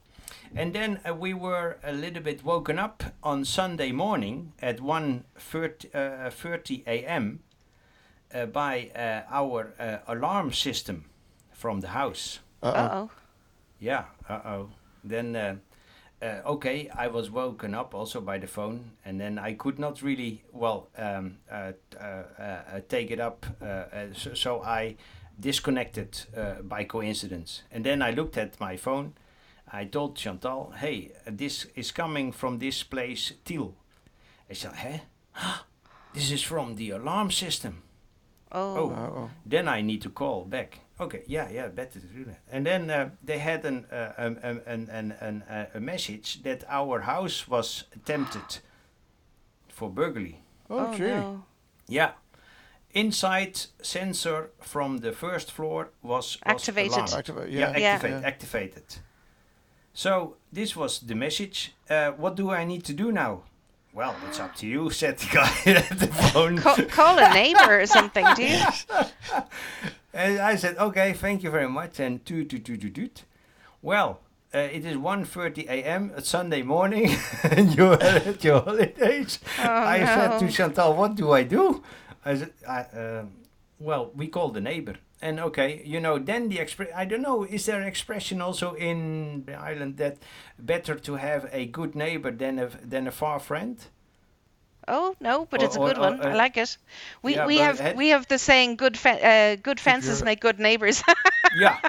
And 0.56 0.74
then 0.74 1.00
uh, 1.08 1.14
we 1.14 1.34
were 1.34 1.78
a 1.84 1.92
little 1.92 2.24
bit 2.24 2.44
woken 2.44 2.80
up 2.80 3.04
on 3.22 3.44
Sunday 3.46 3.92
morning 3.92 4.54
at 4.62 4.78
1.30 4.80 5.86
uh, 5.94 6.82
a.m. 6.88 7.40
Uh, 8.34 8.46
by 8.46 8.90
uh, 8.96 9.22
our 9.30 9.74
uh, 9.80 9.98
alarm 10.08 10.52
system 10.54 11.06
from 11.52 11.82
the 11.82 11.90
house. 11.90 12.40
Uh-oh. 12.64 12.80
Uh 12.80 12.90
oh. 12.94 13.10
Yeah, 13.80 14.06
uh-oh. 14.30 14.70
Then 15.04 15.60
uh, 16.22 16.42
okay, 16.46 16.90
I 16.96 17.08
was 17.08 17.30
woken 17.30 17.76
up 17.76 17.94
also 17.94 18.22
by 18.22 18.38
the 18.40 18.48
phone, 18.48 18.92
and 19.06 19.20
then 19.20 19.38
I 19.38 19.54
could 19.54 19.78
not 19.80 20.02
really 20.02 20.44
well 20.52 20.90
um, 20.98 21.38
uh, 21.52 21.74
uh, 22.00 22.04
uh, 22.04 22.80
take 22.90 23.12
it 23.12 23.20
up. 23.20 23.46
Uh, 23.62 23.66
uh, 23.66 24.08
so, 24.14 24.34
so 24.34 24.64
I 24.64 24.96
disconnected 25.40 26.26
uh, 26.36 26.62
by 26.64 26.84
coincidence, 26.86 27.62
and 27.72 27.86
then 27.86 28.02
I 28.02 28.12
looked 28.12 28.38
at 28.38 28.60
my 28.60 28.78
phone. 28.78 29.14
I 29.72 29.86
told 29.86 30.16
Chantal, 30.16 30.74
"Hey, 30.78 31.12
uh, 31.26 31.32
this 31.34 31.68
is 31.76 31.92
coming 31.92 32.32
from 32.32 32.60
this 32.60 32.84
place, 32.84 33.34
Tiel." 33.46 33.76
I 34.50 34.54
said, 34.54 35.04
"Huh? 35.34 35.64
this 36.14 36.32
is 36.32 36.42
from 36.42 36.76
the 36.76 36.92
alarm 36.92 37.32
system." 37.32 37.84
Oh. 38.52 38.78
Oh, 38.78 39.30
Then 39.46 39.68
I 39.68 39.82
need 39.82 40.02
to 40.02 40.10
call 40.10 40.46
back. 40.46 40.80
Okay, 41.00 41.22
yeah, 41.28 41.48
yeah, 41.52 41.68
better 41.68 42.00
to 42.00 42.06
do 42.08 42.24
that. 42.26 42.40
And 42.52 42.66
then 42.66 42.90
uh, 42.90 43.10
they 43.24 43.38
had 43.38 43.64
an, 43.66 43.86
uh, 43.92 44.14
um, 44.18 44.40
um, 44.44 44.62
an, 44.66 44.90
an, 44.92 45.14
an, 45.22 45.44
uh, 45.44 45.66
a 45.76 45.80
message 45.80 46.42
that 46.44 46.64
our 46.68 47.02
house 47.02 47.48
was 47.48 47.84
attempted 47.96 48.60
for 49.70 49.90
burglary. 49.90 50.40
oh, 50.70 50.78
oh 50.88 50.98
no. 50.98 51.44
Yeah. 51.88 52.12
Inside 52.94 53.60
sensor 53.84 54.50
from 54.60 54.98
the 55.00 55.12
first 55.12 55.52
floor 55.52 55.90
was, 56.02 56.38
was 56.46 56.54
Activated. 56.56 56.94
alarmed. 56.94 57.14
Activate, 57.14 57.50
Yeah, 57.52 57.78
yeah. 57.78 57.88
activate, 57.90 58.24
activated. 58.24 58.96
So 59.94 60.38
this 60.52 60.76
was 60.76 61.00
the 61.02 61.14
message. 61.16 61.76
Uh, 61.90 62.12
what 62.12 62.36
do 62.36 62.50
I 62.50 62.64
need 62.66 62.84
to 62.86 62.94
do 62.94 63.12
now? 63.12 63.44
Well, 63.94 64.16
it's 64.28 64.40
up 64.40 64.56
to 64.58 64.68
you, 64.68 64.90
said 65.02 65.18
the 65.20 65.28
guy 65.32 65.52
at 65.72 66.00
the 66.00 66.08
phone. 66.08 66.58
Call, 66.58 66.76
call 66.86 67.20
a 67.20 67.34
neighbor 67.34 67.82
or 67.82 67.86
something, 67.86 68.26
do 68.36 68.44
you? 68.46 68.60
And 70.14 70.40
I 70.40 70.56
said, 70.56 70.78
okay, 70.78 71.14
thank 71.14 71.44
you 71.44 71.52
very 71.52 71.70
much. 71.70 72.00
And 72.00 72.26
toot, 72.26 72.50
toot, 72.50 72.66
toot, 72.66 72.82
toot, 72.82 72.96
toot. 72.96 73.24
Well, 73.82 74.22
uh, 74.54 74.60
it 74.60 74.86
is 74.86 74.96
1.30 74.96 75.68
a.m. 75.68 76.12
It's 76.18 76.30
Sunday 76.30 76.62
morning, 76.62 77.16
and 77.44 77.76
you're 77.76 78.02
at 78.02 78.44
your 78.44 78.62
holidays. 78.64 79.40
Oh, 79.60 79.64
I 79.64 80.00
said 80.00 80.40
to. 80.40 80.50
Chantal, 80.52 80.96
what 80.96 81.16
do 81.16 81.32
I 81.32 81.44
do? 81.44 81.84
I 82.26 82.36
said, 82.36 82.54
I, 82.68 82.82
um 82.84 83.32
well, 83.80 84.12
we 84.16 84.28
call 84.28 84.50
the 84.50 84.62
neighbor. 84.62 84.96
And 85.22 85.40
okay, 85.40 85.82
you 85.84 86.00
know, 86.00 86.20
then 86.20 86.50
the 86.50 86.60
express, 86.60 86.90
I 86.96 87.06
don't 87.06 87.22
know, 87.22 87.44
is 87.44 87.66
there 87.66 87.82
an 87.82 87.88
expression 87.88 88.42
also 88.42 88.74
in 88.74 89.44
the 89.46 89.56
island 89.56 89.98
that 89.98 90.18
better 90.60 90.96
to 90.96 91.16
have 91.16 91.50
a 91.52 91.66
good 91.66 91.96
neighbor 91.96 92.32
than 92.32 92.60
a, 92.60 92.68
than 92.68 93.08
a 93.08 93.12
far 93.12 93.40
friend? 93.40 93.78
Oh 94.88 95.16
no, 95.20 95.46
but 95.50 95.62
Or- 95.62 95.66
it's 95.66 95.76
a 95.76 95.80
good 95.80 95.98
or, 95.98 96.02
one. 96.02 96.22
I 96.22 96.32
uh, 96.32 96.36
like 96.36 96.58
it. 96.58 96.78
We 97.22 97.36
yeah, 97.36 97.46
we 97.46 97.58
have 97.58 97.80
had- 97.80 97.96
we 97.98 98.10
have 98.10 98.28
the 98.28 98.38
saying 98.38 98.78
good 98.78 98.98
fe- 98.98 99.22
uh, 99.54 99.56
good 99.62 99.80
fences 99.80 100.24
make 100.24 100.40
good 100.40 100.60
neighbors. 100.60 101.04
yeah, 101.56 101.80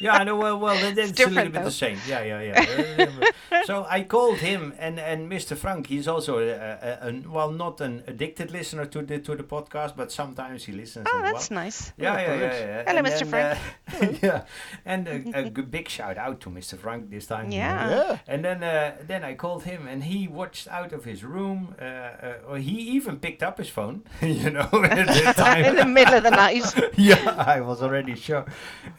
yeah. 0.00 0.12
I 0.14 0.24
know. 0.24 0.36
Well, 0.36 0.58
well, 0.58 0.76
it's, 0.76 0.96
that's 0.96 1.20
a 1.20 1.26
little 1.30 1.44
bit 1.44 1.52
though. 1.54 1.64
the 1.64 1.70
same. 1.70 1.98
Yeah, 2.06 2.22
yeah, 2.22 2.40
yeah. 2.40 3.06
Uh, 3.52 3.62
so 3.66 3.86
I 3.88 4.02
called 4.04 4.38
him, 4.38 4.72
and 4.78 4.98
and 4.98 5.30
Mr. 5.30 5.54
Frank. 5.56 5.86
He's 5.86 6.08
also 6.08 6.38
a, 6.38 6.48
a, 6.52 7.08
a, 7.08 7.22
well, 7.28 7.50
not 7.50 7.82
an 7.82 8.02
addicted 8.06 8.50
listener 8.50 8.86
to 8.86 9.02
the 9.02 9.18
to 9.18 9.36
the 9.36 9.42
podcast, 9.42 9.94
but 9.94 10.10
sometimes 10.10 10.64
he 10.64 10.72
listens. 10.72 11.06
oh, 11.12 11.18
as 11.22 11.32
that's 11.32 11.50
well. 11.50 11.60
nice. 11.64 11.92
Yeah, 11.98 12.12
Oh, 12.12 12.16
yeah, 12.16 12.20
yeah, 12.20 12.26
brilliant. 12.28 12.54
yeah. 12.54 12.82
Hello, 12.86 12.98
And 12.98 13.06
Mr. 13.06 13.18
then, 13.18 13.28
Frank. 13.28 13.58
uh, 14.22 14.26
yeah, 14.26 14.42
and 14.86 15.06
a, 15.08 15.38
a 15.40 15.50
g- 15.50 15.62
big 15.62 15.88
shout 15.90 16.16
out 16.16 16.40
to 16.40 16.50
Mr. 16.50 16.78
Frank 16.78 17.10
this 17.10 17.26
time. 17.26 17.50
Yeah. 17.52 17.90
Yeah. 17.90 18.18
And 18.26 18.42
then 18.42 18.62
uh, 18.64 18.96
then 19.06 19.22
I 19.22 19.34
called 19.34 19.64
him, 19.64 19.86
and 19.86 20.04
he 20.04 20.26
watched 20.28 20.66
out 20.68 20.92
of 20.94 21.04
his 21.04 21.22
room. 21.22 21.74
Uh, 21.78 21.84
uh, 21.84 22.34
or 22.48 22.56
he 22.58 22.72
even 22.96 23.18
picked 23.18 23.42
up 23.42 23.58
his 23.58 23.68
phone, 23.68 24.02
you 24.22 24.48
know, 24.50 24.68
at 24.72 25.06
the 25.08 25.34
time. 25.36 25.64
In 25.66 25.76
the 25.76 25.84
middle 25.84 26.14
of 26.14 26.22
the 26.22 26.30
night. 26.30 26.64
yeah, 26.96 27.34
I 27.46 27.60
was 27.60 27.82
already 27.82 28.14
sure. 28.16 28.46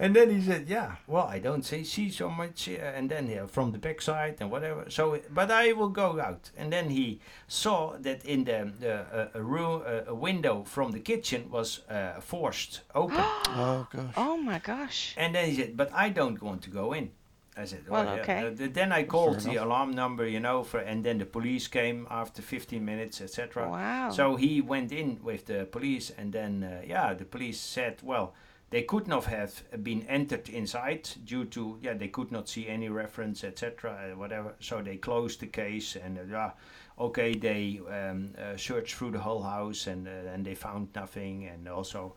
And 0.03 0.13
then 0.13 0.29
he 0.31 0.41
said, 0.41 0.67
"Yeah, 0.67 0.95
well, 1.07 1.27
I 1.35 1.39
don't 1.39 1.63
see 1.63 1.85
see 1.85 2.09
so 2.09 2.29
much." 2.29 2.67
Uh, 2.67 2.97
and 2.97 3.09
then 3.09 3.27
yeah, 3.27 3.45
from 3.45 3.71
the 3.71 3.77
backside 3.77 4.35
and 4.41 4.51
whatever. 4.51 4.89
So, 4.89 5.17
but 5.33 5.49
I 5.49 5.71
will 5.71 5.93
go 6.03 6.19
out. 6.19 6.51
And 6.57 6.73
then 6.73 6.89
he 6.89 7.21
saw 7.47 7.95
that 7.99 8.25
in 8.25 8.43
the 8.43 8.73
the 8.79 8.93
uh, 8.93 9.39
a 9.39 9.41
room 9.41 9.81
uh, 9.85 10.11
a 10.11 10.13
window 10.13 10.63
from 10.65 10.91
the 10.91 10.99
kitchen 10.99 11.49
was 11.49 11.87
uh, 11.89 12.19
forced 12.19 12.81
open. 12.93 13.15
Oh, 13.55 13.87
gosh. 13.91 14.13
Oh 14.17 14.37
my 14.37 14.59
gosh. 14.59 15.15
and 15.17 15.33
then 15.35 15.49
he 15.49 15.55
said, 15.55 15.77
"But 15.77 15.89
I 15.93 16.09
don't 16.09 16.41
want 16.41 16.63
to 16.63 16.69
go 16.69 16.93
in." 16.93 17.11
I 17.55 17.65
said, 17.65 17.87
Well, 17.87 18.03
yeah. 18.05 18.21
okay. 18.21 18.47
Uh, 18.47 18.55
th- 18.57 18.73
then 18.73 18.91
I 18.91 19.03
called 19.03 19.39
the 19.41 19.57
alarm 19.57 19.91
number, 19.91 20.27
you 20.27 20.39
know, 20.39 20.63
for, 20.63 20.79
and 20.79 21.03
then 21.05 21.19
the 21.19 21.25
police 21.25 21.67
came 21.67 22.07
after 22.09 22.41
15 22.41 22.83
minutes, 22.83 23.21
etc. 23.21 23.69
Wow. 23.69 24.09
So 24.09 24.35
he 24.37 24.59
went 24.59 24.91
in 24.91 25.19
with 25.21 25.45
the 25.45 25.65
police, 25.65 26.11
and 26.17 26.33
then 26.33 26.63
uh, 26.63 26.81
yeah, 26.85 27.13
the 27.13 27.25
police 27.25 27.59
said, 27.59 27.99
well, 28.01 28.33
they 28.73 28.81
could 28.81 29.07
not 29.07 29.25
have 29.25 29.63
been 29.83 30.01
entered 30.07 30.49
inside 30.49 31.07
due 31.25 31.45
to 31.45 31.77
yeah 31.83 31.93
they 31.93 32.07
could 32.07 32.31
not 32.31 32.49
see 32.49 32.67
any 32.67 32.89
reference, 32.89 33.43
etc. 33.43 33.91
Uh, 33.91 34.17
whatever. 34.17 34.55
So 34.59 34.81
they 34.81 34.97
closed 34.97 35.41
the 35.41 35.45
case, 35.45 35.95
and 35.95 36.17
uh, 36.17 36.21
yeah, 36.27 36.51
okay, 36.97 37.35
they 37.35 37.79
um, 37.87 38.33
uh, 38.35 38.57
searched 38.57 38.95
through 38.95 39.11
the 39.11 39.19
whole 39.19 39.43
house, 39.43 39.85
and 39.85 40.07
and 40.07 40.43
they 40.43 40.55
found 40.55 40.87
nothing, 40.95 41.45
and 41.45 41.67
also. 41.67 42.15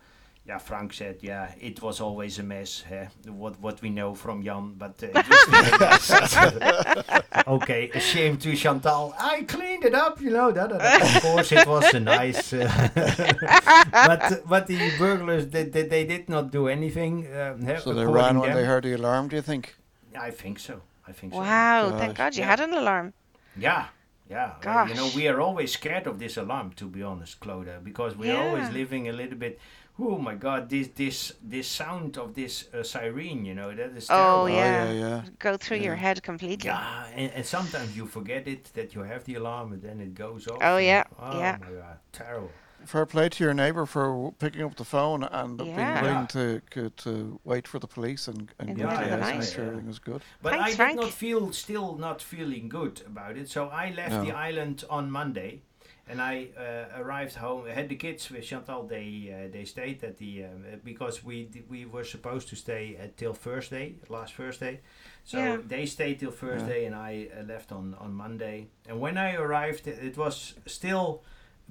Yeah, 0.48 0.58
Frank 0.58 0.92
said, 0.92 1.16
yeah, 1.22 1.52
it 1.60 1.82
was 1.82 2.00
always 2.00 2.38
a 2.38 2.42
mess. 2.44 2.84
Huh? 2.88 3.06
What 3.32 3.58
what 3.60 3.82
we 3.82 3.90
know 3.90 4.14
from 4.14 4.44
Jan, 4.44 4.74
but 4.78 5.02
uh, 5.02 5.06
it 5.18 5.28
was 5.28 5.40
still 5.42 5.74
a 5.74 5.78
mess. 5.80 7.42
okay, 7.48 7.90
a 7.92 7.98
shame 7.98 8.36
to 8.38 8.54
Chantal. 8.54 9.12
I 9.18 9.42
cleaned 9.42 9.84
it 9.84 9.94
up, 9.94 10.20
you 10.20 10.30
know. 10.30 10.52
Da, 10.52 10.68
da, 10.68 10.78
da. 10.78 11.16
Of 11.16 11.22
course, 11.22 11.50
it 11.50 11.66
was 11.66 11.92
a 11.94 11.98
nice. 12.00 12.52
Uh, 12.52 12.68
but 13.92 14.42
but 14.48 14.66
the 14.68 14.78
burglars, 14.98 15.48
they, 15.48 15.64
they, 15.64 15.82
they 15.82 16.04
did 16.04 16.28
not 16.28 16.50
do 16.52 16.68
anything. 16.68 17.26
Um, 17.36 17.64
huh, 17.66 17.80
So 17.80 17.92
they 17.92 18.06
ran 18.06 18.38
when 18.38 18.50
them. 18.50 18.56
they 18.58 18.64
heard 18.64 18.84
the 18.84 18.92
alarm, 18.94 19.28
do 19.28 19.36
you 19.36 19.42
think? 19.42 19.74
I 20.18 20.30
think 20.30 20.58
so. 20.58 20.80
I 21.08 21.12
think 21.12 21.32
so. 21.32 21.40
Wow. 21.40 21.90
Gosh. 21.90 21.98
Thank 22.00 22.16
God 22.16 22.34
you 22.36 22.42
Yeah. 22.42 22.50
had 22.50 22.60
an 22.60 22.72
alarm. 22.74 23.12
Yeah, 23.56 23.86
yeah. 24.30 24.52
Well, 24.64 24.88
you 24.88 24.94
know, 24.94 25.10
we 25.14 25.28
are 25.28 25.40
always 25.40 25.72
scared 25.72 26.06
of 26.06 26.18
this 26.18 26.36
alarm, 26.36 26.72
to 26.76 26.86
be 26.86 27.02
honest, 27.02 27.40
Clodagh, 27.40 27.82
because 27.82 28.16
we're 28.16 28.36
always 28.36 28.70
living 28.70 29.08
a 29.08 29.12
little 29.12 29.38
bit. 29.38 29.58
Oh 29.98 30.18
my 30.18 30.34
God! 30.34 30.68
This 30.68 30.88
this 30.88 31.32
this 31.42 31.66
sound 31.66 32.18
of 32.18 32.34
this 32.34 32.68
uh, 32.74 32.82
siren, 32.82 33.44
you 33.46 33.54
know, 33.54 33.74
that 33.74 33.96
is 33.96 34.08
Oh, 34.10 34.46
terrible. 34.46 34.50
yeah. 34.50 34.92
yeah, 34.92 35.00
yeah. 35.08 35.22
Go 35.38 35.56
through 35.56 35.78
your 35.78 35.94
head 35.96 36.22
completely. 36.22 36.68
Yeah, 36.68 37.06
and, 37.14 37.32
and 37.32 37.46
sometimes 37.46 37.96
you 37.96 38.06
forget 38.06 38.46
it 38.46 38.64
that 38.74 38.94
you 38.94 39.02
have 39.04 39.24
the 39.24 39.36
alarm, 39.36 39.72
and 39.72 39.82
then 39.82 40.00
it 40.00 40.14
goes 40.14 40.46
off. 40.48 40.58
Oh, 40.60 40.76
and- 40.76 40.86
yeah, 40.86 41.04
Oh 41.18 41.38
yeah. 41.38 41.56
my 41.60 41.66
God! 41.72 41.98
Terrible. 42.12 42.50
Fair 42.84 43.06
play 43.06 43.28
to 43.30 43.42
your 43.42 43.54
neighbour 43.54 43.84
for 43.86 44.32
picking 44.38 44.62
up 44.62 44.76
the 44.76 44.84
phone 44.84 45.24
and 45.24 45.56
being 45.58 45.70
Yeah. 45.76 46.02
willing 46.02 46.26
to 46.28 46.60
to, 46.72 46.90
to 46.90 47.40
wait 47.44 47.66
for 47.66 47.78
the 47.80 47.88
police 47.88 48.28
and, 48.28 48.52
and 48.58 48.68
In 48.70 48.76
the 48.76 48.84
go 48.84 48.90
to 48.90 48.96
middle 49.00 49.14
of 49.14 49.18
the 49.18 49.24
house 49.24 49.30
and 49.32 49.40
make 49.40 49.48
sure 49.54 49.64
everything 49.64 49.86
was 49.88 49.98
good. 49.98 50.22
But 50.42 50.50
Thanks, 50.52 50.64
I 50.64 50.68
did 50.68 50.76
Frank. 50.76 51.00
not 51.00 51.10
feel, 51.10 51.52
still 51.52 51.96
not 51.96 52.20
feeling 52.22 52.68
good 52.68 53.02
about 53.06 53.36
it. 53.38 53.48
So 53.48 53.68
I 53.68 53.90
left 53.96 54.10
No. 54.12 54.24
the 54.24 54.32
island 54.32 54.84
on 54.90 55.10
Monday, 55.10 55.62
and 56.08 56.20
I 56.20 56.48
uh, 56.56 57.00
arrived 57.02 57.34
home. 57.36 57.64
I 57.66 57.72
had 57.72 57.88
the 57.88 57.96
kids 57.96 58.30
with 58.30 58.44
Chantal. 58.44 58.86
They 58.86 59.32
uh, 59.34 59.52
they 59.52 59.64
stayed 59.64 60.04
at 60.04 60.16
the 60.18 60.44
um, 60.44 60.64
uh, 60.72 60.76
because 60.84 61.24
we 61.24 61.44
d- 61.44 61.64
we 61.68 61.84
were 61.86 62.04
supposed 62.04 62.48
to 62.48 62.56
stay 62.56 62.96
uh, 62.96 63.08
till 63.16 63.34
Thursday, 63.34 63.94
last 64.08 64.34
Thursday. 64.34 64.80
So 65.24 65.38
Yeah. 65.38 65.58
they 65.68 65.86
stayed 65.86 66.18
till 66.20 66.30
Thursday, 66.30 66.86
and 66.86 66.94
I 66.94 67.28
uh, 67.36 67.42
left 67.44 67.72
on 67.72 67.94
on 68.00 68.14
Monday. 68.14 68.66
And 68.88 69.00
when 69.00 69.16
I 69.18 69.34
arrived, 69.36 69.86
it- 69.88 69.98
it 70.04 70.16
was 70.16 70.54
still 70.66 71.22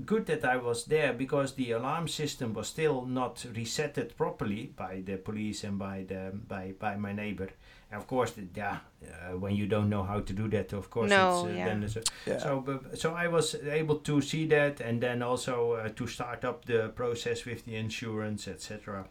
good 0.05 0.25
that 0.25 0.43
I 0.43 0.57
was 0.57 0.85
there 0.85 1.13
because 1.13 1.53
the 1.55 1.71
alarm 1.71 2.07
system 2.09 2.53
was 2.53 2.67
still 2.67 3.05
not 3.05 3.45
resetted 3.53 4.15
properly 4.17 4.73
by 4.75 5.01
the 5.05 5.15
police 5.17 5.63
and 5.67 5.79
by 5.79 6.03
the 6.07 6.31
by 6.47 6.73
by 6.79 6.97
my 6.97 7.13
neighbor. 7.13 7.49
And 7.95 8.01
of 8.01 8.07
course, 8.07 8.31
the, 8.31 8.43
yeah, 8.55 8.77
uh, 9.03 9.37
when 9.37 9.55
you 9.55 9.67
don't 9.67 9.89
know 9.89 10.03
how 10.03 10.19
to 10.19 10.33
do 10.33 10.47
that, 10.49 10.73
of 10.73 10.89
course, 10.89 11.09
No, 11.09 11.45
it's, 11.45 11.53
uh, 11.53 11.57
yeah. 11.57 11.65
then 11.65 11.83
it's 11.83 11.95
a, 11.95 12.01
Yeah. 12.25 12.39
so 12.39 12.59
bu- 12.59 12.95
so 12.95 13.13
I 13.13 13.27
was 13.27 13.55
able 13.55 13.95
to 13.99 14.21
see 14.21 14.47
that, 14.47 14.81
and 14.81 14.99
then 15.01 15.21
also 15.21 15.73
uh, 15.73 15.89
to 15.95 16.07
start 16.07 16.43
up 16.43 16.65
the 16.65 16.89
process 16.89 17.45
with 17.45 17.63
the 17.65 17.75
insurance, 17.75 18.47
etc 18.51 19.05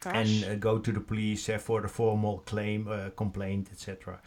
Gosh. 0.00 0.14
and 0.16 0.44
uh, 0.44 0.54
go 0.56 0.78
to 0.78 0.92
the 0.92 1.00
police 1.00 1.48
uh, 1.48 1.58
for 1.58 1.80
the 1.82 1.88
formal 1.88 2.38
claim, 2.46 2.88
uh, 2.88 3.10
complaint, 3.16 3.68
etc. 3.72 4.18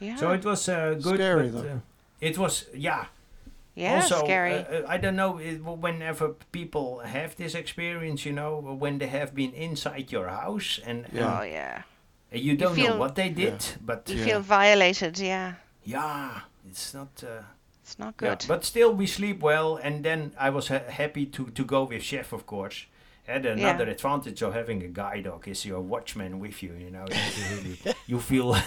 yeah. 0.00 0.16
So 0.16 0.32
it 0.32 0.44
was 0.44 0.68
uh, 0.68 0.94
good. 1.02 1.16
Scary, 1.16 1.48
but, 1.50 1.62
though. 1.62 1.68
uh, 1.70 1.80
it 2.20 2.38
was 2.38 2.66
yeah. 2.74 3.04
yeah, 3.74 3.94
also, 4.02 4.18
scary. 4.24 4.54
uh, 4.54 4.94
I 4.94 4.98
don't 4.98 5.16
know. 5.16 5.38
It, 5.38 5.58
whenever 5.64 6.34
people 6.52 7.00
have 7.04 7.34
this 7.36 7.54
experience, 7.54 8.24
you 8.28 8.32
know, 8.32 8.76
when 8.80 8.98
they 8.98 9.08
have 9.08 9.34
been 9.34 9.52
inside 9.54 10.12
your 10.12 10.28
house 10.28 10.80
and, 10.86 11.06
Yeah. 11.12 11.38
Oh 11.40 11.42
yeah. 11.44 11.82
And 12.32 12.40
you 12.42 12.56
don't 12.56 12.76
know 12.76 12.84
feel- 12.84 12.98
what 12.98 13.14
they 13.14 13.28
did, 13.28 13.64
but 13.84 14.08
You 14.08 14.16
Yeah. 14.16 14.24
feel 14.24 14.40
violated. 14.40 15.18
Yeah. 15.18 15.54
yeah, 15.84 16.40
it's 16.70 16.94
not. 16.94 17.08
Uh, 17.22 17.42
It's 17.82 17.98
not 17.98 18.14
yeah, 18.22 18.28
good. 18.36 18.44
but 18.48 18.64
still, 18.64 18.94
we 18.94 19.06
sleep 19.06 19.40
well, 19.42 19.76
and 19.82 20.04
then 20.04 20.32
I 20.38 20.50
was 20.50 20.68
ha- 20.68 20.90
happy 20.90 21.26
to 21.26 21.44
to 21.54 21.64
go 21.64 21.84
with 21.88 22.02
Chef, 22.02 22.32
of 22.32 22.44
course. 22.46 22.86
And 23.28 23.46
another 23.46 23.88
advantage 23.90 24.42
of 24.46 24.54
having 24.54 24.82
a 24.84 24.88
guide 24.88 25.24
dog 25.24 25.46
is 25.48 25.64
your 25.64 25.80
watchman 25.80 26.40
with 26.40 26.62
you. 26.62 26.72
You 26.78 26.90
know, 26.90 27.04
you 27.10 27.44
really 27.56 27.76
you 28.10 28.20
feel. 28.20 28.56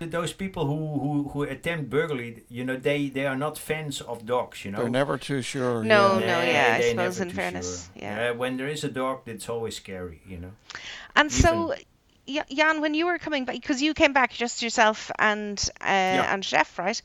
Those 0.00 0.34
people 0.34 0.64
who, 0.66 0.98
who, 1.02 1.28
who 1.32 1.42
attempt 1.44 1.88
burglary, 1.88 2.42
you 2.50 2.64
know, 2.64 2.76
they, 2.76 3.08
they 3.10 3.26
are 3.26 3.36
not 3.36 3.56
fans 3.58 4.00
of 4.02 4.26
dogs. 4.26 4.64
You 4.64 4.72
know, 4.72 4.80
They're 4.80 4.90
never 4.90 5.16
too 5.18 5.40
sure. 5.40 5.84
No, 5.84 6.18
yeah. 6.18 6.26
no, 6.26 6.42
yeah, 6.42 6.74
I 6.74 6.78
they're 6.78 6.90
suppose 6.90 6.96
never 7.18 7.22
in 7.22 7.28
too 7.30 7.36
fairness, 7.36 7.90
sure. 7.94 8.02
yeah. 8.02 8.30
when 8.32 8.56
there 8.56 8.68
is 8.72 8.84
a 8.84 8.88
dog, 8.88 9.20
it's 9.26 9.48
always 9.48 9.76
scary. 9.76 10.20
You 10.26 10.38
know. 10.38 10.52
and 11.16 11.30
so, 11.32 11.68
Y- 11.68 11.84
Jan, 12.26 12.80
when 12.80 12.94
you 12.94 13.06
were 13.06 13.18
coming 13.18 13.44
back, 13.44 13.54
because 13.56 13.82
you 13.82 13.94
came 13.94 14.12
back 14.12 14.32
just 14.32 14.62
yourself 14.62 15.10
and 15.18 15.58
uh, 15.80 15.84
and 15.84 16.44
Chef, 16.44 16.78
right? 16.78 17.00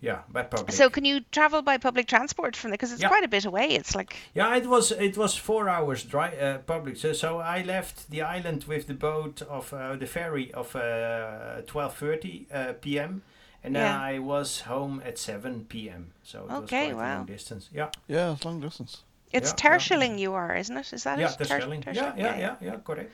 Yeah, 0.00 0.18
by 0.28 0.44
public. 0.44 0.72
So 0.72 0.90
can 0.90 1.04
you 1.04 1.20
travel 1.32 1.60
by 1.62 1.76
public 1.78 2.06
transport 2.06 2.54
from 2.54 2.70
there? 2.70 2.76
Because 2.76 2.92
it's 2.92 3.02
Yeah. 3.02 3.08
quite 3.08 3.24
a 3.24 3.28
bit 3.28 3.44
away. 3.44 3.66
It's 3.70 3.94
like 3.96 4.14
Yeah, 4.34 4.56
it 4.56 4.66
was 4.66 4.92
it 4.92 5.16
was 5.16 5.34
four 5.36 5.68
hours 5.68 6.04
dry 6.04 6.28
uh, 6.36 6.58
public. 6.58 6.96
So 6.96 7.12
so 7.12 7.38
I 7.40 7.62
left 7.62 8.08
the 8.10 8.22
island 8.22 8.64
with 8.68 8.86
the 8.86 8.94
boat 8.94 9.42
of 9.42 9.72
uh, 9.72 9.96
the 9.96 10.06
ferry 10.06 10.52
of 10.54 10.76
uh, 10.76 11.62
twelve 11.66 11.94
thirty 11.96 12.46
uh, 12.54 12.74
p.m. 12.80 13.22
and 13.64 13.74
then 13.74 13.82
Yeah. 13.82 14.14
I 14.14 14.18
was 14.20 14.60
home 14.60 15.02
at 15.04 15.18
seven 15.18 15.64
p.m. 15.68 16.12
So 16.22 16.38
it 16.44 16.48
was 16.50 16.62
Okay, 16.64 16.84
quite 16.86 16.92
a 16.92 16.96
wow. 16.96 17.14
long 17.16 17.26
distance. 17.26 17.68
Yeah, 17.74 17.90
Yeah, 18.06 18.34
it's 18.34 18.44
long 18.44 18.60
distance. 18.60 19.02
it's 19.32 19.50
Yeah, 19.50 19.72
yeah, 19.72 19.78
Terschelling 19.78 20.18
you 20.20 20.34
are, 20.34 20.54
isn't 20.60 20.76
it? 20.76 20.92
Is 20.92 21.02
that 21.02 21.18
yeah, 21.18 21.32
it? 21.32 21.38
the 21.38 21.44
Ter- 21.44 21.60
Schelling. 21.60 21.82
Yeah, 21.82 21.92
Terschelling, 21.94 22.18
yeah, 22.18 22.38
yeah, 22.38 22.56
yeah, 22.60 22.76
correct. 22.84 23.10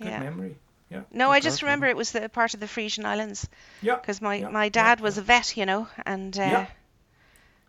Good 0.00 0.08
yeah. 0.08 0.20
memory. 0.24 0.56
Yeah, 0.90 1.02
No, 1.12 1.30
I 1.30 1.40
just 1.40 1.62
remember 1.62 1.86
it 1.86 1.96
was 1.96 2.12
the 2.12 2.28
part 2.28 2.54
of 2.54 2.60
the 2.60 2.66
Frisian 2.68 3.04
Islands 3.06 3.48
yeah. 3.80 3.96
because 3.96 4.20
my, 4.20 4.36
yeah, 4.36 4.48
my 4.48 4.68
dad 4.68 4.98
yeah. 4.98 5.02
was 5.04 5.18
a 5.18 5.22
vet, 5.22 5.56
you 5.56 5.64
know, 5.66 5.88
and 6.04 6.36
uh, 6.38 6.42
Yeah. 6.42 6.66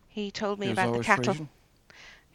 he 0.10 0.32
told 0.32 0.60
me 0.60 0.68
He 0.68 0.72
about 0.72 0.94
the 0.94 1.00
cattle. 1.00 1.36
Frisian. 1.36 1.50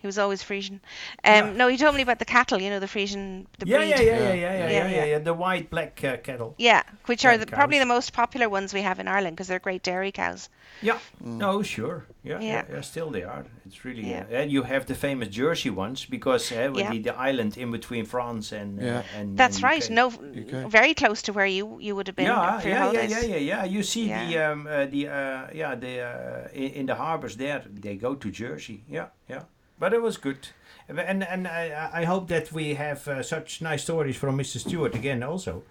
He 0.07 0.09
was 0.09 0.19
always 0.19 0.43
Frisian. 0.43 0.81
Um, 1.25 1.33
Yeah. 1.35 1.53
No, 1.57 1.67
he 1.69 1.77
told 1.77 1.97
me 1.97 2.03
about 2.03 2.19
the 2.21 2.25
cattle, 2.25 2.63
you 2.63 2.71
know, 2.71 2.79
the 2.79 2.87
Frisian, 2.87 3.47
the 3.59 3.67
Yeah, 3.67 3.79
breed. 3.79 3.89
yeah, 3.91 4.01
yeah, 4.01 4.13
yeah, 4.13 4.35
Yeah. 4.35 4.35
yeah, 4.35 4.71
yeah, 4.71 4.89
Yeah, 4.91 5.05
yeah. 5.05 5.19
The 5.19 5.35
white 5.35 5.69
black 5.69 6.05
uh, 6.05 6.17
cattle. 6.23 6.55
Yeah, 6.59 6.83
which 7.07 7.25
Yeah, 7.25 7.31
are 7.33 7.39
the 7.39 7.47
the, 7.47 7.57
probably 7.57 7.79
the 7.81 7.87
most 7.87 8.13
popular 8.13 8.49
ones 8.49 8.73
we 8.73 8.83
have 8.83 9.01
in 9.01 9.09
Ireland 9.09 9.35
because 9.37 9.49
they're 9.49 9.59
great 9.71 9.83
dairy 9.83 10.13
cows. 10.13 10.49
Yeah. 10.83 10.99
No, 11.21 11.63
sure. 11.63 12.05
Yeah, 12.25 12.41
yeah, 12.41 12.53
Yeah. 12.53 12.65
yeah, 12.75 12.83
Still 12.83 13.11
they 13.11 13.25
are. 13.25 13.45
It's 13.67 13.85
really. 13.85 14.03
Yeah. 14.11 14.25
Uh, 14.31 14.43
and 14.43 14.51
you 14.53 14.63
have 14.65 14.85
the 14.87 14.95
famous 14.95 15.29
Jersey 15.29 15.71
ones 15.71 16.07
because 16.07 16.53
uh, 16.53 16.71
with 16.73 16.85
Yeah. 16.85 16.91
the, 16.93 16.99
the 17.03 17.15
island 17.29 17.57
in 17.57 17.71
between 17.73 18.05
France 18.07 18.53
and. 18.53 18.79
Uh, 18.79 18.85
Yeah. 18.85 19.03
and 19.21 19.37
That's 19.39 19.57
and 19.57 19.65
right. 19.65 19.83
UK. 19.85 19.91
No, 19.91 20.07
UK. 20.09 20.71
very 20.71 20.95
close 20.95 21.23
to 21.23 21.33
where 21.33 21.47
you 21.49 21.79
you 21.81 21.95
would 21.97 22.07
have 22.09 22.17
been 22.17 22.27
Yeah, 22.27 22.61
for 22.61 22.69
your 22.69 22.79
yeah, 22.79 22.93
yeah, 22.93 22.93
holidays. 22.93 23.11
yeah, 23.11 23.37
yeah, 23.37 23.41
yeah. 23.53 23.65
You 23.65 23.83
see 23.83 24.07
the 24.09 24.39
um, 24.53 24.67
uh, 24.67 24.87
the 24.87 25.09
uh, 25.09 25.47
yeah 25.55 25.75
the 25.81 26.01
uh, 26.01 26.49
in, 26.63 26.71
in 26.81 26.87
the 26.87 26.95
harbors 26.95 27.37
there. 27.37 27.63
They 27.83 27.97
go 27.97 28.15
to 28.15 28.29
Jersey. 28.31 28.85
Yeah, 28.89 29.07
yeah. 29.31 29.43
But 29.79 29.93
it 29.93 30.01
was 30.03 30.17
good, 30.17 30.49
and 30.89 31.23
and 31.25 31.47
I, 31.47 31.91
I 32.03 32.05
hope 32.05 32.29
that 32.29 32.53
we 32.53 32.75
have 32.75 33.07
uh, 33.09 33.23
such 33.23 33.61
nice 33.61 33.83
stories 33.83 34.17
from 34.17 34.39
Mr. 34.39 34.59
Stuart 34.59 34.95
again 34.95 35.23
also. 35.23 35.63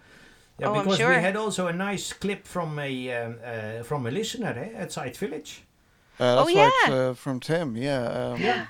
Yeah, 0.59 0.67
Oh, 0.69 0.73
I'm 0.75 0.83
because 0.83 0.97
sure. 0.99 1.09
we 1.09 1.21
had 1.21 1.35
also 1.35 1.67
a 1.67 1.73
nice 1.73 2.13
clip 2.13 2.45
from 2.47 2.79
a 2.79 3.11
um, 3.11 3.35
uh, 3.43 3.83
from 3.83 4.05
a 4.05 4.11
listener 4.11 4.53
eh, 4.57 4.77
at 4.83 4.91
Sight 4.91 5.17
Village. 5.17 5.63
Uh, 6.19 6.23
Oh, 6.23 6.45
that's 6.45 6.55
right, 6.55 6.71
yeah. 6.87 6.93
uh, 6.95 7.13
from 7.13 7.39
Tim. 7.39 7.75
Yeah. 7.75 8.03
Um, 8.33 8.41
Yeah. 8.41 8.65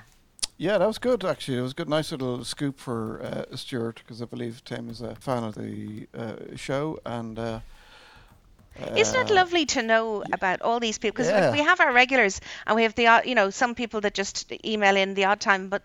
Yeah, 0.58 0.78
that 0.78 0.86
was 0.86 0.98
good 0.98 1.22
actually. 1.24 1.58
It 1.58 1.62
was 1.62 1.72
a 1.72 1.74
good, 1.74 1.88
nice 1.88 2.10
little 2.12 2.42
scoop 2.44 2.78
for 2.80 3.20
uh, 3.22 3.56
Stuart 3.56 3.96
because 4.02 4.22
I 4.22 4.24
believe 4.24 4.62
Tim 4.64 4.88
is 4.88 5.00
a 5.02 5.14
fan 5.14 5.44
of 5.44 5.54
the 5.54 6.06
uh, 6.18 6.56
show 6.56 6.98
and. 7.04 7.38
Uh, 8.80 8.94
Isn't 8.96 9.20
it 9.20 9.30
uh, 9.30 9.34
lovely 9.34 9.66
to 9.66 9.82
know 9.82 10.22
about 10.32 10.60
all 10.62 10.80
these 10.80 10.98
people? 10.98 11.24
Because 11.24 11.30
Yeah. 11.30 11.52
we 11.52 11.60
have 11.60 11.80
our 11.80 11.92
regulars 11.92 12.40
and 12.66 12.76
we 12.76 12.82
have 12.82 12.94
the, 12.94 13.06
odd- 13.06 13.26
you 13.26 13.34
know, 13.34 13.50
some 13.50 13.74
people 13.74 14.00
that 14.02 14.14
just 14.14 14.52
email 14.64 14.96
in 14.96 15.14
the 15.14 15.24
odd 15.24 15.40
time. 15.40 15.68
But, 15.68 15.82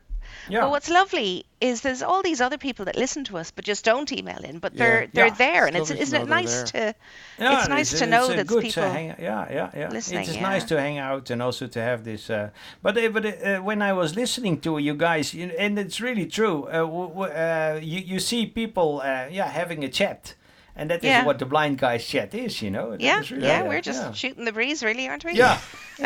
Yeah. 0.50 0.62
but 0.62 0.70
what's 0.72 0.90
lovely 0.90 1.46
is 1.60 1.82
there's 1.82 2.02
all 2.02 2.22
these 2.24 2.42
other 2.42 2.58
people 2.58 2.86
that 2.86 2.96
listen 2.98 3.24
to 3.26 3.38
us 3.38 3.52
but 3.52 3.66
just 3.66 3.84
don't 3.86 4.12
email 4.12 4.40
in. 4.44 4.60
But 4.60 4.76
they're 4.76 5.02
Yeah. 5.04 5.08
they're 5.14 5.26
Yeah. 5.28 5.36
there, 5.36 5.66
and 5.68 5.76
It's 5.76 5.90
it's 5.92 6.02
isn't 6.02 6.22
it 6.22 6.28
nice 6.30 6.72
there. 6.72 6.94
to? 6.94 6.96
Yeah, 7.44 7.60
it's 7.60 7.68
nice 7.70 7.94
it's- 7.94 8.00
to 8.00 8.06
know 8.08 8.24
it's, 8.26 8.34
uh, 8.34 8.36
that 8.38 8.48
people 8.48 8.84
to 8.84 8.90
hang, 8.90 9.08
yeah, 9.20 9.46
yeah, 9.52 9.70
yeah. 9.76 9.90
listening, 9.90 10.24
It 10.24 10.30
is 10.30 10.36
yeah. 10.36 10.50
nice 10.54 10.64
to 10.66 10.80
hang 10.80 10.98
out 11.00 11.30
and 11.32 11.42
also 11.42 11.68
to 11.68 11.80
have 11.82 12.04
this. 12.04 12.30
Uh, 12.30 12.50
but 12.82 12.98
uh, 12.98 13.10
but 13.10 13.26
uh, 13.26 13.60
when 13.70 13.82
I 13.82 13.94
was 13.94 14.16
listening 14.16 14.60
to 14.62 14.78
you 14.78 14.96
guys, 14.96 15.34
you, 15.34 15.52
and 15.60 15.78
it's 15.80 16.00
really 16.02 16.26
true. 16.28 16.66
Uh, 16.68 16.86
w- 16.86 17.10
w- 17.10 17.34
uh, 17.34 17.80
you 17.82 18.00
you 18.14 18.20
see 18.20 18.46
people, 18.48 19.02
uh, 19.04 19.28
yeah, 19.38 19.48
having 19.52 19.84
a 19.84 19.90
chat, 19.90 20.36
and 20.76 20.90
that 20.90 21.00
is 21.00 21.06
Yeah. 21.06 21.26
what 21.26 21.40
the 21.40 21.46
blind 21.46 21.78
guys 21.78 22.06
chat 22.06 22.34
is. 22.34 22.62
You 22.62 22.72
know. 22.72 22.96
Yeah, 23.00 23.22
really, 23.30 23.48
yeah, 23.48 23.62
uh, 23.62 23.68
we're 23.68 23.82
just 23.82 24.02
yeah. 24.02 24.12
shooting 24.12 24.46
the 24.46 24.54
breeze, 24.54 24.84
really, 24.84 25.08
aren't 25.08 25.26
we? 25.26 25.34
Yeah. 25.34 25.60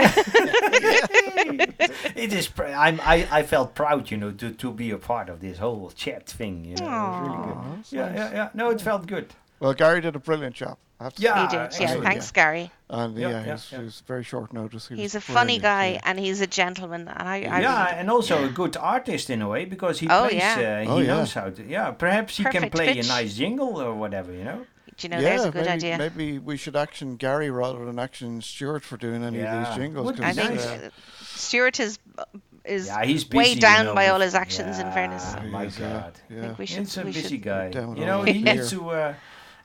it 2.16 2.34
is. 2.34 2.48
Pr- 2.48 2.66
I'm. 2.66 3.00
I, 3.02 3.28
I 3.32 3.44
felt 3.44 3.76
proud, 3.76 4.12
you 4.12 4.18
know, 4.18 4.32
to, 4.32 4.52
to 4.52 4.72
be 4.72 4.92
a 4.92 4.98
part 4.98 5.30
of 5.30 5.40
this 5.42 5.58
whole 5.58 5.92
chat 5.92 6.28
thing. 6.28 6.66
You 6.66 6.76
know, 6.76 6.86
it 6.86 6.90
was 6.90 7.22
really 7.22 7.44
good. 7.44 7.58
Yeah, 7.92 8.10
nice. 8.10 8.16
yeah, 8.18 8.32
yeah. 8.34 8.50
No, 8.54 8.70
it 8.70 8.82
felt 8.82 9.08
good. 9.08 9.34
Well, 9.60 9.74
Gary 9.74 10.02
did 10.02 10.16
a 10.16 10.20
brilliant 10.20 10.56
job. 10.56 10.78
I 11.00 11.10
Yeah, 11.18 11.36
say. 11.36 11.42
He 11.42 11.48
did. 11.48 11.54
Yeah, 11.56 11.64
excellent, 11.88 12.04
thanks, 12.04 12.32
Gary. 12.32 12.72
And 12.90 13.18
Yeah, 13.18 13.30
yeah, 13.30 13.46
yeah, 13.46 13.52
he's, 13.54 13.72
yeah. 13.72 13.82
he's 13.82 14.04
very 14.08 14.24
short 14.24 14.54
notice. 14.54 14.88
He 14.88 14.96
He's 14.96 15.16
a 15.16 15.20
funny 15.22 15.60
brilliant, 15.60 15.64
guy 15.64 15.86
yeah. 15.94 16.00
and 16.06 16.20
he's 16.20 16.40
a 16.42 16.48
gentleman. 16.48 17.02
And 17.10 17.28
I, 17.28 17.36
I 17.36 17.60
yeah, 17.60 17.86
really- 17.86 18.00
and 18.00 18.10
also 18.12 18.46
a 18.46 18.50
good 18.50 18.78
artist 18.78 19.30
in 19.30 19.42
a 19.42 19.50
way 19.50 19.66
because 19.66 20.00
he 20.00 20.08
Oh, 20.10 20.28
plays. 20.28 20.36
yeah. 20.36 20.56
Uh, 20.56 20.82
he 20.84 20.88
Oh, 20.90 20.98
yeah. 21.00 21.08
knows 21.08 21.34
how 21.34 21.50
to. 21.50 21.64
Yeah, 21.66 21.92
perhaps 21.92 22.38
he 22.38 22.44
can 22.46 22.70
play 22.70 22.94
pitch. 22.94 23.06
a 23.06 23.08
nice 23.10 23.36
jingle 23.36 23.82
or 23.82 23.94
whatever. 23.94 24.32
You 24.32 24.44
know. 24.46 24.66
do 24.98 25.08
you 25.08 25.10
know, 25.10 25.18
yeah, 25.20 25.30
there's 25.30 25.44
a 25.46 25.52
good 25.52 25.66
maybe, 25.66 25.72
idea. 25.94 25.98
maybe 25.98 26.40
we 26.40 26.56
should 26.56 26.76
action 26.78 27.18
Gary 27.18 27.50
rather 27.50 27.84
than 27.84 28.00
action 28.00 28.42
Stuart 28.42 28.84
for 28.86 28.96
doing 28.96 29.22
any 29.26 29.42
of 29.42 29.66
these 29.66 29.76
jingles. 29.76 30.06
Would 30.06 30.16
be 30.18 30.24
I 30.24 30.28
'cause, 30.28 30.36
think 30.38 30.50
nice. 30.52 30.66
uh, 30.66 30.86
uh, 30.86 30.90
Stuart 31.22 31.80
is 31.82 32.00
is 32.64 32.88
Yeah, 32.88 33.04
he's 33.04 33.24
busy. 33.26 33.38
way 33.38 33.50
you 33.56 33.60
down 33.60 33.86
know, 33.88 33.94
by 33.96 34.08
all 34.08 34.22
his 34.22 34.34
actions. 34.34 34.80
In 34.80 34.88
Yeah, 34.88 34.94
fairness, 34.94 35.36
He 35.44 35.50
my 35.50 35.66
is, 35.66 35.78
yeah, 35.78 35.90
God. 35.90 36.14
I 36.30 36.34
yeah. 36.34 36.42
think 36.42 36.58
we 36.58 36.66
should. 36.66 36.80
He's 36.80 36.98
a 36.98 37.04
we 37.04 37.12
busy 37.12 37.38
guy. 37.38 37.72
You 37.76 38.06
know, 38.06 38.24
he 38.24 38.42
needs 38.42 38.70
to. 38.72 38.90
Uh, 38.90 39.14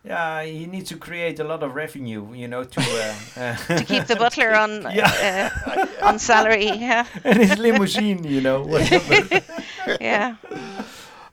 yeah, 0.05 0.43
he 0.45 0.67
needs 0.67 0.89
to 0.91 0.97
create 0.97 1.39
a 1.41 1.45
lot 1.45 1.63
of 1.63 1.75
revenue. 1.75 2.33
You 2.35 2.49
know, 2.49 2.65
to. 2.65 2.81
Uh, 2.81 3.15
uh, 3.41 3.57
to 3.79 3.85
keep 3.85 4.07
the 4.07 4.17
butler 4.25 4.55
on 4.55 4.87
uh, 4.87 5.87
on 6.03 6.19
salary. 6.19 6.67
Yeah, 6.67 7.05
and 7.25 7.39
his 7.39 7.59
limousine. 7.59 8.25
You 8.25 8.41
know. 8.41 8.67
yeah. 10.01 10.37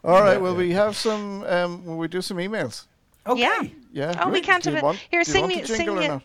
All 0.03 0.21
right. 0.21 0.39
Well, 0.41 0.55
we 0.55 0.71
have 0.73 0.95
some. 0.95 1.43
Um, 1.43 1.85
will 1.85 1.97
we 1.97 2.07
do 2.07 2.21
some 2.21 2.37
emails? 2.37 2.85
okay. 3.25 3.41
Yeah. 3.41 3.63
Yeah. 3.93 4.23
Oh, 4.23 4.29
we 4.29 4.41
can't 4.41 4.63
Do 4.63 4.69
you 4.69 4.75
have 4.75 4.83
it. 4.83 4.85
want- 4.85 4.99
Here, 5.11 5.23
do 5.23 5.29
you 5.29 5.33
sing 5.33 5.41
want 5.43 5.55
me- 5.55 5.61
the 5.61 5.67
sing 5.67 5.77
jingle 5.77 5.95
me 5.95 6.07
or 6.07 6.11
a- 6.13 6.21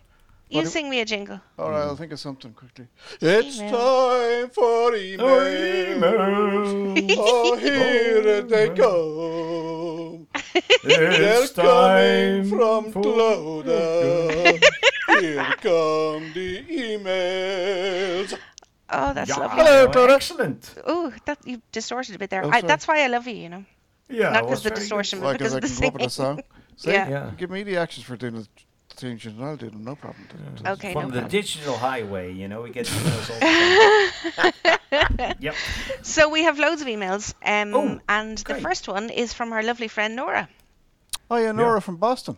You 0.50 0.58
What 0.62 0.68
sing 0.68 0.90
me 0.90 1.00
a 1.00 1.04
jingle. 1.06 1.40
All 1.58 1.70
right, 1.70 1.80
I'll 1.80 1.96
think 1.96 2.12
of 2.12 2.20
something 2.20 2.52
quickly. 2.52 2.86
It's 3.20 3.56
Email. 3.58 3.70
time 3.72 4.50
for 4.50 4.92
emails. 4.92 6.06
Oh, 7.18 7.56
here 7.56 8.42
they 8.42 8.68
come. 8.68 9.71
They're 10.84 11.42
It's 11.42 11.52
coming 11.52 11.70
time 11.70 12.48
from 12.48 12.92
for- 12.92 13.02
Here 15.20 15.44
come 15.60 16.32
the 16.32 16.62
emails. 16.70 18.34
Oh, 18.90 19.12
that's 19.14 19.30
Yeah, 19.30 19.36
lovely. 19.36 19.58
Hello, 19.58 19.88
Clodagh. 19.88 20.14
Excellent. 20.16 20.74
Oh, 20.86 21.12
that 21.24 21.38
you 21.46 21.60
distorted 21.72 22.14
a 22.14 22.18
bit 22.18 22.30
there. 22.30 22.44
Oh, 22.44 22.50
I, 22.50 22.60
that's 22.60 22.86
why 22.86 23.02
I 23.04 23.06
love 23.08 23.26
you. 23.26 23.34
You 23.34 23.48
know, 23.48 23.64
Yeah. 24.08 24.30
not 24.30 24.42
because 24.44 24.50
was 24.50 24.62
the 24.62 24.68
very 24.68 24.74
good. 24.76 24.80
distortion, 24.80 25.18
but 25.20 25.24
Well, 25.26 25.32
because 25.34 25.54
because 25.54 25.54
of 25.54 25.60
the 25.62 25.68
can 25.68 25.76
singing. 25.76 26.04
with 26.04 26.12
song. 26.12 26.40
See, 26.76 26.92
Yeah. 26.92 27.08
Yeah. 27.08 27.30
give 27.36 27.50
me 27.50 27.62
the 27.62 27.76
actions 27.78 28.04
for 28.06 28.16
doing 28.16 28.34
the 28.34 28.46
tunes 28.96 29.24
and 29.26 29.42
I'll 29.42 29.56
no 29.72 29.94
problem. 29.96 30.26
Okay, 30.66 30.92
From 30.92 31.02
no 31.04 31.08
the 31.08 31.12
problem. 31.20 31.28
digital 31.28 31.76
highway, 31.76 32.32
you 32.32 32.48
know, 32.48 32.62
we 32.62 32.70
get 32.70 32.86
emails 32.86 33.30
all 33.30 33.40
the 33.40 34.52
time. 35.22 35.34
yep. 35.40 35.54
So 36.02 36.28
we 36.28 36.42
have 36.44 36.58
loads 36.58 36.82
of 36.82 36.88
emails, 36.88 37.34
um, 37.44 37.74
Oh, 37.74 38.00
and 38.08 38.38
the 38.38 38.54
first 38.56 38.88
one 38.88 39.10
is 39.10 39.32
from 39.32 39.52
our 39.52 39.62
lovely 39.62 39.88
friend 39.88 40.16
Nora. 40.16 40.48
Oh, 41.30 41.36
yeah, 41.36 41.52
Nora 41.52 41.80
from 41.80 41.96
Boston. 41.96 42.36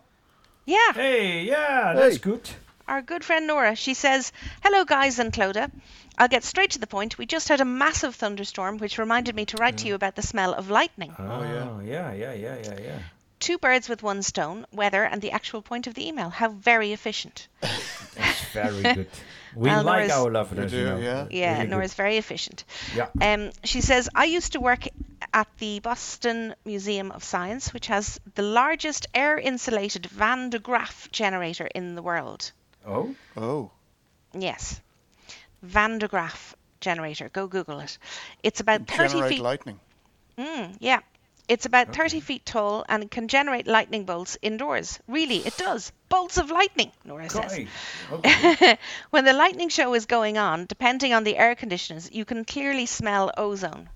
Yeah, 0.67 0.93
Hey, 0.95 1.43
yeah, 1.45 1.93
that's 1.95 2.17
Hey. 2.17 2.21
good. 2.21 2.49
our 2.89 3.03
good 3.03 3.25
friend 3.25 3.47
Nora. 3.47 3.75
She 3.77 3.95
says, 3.95 4.33
"Hello, 4.63 4.85
guys 4.85 5.19
and 5.19 5.33
Clodagh. 5.33 5.71
I'll 6.17 6.29
get 6.29 6.45
straight 6.45 6.71
to 6.73 6.79
the 6.79 6.87
point. 6.87 7.19
We 7.19 7.27
just 7.27 7.49
had 7.49 7.61
a 7.61 7.65
massive 7.65 8.15
thunderstorm, 8.15 8.79
which 8.79 8.99
reminded 8.99 9.35
me 9.35 9.47
to 9.47 9.57
write 9.57 9.79
to 9.79 9.89
you 9.89 9.95
about 9.95 10.15
the 10.15 10.23
smell 10.23 10.55
of 10.55 10.71
lightning. 10.71 11.15
Oh, 11.19 11.43
yeah. 11.43 11.81
yeah, 11.83 12.13
yeah, 12.13 12.33
yeah, 12.35 12.57
yeah, 12.63 12.79
yeah. 12.81 12.99
Two 13.45 13.59
birds 13.59 13.89
with 13.89 14.03
one 14.03 14.23
stone. 14.23 14.65
Weather 14.73 15.05
and 15.05 15.21
the 15.21 15.31
actual 15.33 15.61
point 15.63 15.87
of 15.87 15.93
the 15.95 16.07
email. 16.09 16.31
How 16.31 16.49
very 16.49 16.93
efficient. 16.93 17.49
That's 17.61 18.45
very 18.53 18.83
good. 18.95 19.07
We 19.55 19.69
Well, 19.69 19.85
like 19.85 20.09
Nora's- 20.09 20.13
our 20.13 20.31
lovers, 20.31 20.73
You 20.73 20.79
you 20.79 20.85
do, 20.85 20.91
know. 20.91 20.99
yeah. 20.99 21.27
Yeah, 21.31 21.53
Really 21.53 21.65
good. 21.67 21.71
Nora's 21.71 21.95
very 21.95 22.17
efficient. 22.17 22.65
Yeah. 22.97 23.09
Um, 23.21 23.51
she 23.63 23.81
says, 23.83 24.09
I 24.15 24.25
used 24.25 24.53
to 24.53 24.61
work 24.61 24.87
at 25.33 25.47
the 25.59 25.81
Boston 25.81 26.55
Museum 26.65 27.11
of 27.13 27.23
Science, 27.23 27.73
which 27.75 27.89
has 27.89 28.19
the 28.35 28.43
largest 28.43 29.07
air 29.15 29.39
insulated 29.39 30.07
Van 30.07 30.51
de 30.51 30.59
Graaff 30.59 31.11
generator 31.13 31.67
in 31.75 31.95
the 31.97 32.03
world. 32.03 32.51
Oh, 32.87 33.15
Oh, 33.37 33.71
Yes. 34.33 34.81
Van 35.63 35.99
de 35.99 36.09
Graaff 36.09 36.55
generator. 36.81 37.29
Go 37.29 37.47
Google 37.47 37.81
it. 37.81 37.99
It's 38.43 38.61
about 38.61 38.87
30 38.87 39.13
generate 39.13 39.29
feet. 39.35 39.41
lightning. 39.43 39.81
Mm, 40.39 40.77
yeah. 40.81 41.01
It's 41.47 41.67
about 41.67 41.95
30 41.95 42.21
feet 42.21 42.47
tall 42.47 42.85
and 42.89 43.11
can 43.11 43.29
generate 43.29 43.67
lightning 43.67 44.05
bolts 44.05 44.39
indoors. 44.41 44.99
Really, 45.07 45.39
it 45.47 45.57
does. 45.59 45.93
Bolts 46.09 46.39
of 46.39 46.51
lightning, 46.51 46.91
Nora 47.05 47.29
says. 47.29 47.67
Okay. 48.13 48.79
when 49.11 49.25
the 49.27 49.35
lightning 49.35 49.69
show 49.69 49.93
is 49.95 50.07
going 50.07 50.39
on, 50.39 50.65
depending 50.67 51.13
on 51.13 51.25
the 51.25 51.37
air 51.37 51.55
conditions, 51.55 52.11
you 52.11 52.25
can 52.25 52.45
clearly 52.47 52.87
smell 52.87 53.31
ozone. 53.37 53.91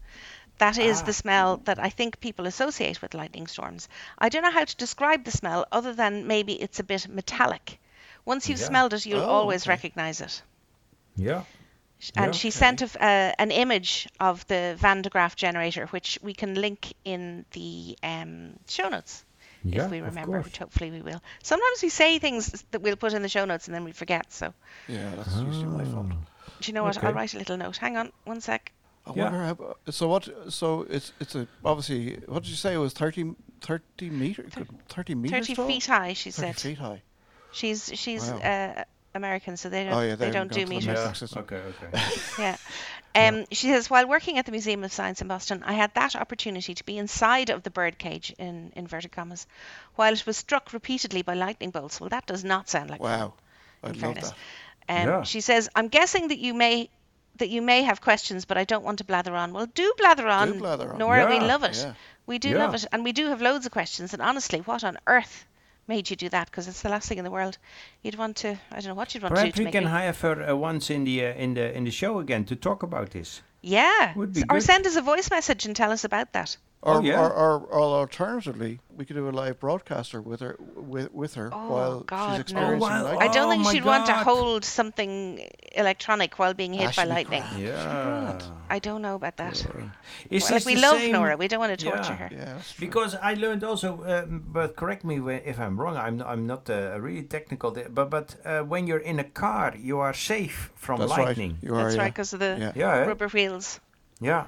That 0.58 0.76
is 0.76 1.00
Ah. 1.00 1.04
the 1.06 1.12
smell 1.12 1.56
that 1.64 1.78
I 1.78 1.88
think 1.88 2.20
people 2.20 2.46
associate 2.46 3.00
with 3.00 3.14
lightning 3.14 3.46
storms. 3.46 3.88
I 4.18 4.28
don't 4.28 4.42
know 4.42 4.50
how 4.50 4.64
to 4.64 4.76
describe 4.76 5.24
the 5.24 5.30
smell 5.30 5.64
other 5.72 5.94
than 5.94 6.26
maybe 6.26 6.52
it's 6.52 6.80
a 6.80 6.84
bit 6.84 7.08
metallic. 7.08 7.78
Once 8.26 8.48
you've 8.48 8.60
Yeah. 8.60 8.66
smelled 8.66 8.92
it, 8.92 9.06
you'll 9.06 9.20
Oh, 9.22 9.38
always 9.40 9.62
okay. 9.62 9.70
recognize 9.70 10.20
it. 10.20 10.42
yeah. 11.16 11.44
And 12.16 12.26
Yeah, 12.26 12.38
she 12.38 12.48
okay. 12.48 12.58
sent 12.58 12.80
a 12.82 12.84
f 12.84 12.96
uh, 12.96 13.32
an 13.38 13.50
image 13.50 14.08
of 14.20 14.46
the 14.46 14.76
Van 14.78 15.02
de 15.02 15.10
Graaff 15.10 15.34
generator, 15.36 15.86
which 15.86 16.18
we 16.22 16.32
can 16.34 16.54
link 16.54 16.94
in 17.04 17.44
the 17.52 17.96
um, 18.02 18.54
show 18.68 18.88
notes. 18.88 19.24
Yeah, 19.64 19.84
if 19.84 19.90
we 19.90 20.00
remember, 20.00 20.40
which 20.40 20.58
hopefully 20.58 20.90
we 20.90 21.02
will. 21.02 21.20
Sometimes 21.42 21.82
we 21.82 21.88
say 21.88 22.18
things 22.18 22.64
that 22.70 22.80
we'll 22.82 22.96
put 22.96 23.12
in 23.12 23.22
the 23.22 23.28
show 23.28 23.44
notes 23.44 23.66
and 23.66 23.74
then 23.74 23.84
we 23.84 23.92
forget. 23.92 24.32
So, 24.32 24.54
Yeah, 24.86 25.10
that's 25.16 25.34
usually 25.42 25.66
my 25.66 25.84
fault. 25.84 26.06
do 26.60 26.68
you 26.68 26.72
know 26.72 26.84
what? 26.84 26.96
Okay. 26.96 27.06
I'll 27.06 27.14
write 27.14 27.34
a 27.34 27.38
little 27.38 27.56
note. 27.56 27.76
Hang 27.76 27.96
on 27.96 28.12
one 28.24 28.40
sec. 28.40 28.72
I 29.06 29.12
Yeah. 29.12 29.24
wonder 29.24 29.38
how. 29.42 29.76
So 29.90 30.06
what? 30.08 30.28
So 30.52 30.86
it's 30.88 31.12
it's 31.20 31.34
a 31.34 31.46
obviously. 31.64 32.18
What 32.26 32.42
did 32.44 32.50
you 32.50 32.56
say? 32.56 32.74
It 32.74 32.78
was 32.78 32.92
30, 32.92 33.34
30 33.60 34.10
meter, 34.10 34.44
thirty 34.88 35.14
meters 35.14 35.46
30 35.48 35.54
tall? 35.54 35.66
feet 35.66 35.86
high, 35.86 36.12
she 36.12 36.30
30 36.30 36.52
said. 36.52 36.60
feet 36.60 36.78
high. 36.78 37.02
She's 37.50 37.90
she's 37.94 38.28
Wow. 38.28 38.38
uh, 38.38 38.84
American, 39.14 39.56
so 39.56 39.68
they 39.68 39.84
don't 39.84 39.94
Oh, 39.94 40.00
yeah, 40.02 40.14
they 40.16 40.26
they 40.26 40.30
don't 40.32 40.52
haven't 40.52 40.52
do 40.54 40.60
gone 40.60 40.80
to 40.80 40.86
the 40.86 40.92
meters. 40.92 41.04
metric 41.04 41.16
system. 41.16 41.42
Okay, 41.42 41.56
okay. 41.56 42.00
Yeah. 42.38 42.56
Um, 43.14 43.46
She 43.50 43.66
says, 43.68 43.90
while 43.90 44.06
working 44.06 44.38
at 44.38 44.44
the 44.46 44.52
Museum 44.52 44.84
of 44.84 44.92
Science 44.92 45.20
in 45.22 45.28
Boston, 45.28 45.64
I 45.66 45.72
had 45.72 45.92
that 45.94 46.14
opportunity 46.14 46.74
to 46.74 46.84
be 46.84 46.98
inside 46.98 47.50
of 47.50 47.62
the 47.64 47.70
birdcage, 47.70 48.32
in 48.38 48.72
inverted 48.76 49.10
commas, 49.10 49.46
while 49.96 50.12
it 50.12 50.24
was 50.24 50.36
struck 50.36 50.72
repeatedly 50.72 51.22
by 51.22 51.34
lightning 51.34 51.70
bolts. 51.70 52.00
Well, 52.00 52.10
that 52.10 52.26
does 52.26 52.44
not 52.44 52.68
sound 52.68 52.90
like 52.90 53.02
Wow. 53.02 53.32
in 53.82 53.90
I'd 53.90 53.96
love 53.96 54.00
fairness. 54.14 54.30
that. 54.86 55.02
Um, 55.02 55.08
Yeah. 55.08 55.22
She 55.24 55.40
says, 55.40 55.68
I'm 55.74 55.88
guessing 55.88 56.28
that 56.28 56.38
you 56.38 56.54
may 56.54 56.90
that 57.36 57.48
you 57.48 57.62
may 57.62 57.82
have 57.82 58.00
questions, 58.00 58.44
but 58.44 58.58
I 58.58 58.64
don't 58.64 58.84
want 58.84 58.98
to 58.98 59.04
blather 59.04 59.34
on. 59.34 59.52
Well, 59.52 59.66
do 59.66 59.94
blather 59.96 60.26
on, 60.28 60.58
blather 60.58 60.92
on. 60.92 60.98
Nora. 60.98 61.26
We 61.28 61.38
love 61.40 61.62
it. 61.64 61.76
yeah. 61.76 61.94
We 62.26 62.38
do 62.38 62.50
Yeah. 62.50 62.58
love 62.58 62.74
it, 62.74 62.84
and 62.92 63.04
we 63.04 63.12
do 63.12 63.28
have 63.28 63.40
loads 63.40 63.64
of 63.64 63.72
questions. 63.72 64.12
And 64.12 64.20
honestly, 64.20 64.58
what 64.60 64.82
on 64.84 64.98
earth 65.06 65.44
made 65.88 66.10
you 66.10 66.16
do 66.16 66.28
that? 66.28 66.50
Because 66.50 66.68
it's 66.68 66.82
the 66.82 66.88
last 66.88 67.08
thing 67.08 67.18
in 67.18 67.24
the 67.24 67.30
world. 67.30 67.58
You'd 68.02 68.16
want 68.16 68.36
to. 68.38 68.58
I 68.70 68.80
don't 68.80 68.88
know 68.88 68.94
what 68.94 69.14
you'd 69.14 69.22
want 69.22 69.34
to 69.34 69.40
do 69.40 69.42
Perhaps 69.42 69.58
we 69.58 69.64
make 69.64 69.72
can 69.72 69.84
have 69.84 70.20
her 70.20 70.50
uh, 70.50 70.54
once 70.54 70.90
in 70.90 71.04
the 71.04 71.26
uh, 71.26 71.32
in 71.34 71.54
the 71.54 71.76
in 71.76 71.84
the 71.84 71.90
show 71.90 72.18
again 72.18 72.44
to 72.44 72.56
talk 72.56 72.82
about 72.82 73.10
this. 73.10 73.42
Yeah. 73.62 74.14
Would 74.14 74.34
be 74.34 74.42
or 74.42 74.56
good. 74.56 74.62
send 74.62 74.86
us 74.86 74.96
a 74.96 75.02
voice 75.02 75.30
message 75.30 75.66
and 75.66 75.74
tell 75.74 75.90
us 75.90 76.04
about 76.04 76.32
that. 76.32 76.56
Or, 76.80 76.94
Oh, 76.98 77.00
yeah. 77.00 77.20
or, 77.20 77.30
or, 77.32 77.58
or 77.58 77.80
alternatively, 77.98 78.78
we 78.96 79.04
could 79.04 79.16
do 79.16 79.28
a 79.28 79.30
live 79.30 79.58
broadcaster 79.58 80.22
with 80.22 80.38
her 80.38 80.54
with, 80.76 81.12
with 81.12 81.34
her 81.34 81.50
Oh, 81.52 81.68
while 81.72 82.00
God, 82.02 82.30
she's 82.34 82.40
experiencing 82.42 82.78
while- 82.80 83.02
lightning. 83.02 83.28
I 83.28 83.32
don't 83.32 83.48
Oh 83.48 83.50
think 83.64 83.74
she'd 83.74 83.84
want 83.84 84.06
to 84.06 84.12
hold 84.12 84.64
something 84.64 85.44
electronic 85.72 86.38
while 86.38 86.54
being 86.54 86.72
hit 86.74 86.94
by 86.94 87.02
lightning. 87.02 87.42
Grant. 87.42 87.58
Yeah. 87.60 88.38
I 88.70 88.78
don't 88.78 89.02
know 89.02 89.16
about 89.16 89.36
that. 89.38 89.66
Is 90.30 90.44
Well, 90.44 90.52
like 90.52 90.66
we 90.66 90.76
love 90.76 90.98
same- 90.98 91.12
Nora, 91.12 91.36
we 91.36 91.48
don't 91.48 91.58
want 91.58 91.76
to 91.76 91.84
torture 91.84 92.12
Yeah. 92.12 92.28
her. 92.28 92.30
Yeah. 92.32 92.58
Because 92.78 93.16
I 93.16 93.34
learned 93.34 93.64
also, 93.64 94.04
um, 94.06 94.44
but 94.46 94.76
correct 94.76 95.02
me 95.04 95.16
whe- 95.18 95.42
if 95.44 95.58
I'm 95.58 95.80
wrong. 95.80 95.96
I'm 95.96 96.22
I'm 96.22 96.46
not 96.46 96.70
uh, 96.70 96.96
really 97.00 97.24
technical, 97.24 97.72
there, 97.72 97.88
but 97.88 98.08
but 98.08 98.36
uh, 98.44 98.60
when 98.62 98.86
you're 98.86 99.02
in 99.12 99.18
a 99.18 99.24
car, 99.24 99.74
you 99.76 99.98
are 99.98 100.14
safe 100.14 100.70
from 100.76 101.00
That's 101.00 101.10
lightning. 101.10 101.52
right. 101.54 101.62
You 101.64 101.74
are, 101.74 101.82
That's 101.82 101.96
yeah. 101.96 102.02
right, 102.02 102.12
because 102.14 102.32
of 102.34 102.38
the 102.40 102.56
Yeah. 102.60 102.72
Yeah, 102.76 103.04
rubber 103.06 103.28
wheels, 103.28 103.80
yeah. 104.20 104.44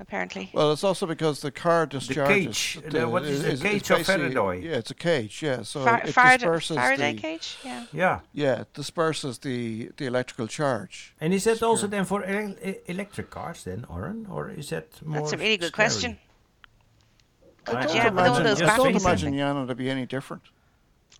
Apparently. 0.00 0.50
Well, 0.52 0.72
it's 0.72 0.82
also 0.82 1.06
because 1.06 1.40
the 1.40 1.52
car 1.52 1.86
discharges. 1.86 2.26
cage, 2.46 2.80
the- 2.90 3.08
what 3.08 3.22
is 3.24 3.44
it, 3.44 3.60
cage 3.60 3.88
of 3.90 4.04
Faraday? 4.04 4.60
Yeah, 4.68 4.76
it's 4.78 4.90
a 4.90 4.94
cage. 4.94 5.40
Yeah, 5.40 5.62
so 5.62 5.84
Far- 5.84 5.98
it 5.98 6.06
Farad- 6.14 6.38
disperses 6.40 6.76
Faraday 6.76 7.12
the 7.14 7.20
cage? 7.20 7.56
Yeah. 7.64 7.84
Yeah. 7.92 8.20
yeah 8.32 8.60
it 8.62 8.72
disperses 8.74 9.38
the 9.38 9.90
the 9.96 10.06
electrical 10.06 10.48
charge. 10.48 11.14
And 11.20 11.32
is 11.32 11.44
that 11.44 11.62
also 11.62 11.86
then 11.86 12.04
for 12.04 12.24
ele- 12.24 12.56
e- 12.62 12.80
electric 12.86 13.30
cars 13.30 13.62
then, 13.62 13.86
Óran? 13.88 14.28
Or 14.28 14.50
is 14.50 14.68
that 14.70 15.00
more 15.06 15.20
That's 15.20 15.32
a 15.32 15.36
really 15.36 15.58
good 15.58 15.68
scary? 15.72 15.88
question. 15.88 16.18
I 17.66 17.70
I 17.70 17.86
don't 17.86 17.94
yeah, 17.96 18.08
imagine, 18.08 18.46
I 18.68 18.76
don't 18.76 18.96
imagine 18.96 19.30
think. 19.30 19.40
Yana 19.40 19.66
to 19.68 19.74
be 19.76 19.88
any 19.88 20.06
different. 20.06 20.42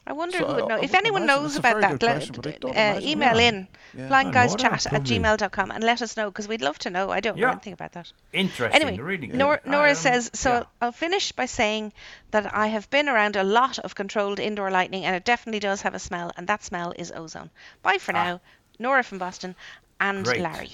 I 0.06 0.12
wonder 0.12 0.36
So, 0.38 0.46
who 0.46 0.54
would 0.56 0.68
know. 0.68 0.74
I 0.76 0.80
If 0.80 0.90
would 0.90 0.98
anyone 0.98 1.22
imagine 1.22 1.42
knows 1.42 1.56
about 1.56 1.80
that, 1.80 1.92
good 1.92 2.02
let, 2.02 2.16
question, 2.16 2.34
but 2.60 2.76
uh, 2.76 3.00
email 3.02 3.34
why. 3.36 3.42
in 3.42 3.68
Yeah. 3.94 4.08
blindguyschat 4.08 4.64
at 4.86 4.90
probably. 4.90 5.18
gmail.com 5.18 5.70
and 5.70 5.82
let 5.82 6.02
us 6.02 6.16
know 6.16 6.30
because 6.30 6.46
we'd 6.46 6.60
love 6.60 6.78
to 6.80 6.90
know. 6.90 7.10
I 7.10 7.20
don't 7.20 7.38
know 7.38 7.48
anything 7.48 7.72
about 7.72 7.92
that. 7.92 8.12
Interesting, 8.32 8.82
Anyway, 8.82 9.02
really 9.02 9.28
good. 9.28 9.36
Nor- 9.36 9.60
Nora 9.64 9.90
um, 9.90 9.94
says, 9.94 10.30
so 10.34 10.50
yeah. 10.52 10.62
I'll 10.82 10.92
finish 10.92 11.32
by 11.32 11.46
saying 11.46 11.92
that 12.32 12.54
I 12.54 12.66
have 12.66 12.90
been 12.90 13.08
around 13.08 13.36
a 13.36 13.44
lot 13.44 13.78
of 13.78 13.94
controlled 13.94 14.38
indoor 14.40 14.70
lighting 14.70 15.04
and 15.06 15.16
it 15.16 15.24
definitely 15.24 15.60
does 15.60 15.80
have 15.82 15.94
a 15.94 15.98
smell, 15.98 16.32
and 16.36 16.46
that 16.48 16.62
smell 16.62 16.92
is 16.98 17.10
ozone. 17.10 17.50
Bye 17.82 17.98
for 17.98 18.14
Ah. 18.14 18.24
now. 18.24 18.40
Nora 18.78 19.02
from 19.04 19.18
Boston 19.18 19.54
and 20.00 20.24
Great. 20.24 20.40
Larry. 20.42 20.72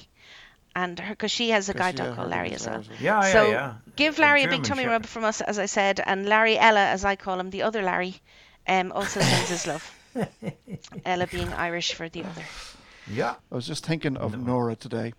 And 0.75 0.97
because 1.09 1.31
she 1.31 1.51
has 1.51 1.69
a 1.69 1.75
guide 1.75 1.97
dog 1.97 2.17
called 2.17 2.31
Larry 2.31 2.53
as 2.53 2.67
well. 2.67 2.77
Larry. 2.81 2.97
Yeah, 3.01 3.21
yeah, 3.23 3.33
so 3.33 3.51
yeah. 3.51 3.75
give 3.97 4.19
Larry 4.19 4.45
a 4.45 4.49
big 4.49 4.63
tummy 4.65 4.83
Shepherd. 4.85 4.93
rub 4.93 5.07
from 5.07 5.25
us, 5.25 5.41
as 5.41 5.59
I 5.59 5.67
said, 5.67 6.01
and 6.05 6.27
Larry 6.27 6.57
Eile, 6.57 6.77
as 6.77 7.05
I 7.05 7.17
call 7.17 7.39
him, 7.41 7.51
the 7.51 7.63
other 7.63 7.83
Larry, 7.83 8.21
um, 8.71 8.93
also 8.93 9.21
sends 9.21 9.49
his 9.51 9.67
love. 9.67 9.85
Eile 11.07 11.31
being 11.31 11.53
Irish 11.53 11.93
for 11.95 12.09
the 12.09 12.25
other. 12.25 12.45
Yeah. 13.11 13.35
I 13.51 13.55
was 13.55 13.67
just 13.67 13.85
thinking 13.87 14.17
of 14.17 14.39
Nora 14.39 14.77
today 14.77 15.13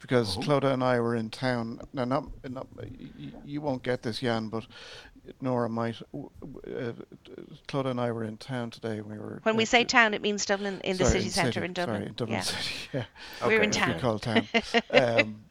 because 0.00 0.36
Oh. 0.36 0.40
Clodagh 0.40 0.72
and 0.72 0.82
I 0.84 1.00
were 1.00 1.14
in 1.14 1.30
town. 1.30 1.80
Now, 1.92 2.04
not, 2.04 2.24
not 2.48 2.66
you, 3.18 3.32
you 3.44 3.60
won't 3.60 3.82
get 3.82 4.02
this, 4.02 4.20
Jan, 4.20 4.48
but 4.48 4.66
Nora 5.40 5.68
might. 5.68 6.00
w- 6.12 6.30
w- 6.40 6.60
Uh, 6.88 6.92
Clodagh 7.68 7.90
and 7.90 8.00
I 8.00 8.10
were 8.12 8.24
in 8.24 8.36
town 8.38 8.70
today. 8.70 9.00
We 9.02 9.18
were 9.18 9.40
When 9.42 9.56
we 9.56 9.64
uh, 9.64 9.66
say 9.66 9.84
town, 9.84 10.14
it 10.14 10.22
means 10.22 10.46
Dublin 10.46 10.80
in 10.82 10.96
the 10.96 11.04
sorry, 11.04 11.18
city 11.20 11.30
centre 11.30 11.52
city, 11.52 11.66
in 11.66 11.72
Dublin. 11.74 11.96
Sorry, 11.96 12.08
in 12.08 12.14
Dublin 12.14 12.36
yeah. 12.38 12.42
City. 12.42 12.74
Yeah, 12.92 13.04
We're 13.46 13.62
in 13.62 13.70
Okay. 13.70 13.80
as 13.80 13.86
we 13.86 13.92
town. 13.92 14.00
call 14.00 14.18
town. 14.18 14.48
um, 14.90 15.44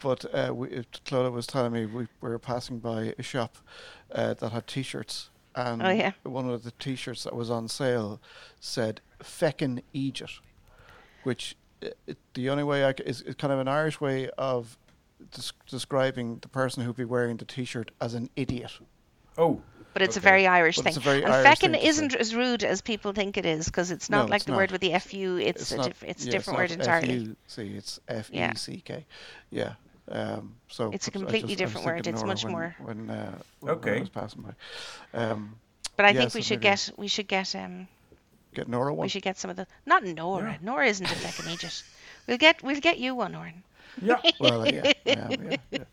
but 0.00 0.24
uh, 0.34 0.52
we, 0.54 0.76
uh, 0.78 0.82
Clodagh 1.06 1.32
was 1.32 1.46
telling 1.46 1.72
me 1.72 1.86
we 1.86 2.06
were 2.20 2.38
passing 2.38 2.80
by 2.80 3.14
a 3.18 3.22
shop 3.22 3.56
uh, 4.12 4.34
that 4.34 4.50
had 4.52 4.66
T-shirts, 4.66 5.30
and 5.56 5.82
Oh, 5.82 5.90
yeah. 5.90 6.12
one 6.24 6.48
of 6.50 6.62
the 6.64 6.70
T-shirts 6.72 7.24
that 7.24 7.34
was 7.34 7.50
on 7.50 7.68
sale 7.68 8.20
said 8.60 9.00
"Feckin' 9.22 9.82
Eejit," 9.94 10.40
which 11.22 11.56
uh, 11.82 11.88
it, 12.06 12.18
the 12.34 12.50
only 12.50 12.64
way 12.64 12.84
I 12.84 12.92
c- 12.92 13.04
is, 13.04 13.20
is 13.22 13.34
kind 13.34 13.52
of 13.52 13.58
an 13.58 13.68
Irish 13.68 14.00
way 14.00 14.28
of 14.38 14.76
des- 15.32 15.52
describing 15.68 16.38
the 16.40 16.48
person 16.48 16.82
who'd 16.84 16.96
be 16.96 17.04
wearing 17.04 17.36
the 17.36 17.44
T-shirt 17.44 17.90
as 18.00 18.14
an 18.14 18.30
idiot. 18.36 18.72
Oh, 19.36 19.60
But 19.92 20.02
it's 20.02 20.16
a 20.16 20.20
very 20.20 20.46
Irish 20.46 20.76
But 20.76 20.84
thing. 20.84 20.90
it's 20.90 20.96
a 20.98 21.00
very 21.00 21.22
and 21.24 21.32
Irish 21.32 21.46
feckin' 21.48 21.60
thing 21.72 21.80
to 21.80 21.86
isn't 21.86 22.14
as 22.14 22.34
rude 22.34 22.62
as 22.64 22.80
people 22.80 23.12
think 23.12 23.36
it 23.36 23.46
is 23.46 23.66
because 23.66 23.90
it's 23.90 24.08
not 24.10 24.24
No, 24.26 24.30
like 24.30 24.38
it's 24.38 24.44
the 24.46 24.52
word 24.52 24.70
with 24.70 24.80
the 24.80 24.92
FU. 24.98 25.38
It's 25.40 25.72
a 25.72 25.76
not- 25.76 25.86
diff- 25.86 26.02
it's 26.04 26.22
a 26.24 26.26
yeah, 26.26 26.32
different 26.32 26.58
not 26.58 26.62
word 26.62 26.70
entirely. 26.72 27.14
F-U-C, 27.14 27.62
it's 27.76 28.00
F 28.08 28.30
Yeah. 28.32 28.52
E 28.52 28.56
C 28.56 28.82
K. 28.84 29.06
Yeah. 29.50 29.74
Um, 30.08 30.56
so 30.68 30.90
It's 30.92 31.08
a 31.08 31.10
completely 31.10 31.56
just- 31.56 31.58
different 31.58 31.86
word. 31.86 32.06
It's 32.06 32.16
Nora 32.20 32.26
much 32.26 32.44
when, 32.44 32.52
more- 32.52 32.76
when, 32.78 33.10
uh, 33.10 33.38
when, 33.60 33.68
when 33.68 33.70
I 33.70 33.72
Okay. 33.90 34.00
was 34.00 34.08
passing 34.10 34.42
by. 34.42 34.52
Um, 35.18 35.56
But 35.96 36.06
I 36.06 36.10
Yeah, 36.10 36.18
think 36.20 36.32
so 36.32 36.38
we 36.38 36.42
should 36.42 36.58
maybe- 36.60 36.76
get 36.76 36.90
we 36.96 37.08
should 37.08 37.28
get 37.28 37.54
um 37.54 37.88
get 38.52 38.68
Nora 38.68 38.92
one. 38.92 39.04
we 39.04 39.08
should 39.08 39.22
get 39.22 39.38
some 39.38 39.50
of 39.50 39.56
the 39.56 39.66
not 39.86 40.02
Nora. 40.04 40.52
Yeah. 40.52 40.58
Nora 40.60 40.86
isn't 40.88 41.06
a 41.06 41.14
feckin' 41.14 41.48
eejit. 41.54 41.82
We'll 42.26 42.38
get 42.38 42.62
we'll 42.62 42.80
get 42.80 42.98
you 42.98 43.14
one, 43.14 43.32
Óran. 43.34 43.62
yeah. 44.02 44.20
Well, 44.40 44.66
yeah, 44.66 44.92
yeah, 45.04 45.28
yeah, 45.30 45.56
yeah. 45.70 45.84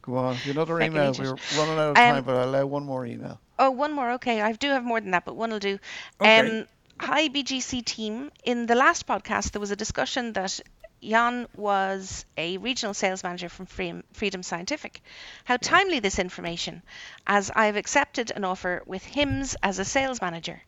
Go 0.00 0.16
on. 0.16 0.36
Another 0.46 0.78
Second 0.80 0.92
email. 0.96 1.12
eejit. 1.12 1.20
We're 1.20 1.58
running 1.58 1.78
out 1.78 1.90
of 1.90 1.96
Um, 1.98 2.14
time, 2.14 2.24
but 2.24 2.34
I'll 2.36 2.48
allow 2.48 2.66
one 2.66 2.84
more 2.84 3.04
email. 3.04 3.38
Oh, 3.58 3.70
one 3.70 3.92
more. 3.92 4.12
Okay, 4.12 4.40
I 4.40 4.52
do 4.52 4.68
have 4.70 4.84
more 4.84 5.00
than 5.00 5.10
that, 5.10 5.24
but 5.24 5.36
one 5.36 5.50
will 5.50 5.58
do. 5.58 5.78
Okay. 6.20 6.60
Um, 6.60 6.66
hi, 6.98 7.28
BGC 7.28 7.84
team. 7.84 8.30
In 8.44 8.66
the 8.66 8.74
last 8.74 9.06
podcast, 9.06 9.50
there 9.52 9.60
was 9.60 9.70
a 9.70 9.76
discussion 9.76 10.32
that 10.32 10.60
Jan 11.02 11.48
was 11.56 12.24
a 12.36 12.58
regional 12.58 12.94
sales 12.94 13.22
manager 13.24 13.48
from 13.48 13.66
Freedom, 13.66 14.04
Freedom 14.12 14.42
Scientific. 14.42 15.00
How 15.44 15.56
timely 15.56 15.98
this 15.98 16.18
information, 16.18 16.82
as 17.26 17.50
I've 17.54 17.76
accepted 17.76 18.30
an 18.30 18.44
offer 18.44 18.82
with 18.86 19.04
HIMS 19.04 19.56
as 19.62 19.78
a 19.78 19.84
sales 19.84 20.20
manager. 20.20 20.62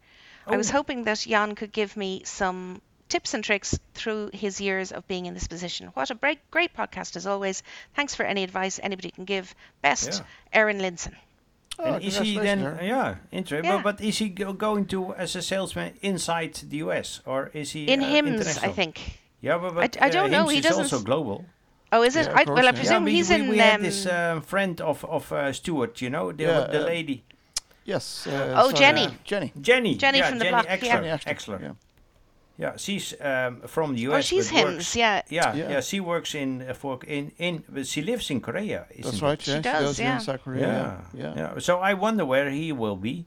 I 0.47 0.57
was 0.57 0.71
Oh. 0.71 0.75
hoping 0.75 1.05
that 1.05 1.21
Jan 1.21 1.55
could 1.55 1.73
give 1.73 1.97
me 1.97 2.23
some 2.25 2.83
tips 3.09 3.33
and 3.35 3.45
tricks 3.45 3.79
through 3.95 4.31
his 4.35 4.61
years 4.61 4.91
of 4.91 5.07
being 5.07 5.27
in 5.27 5.35
this 5.35 5.47
position. 5.47 5.89
What 5.95 6.11
a 6.11 6.15
great, 6.15 6.41
great 6.51 6.75
podcast 6.77 7.17
as 7.17 7.27
always. 7.27 7.63
Thanks 7.95 8.15
for 8.15 8.25
any 8.25 8.43
advice 8.43 8.81
anybody 8.83 9.11
can 9.11 9.25
give. 9.25 9.55
Best, 9.83 10.23
Aaron 10.53 10.79
Linson. 10.81 11.15
Oh, 11.79 11.95
and 11.95 12.05
is 12.05 12.19
he 12.19 12.35
then? 12.39 12.59
congratulations, 12.59 12.91
Aaron. 12.91 13.19
Yeah, 13.33 13.39
interesting. 13.39 13.71
Yeah. 13.71 13.83
But, 13.83 13.99
but 13.99 14.05
is 14.05 14.19
he 14.19 14.29
go, 14.31 14.53
going 14.53 14.87
to 14.87 15.15
as 15.15 15.37
a 15.37 15.43
salesman 15.43 15.95
inside 16.03 16.55
the 16.55 16.79
US 16.79 17.21
or 17.25 17.51
is 17.53 17.73
he 17.73 17.87
In 17.89 18.03
uh, 18.03 18.09
HIMS, 18.09 18.59
I 18.59 18.69
think. 18.69 19.21
Yeah, 19.45 19.59
but, 19.59 19.75
but 19.75 20.03
I 20.03 20.09
don't 20.09 20.33
uh, 20.33 20.37
know, 20.37 20.45
HIMS 20.49 20.53
he 20.53 20.61
doesn't 20.61 20.85
also 20.85 21.01
global. 21.01 21.45
Oh, 21.93 22.03
is 22.03 22.17
it? 22.17 22.27
Yeah, 22.27 22.39
I, 22.39 22.45
well, 22.45 22.59
I 22.59 22.63
yeah. 22.63 22.65
Yeah, 22.65 22.73
presume 22.81 23.07
he's 23.07 23.29
we, 23.29 23.35
in. 23.37 23.49
we 23.49 23.59
had 23.59 23.77
um, 23.77 23.83
this 23.83 24.07
um, 24.07 24.41
friend 24.41 24.81
of 24.81 25.05
of 25.05 25.31
uh, 25.33 25.53
Stuart, 25.53 26.01
you 26.05 26.11
know, 26.11 26.33
the 26.33 26.45
Yeah, 26.45 26.61
the 26.75 26.83
uh, 26.83 26.87
lady 26.95 27.25
Yes. 27.85 28.27
Uh, 28.27 28.55
Oh, 28.57 28.69
sorry, 28.69 28.79
Jenny. 28.79 29.07
uh, 29.07 29.11
Jenny. 29.25 29.53
Jenny. 29.61 29.95
Jenny 29.97 30.19
yeah, 30.19 30.29
from 30.29 30.39
the 30.39 30.45
Jenny 30.45 30.63
block, 30.63 30.83
yeah. 30.83 31.19
Exler. 31.19 31.35
Exler. 31.35 31.61
Yeah. 31.61 31.73
Yeah, 32.57 32.77
she's 32.77 33.15
um, 33.21 33.63
from 33.67 33.95
the 33.95 34.03
US. 34.09 34.19
oh, 34.19 34.21
she's 34.21 34.51
but 34.51 34.57
HIMS, 34.57 34.97
yeah. 34.97 35.23
Yeah, 35.29 35.55
yeah, 35.55 35.71
Yeah. 35.71 35.81
She 35.81 36.01
works 36.01 36.35
in 36.35 36.63
uh, 36.63 36.75
for 36.75 37.01
in 37.07 37.33
in. 37.39 37.65
But 37.69 37.87
she 37.87 38.01
lives 38.01 38.31
in 38.31 38.41
Korea. 38.41 38.87
Isn't 38.91 39.05
That's 39.05 39.17
it? 39.17 39.23
right. 39.23 39.49
Yeah. 39.49 39.55
She 39.57 39.61
does, 39.61 39.99
yeah. 39.99 40.15
in 40.15 40.21
South 40.21 40.43
Korea. 40.45 40.67
Yeah, 41.13 41.23
Yeah. 41.23 41.35
yeah. 41.37 41.59
So 41.59 41.81
I 41.81 41.95
wonder 41.95 42.25
where 42.25 42.51
he 42.51 42.73
will 42.73 42.97
be. 42.97 43.27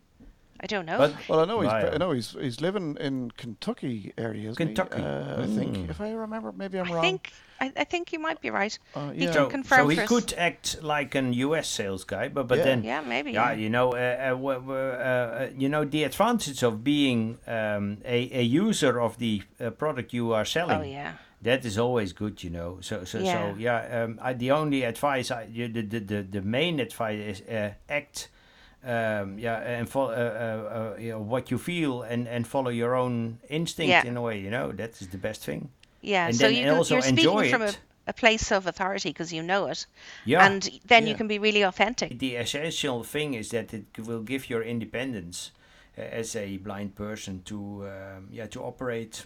I 0.59 0.65
don't 0.67 0.85
know. 0.85 0.97
But 0.97 1.13
Well, 1.29 1.39
I 1.41 1.45
know 1.45 1.61
he's. 1.61 1.71
I 1.71 1.97
know 1.97 2.11
he's. 2.11 2.31
He's 2.31 2.61
living 2.61 2.97
in 2.99 3.31
Kentucky 3.31 4.13
area. 4.17 4.49
Isn't 4.49 4.55
Kentucky. 4.55 4.97
He? 5.01 5.05
Uh, 5.05 5.43
I 5.43 5.45
think, 5.45 5.77
Mm. 5.77 5.89
if 5.89 6.01
I 6.01 6.11
remember, 6.11 6.51
maybe 6.51 6.79
I'm 6.79 6.91
I 6.91 6.93
wrong. 6.95 7.03
think 7.03 7.31
I, 7.59 7.71
I 7.75 7.83
think 7.85 8.11
you 8.13 8.19
might 8.19 8.39
be 8.41 8.49
right. 8.49 8.77
Uh, 8.95 9.11
he 9.11 9.25
yeah. 9.25 9.31
so, 9.33 9.47
confirm 9.47 9.79
so 9.83 9.87
he 9.89 9.95
for 9.97 10.05
could 10.07 10.33
act 10.37 10.81
like 10.83 11.15
an 11.15 11.33
US 11.33 11.67
sales 11.67 12.03
guy, 12.03 12.27
but 12.27 12.47
but 12.47 12.57
Yeah. 12.57 12.63
then 12.65 12.83
Yeah, 12.83 13.01
maybe. 13.01 13.31
yeah, 13.31 13.51
Yeah. 13.51 13.57
you 13.63 13.69
know, 13.69 13.93
uh, 13.93 13.97
uh, 13.97 14.29
w- 14.29 14.59
w- 14.59 14.73
uh, 14.79 14.93
uh, 15.03 15.49
you 15.57 15.69
know 15.69 15.83
the 15.85 16.03
advantage 16.03 16.63
of 16.63 16.83
being 16.83 17.37
um, 17.47 17.97
a, 18.05 18.29
a 18.39 18.43
user 18.43 18.99
of 19.01 19.17
the 19.17 19.41
uh, 19.59 19.69
product 19.71 20.13
you 20.13 20.33
are 20.33 20.45
selling. 20.45 20.79
Oh 20.81 20.83
yeah. 20.83 21.13
That 21.43 21.65
is 21.65 21.77
always 21.77 22.13
good, 22.13 22.43
you 22.43 22.49
know. 22.49 22.79
So 22.81 23.03
so 23.05 23.19
Yeah. 23.19 23.33
so 23.53 23.55
yeah. 23.59 24.03
Um, 24.03 24.19
I, 24.21 24.33
the 24.33 24.51
only 24.51 24.83
advice, 24.83 25.29
I, 25.31 25.45
the, 25.45 25.67
the 25.67 25.99
the 25.99 26.23
the 26.23 26.41
main 26.41 26.79
advice 26.79 27.19
is 27.19 27.41
uh, 27.47 27.73
act 27.89 28.29
um, 28.87 29.37
yeah, 29.39 29.79
and 29.79 29.89
follow 29.89 30.11
uh, 30.11 30.15
uh, 30.15 30.77
uh, 30.95 30.99
you 30.99 31.11
know, 31.11 31.19
what 31.19 31.51
you 31.51 31.57
feel 31.57 32.01
and, 32.03 32.27
and 32.27 32.47
follow 32.47 32.69
your 32.71 32.95
own 32.95 33.39
instinct 33.49 33.89
Yeah. 33.89 34.05
in 34.05 34.17
a 34.17 34.21
way. 34.21 34.39
You 34.39 34.49
know, 34.49 34.71
that 34.71 35.01
is 35.01 35.07
the 35.09 35.17
best 35.17 35.43
thing. 35.43 35.69
Yeah, 36.01 36.27
And 36.27 36.35
so 36.35 36.43
then 36.43 36.55
you 36.55 36.63
can, 36.63 36.73
also 36.77 36.95
you're 36.95 37.05
enjoy 37.05 37.43
speaking 37.43 37.49
from 37.51 37.61
a, 37.61 37.65
it. 37.69 37.79
a 38.07 38.13
place 38.13 38.51
of 38.51 38.67
authority 38.67 39.09
because 39.09 39.33
you 39.33 39.43
know 39.43 39.67
it, 39.67 39.85
Yeah, 40.25 40.45
and 40.45 40.69
then 40.87 41.07
you 41.07 41.15
can 41.15 41.27
be 41.27 41.39
really 41.39 41.63
authentic. 41.63 42.19
the 42.19 42.35
essential 42.37 43.03
thing 43.03 43.33
is 43.33 43.49
that 43.49 43.73
it 43.73 43.85
will 43.99 44.21
give 44.23 44.49
your 44.49 44.63
independence 44.63 45.51
uh, 45.97 46.01
as 46.01 46.35
a 46.35 46.57
blind 46.57 46.95
person 46.95 47.41
to 47.43 47.87
um, 47.87 48.27
yeah 48.31 48.47
to 48.47 48.61
operate 48.63 49.25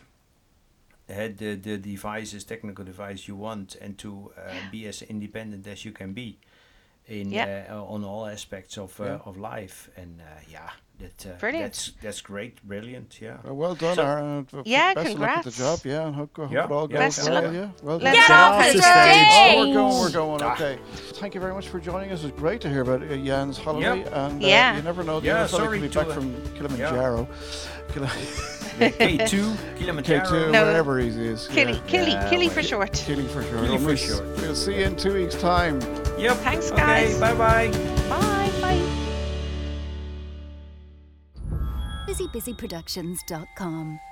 uh, 1.10 1.28
the 1.38 1.56
the 1.56 1.78
devices 1.78 2.44
technical 2.46 2.86
device 2.86 3.28
you 3.28 3.36
want 3.36 3.76
and 3.82 3.98
to 3.98 4.32
uh, 4.38 4.54
be 4.72 4.88
as 4.88 5.02
independent 5.02 5.68
as 5.68 5.84
you 5.86 5.92
can 5.92 6.14
be 6.14 6.38
in 7.08 7.32
Yeah. 7.32 7.68
uh, 7.72 7.84
on 7.94 8.04
all 8.04 8.28
aspects 8.28 8.78
of 8.78 9.00
uh, 9.00 9.04
Yeah. 9.06 9.20
of 9.26 9.38
life 9.38 9.90
and 9.98 10.22
uh, 10.22 10.26
yeah 10.52 10.70
that 11.02 11.26
uh, 11.26 11.38
Brilliant. 11.40 11.66
that's 11.74 11.92
that's 12.02 12.22
great 12.22 12.62
brilliant 12.64 13.20
yeah 13.22 13.38
Uh, 13.48 13.54
well 13.54 13.76
done, 13.76 13.96
So- 13.96 14.04
Aaron. 14.06 14.48
F- 14.54 14.62
Yeah, 14.66 14.94
best 14.94 15.14
of 15.14 15.20
luck 15.20 15.46
with 15.46 15.56
the 15.56 15.64
job. 15.64 15.80
Yeah, 15.84 16.06
and 16.08 16.16
hope, 16.16 16.36
hope 16.36 16.52
Yeah, 16.52 16.66
it 16.66 16.72
all 16.72 16.88
goes 16.88 16.94
yeah, 16.94 17.00
Best 17.00 17.30
well. 17.30 17.54
Yeah, 17.54 17.70
well 17.84 17.98
Let's 17.98 18.28
done. 18.28 18.28
Get 18.28 18.32
off 18.32 18.74
the 18.74 18.78
Oh, 18.78 18.82
stage. 18.82 19.58
we're 19.58 19.74
going. 19.74 20.00
We're 20.00 20.12
going. 20.12 20.42
Ah. 20.44 20.54
Okay. 20.54 20.80
Thank 21.20 21.36
you 21.36 21.42
very 21.42 21.54
much 21.54 21.68
for 21.68 21.80
joining 21.80 22.12
us. 22.12 22.20
It 22.24 22.32
was 22.32 22.40
great 22.40 22.62
to 22.62 22.70
hear 22.70 22.82
about 22.82 23.02
uh, 23.04 23.16
Jan's 23.18 23.58
holiday. 23.58 24.00
Yep. 24.00 24.14
And 24.14 24.44
uh, 24.44 24.48
Yeah. 24.48 24.76
you 24.78 24.82
never 24.84 25.04
know. 25.04 25.20
The 25.20 25.28
Yeah, 25.28 25.36
other 25.42 25.48
fella 25.50 25.62
sorry 25.64 25.80
could 25.80 25.90
be 25.90 25.94
to, 25.94 26.00
back 26.00 26.08
uh, 26.10 26.14
from 26.14 26.54
Kilimanjaro. 26.56 27.28
Kili- 27.90 28.08
K2 28.80 29.78
Kilimanjaro 29.78 30.26
K2, 30.26 30.52
No. 30.52 30.64
wherever 30.66 30.98
he 31.00 31.08
is. 31.10 31.48
Killy, 31.48 31.74
Yeah. 31.74 31.80
Killy, 31.88 32.12
Yeah, 32.12 32.30
Killy 32.30 32.50
for 32.50 32.64
short. 32.64 32.94
Killy 32.94 33.28
for 33.28 33.44
sure. 33.44 33.60
Killy 33.66 33.78
for 33.78 33.98
short. 33.98 34.24
We'll 34.38 34.56
see 34.56 34.80
you 34.80 34.86
in 34.86 34.96
two 34.96 35.14
weeks' 35.14 35.36
time. 35.36 35.80
yep 36.18 36.38
Thanks, 36.38 36.72
guys. 36.72 37.12
okay 37.12 37.20
bye 37.20 37.34
bye 37.36 37.68
Bye, 38.10 38.38
busybusyproductions.com. 42.06 44.11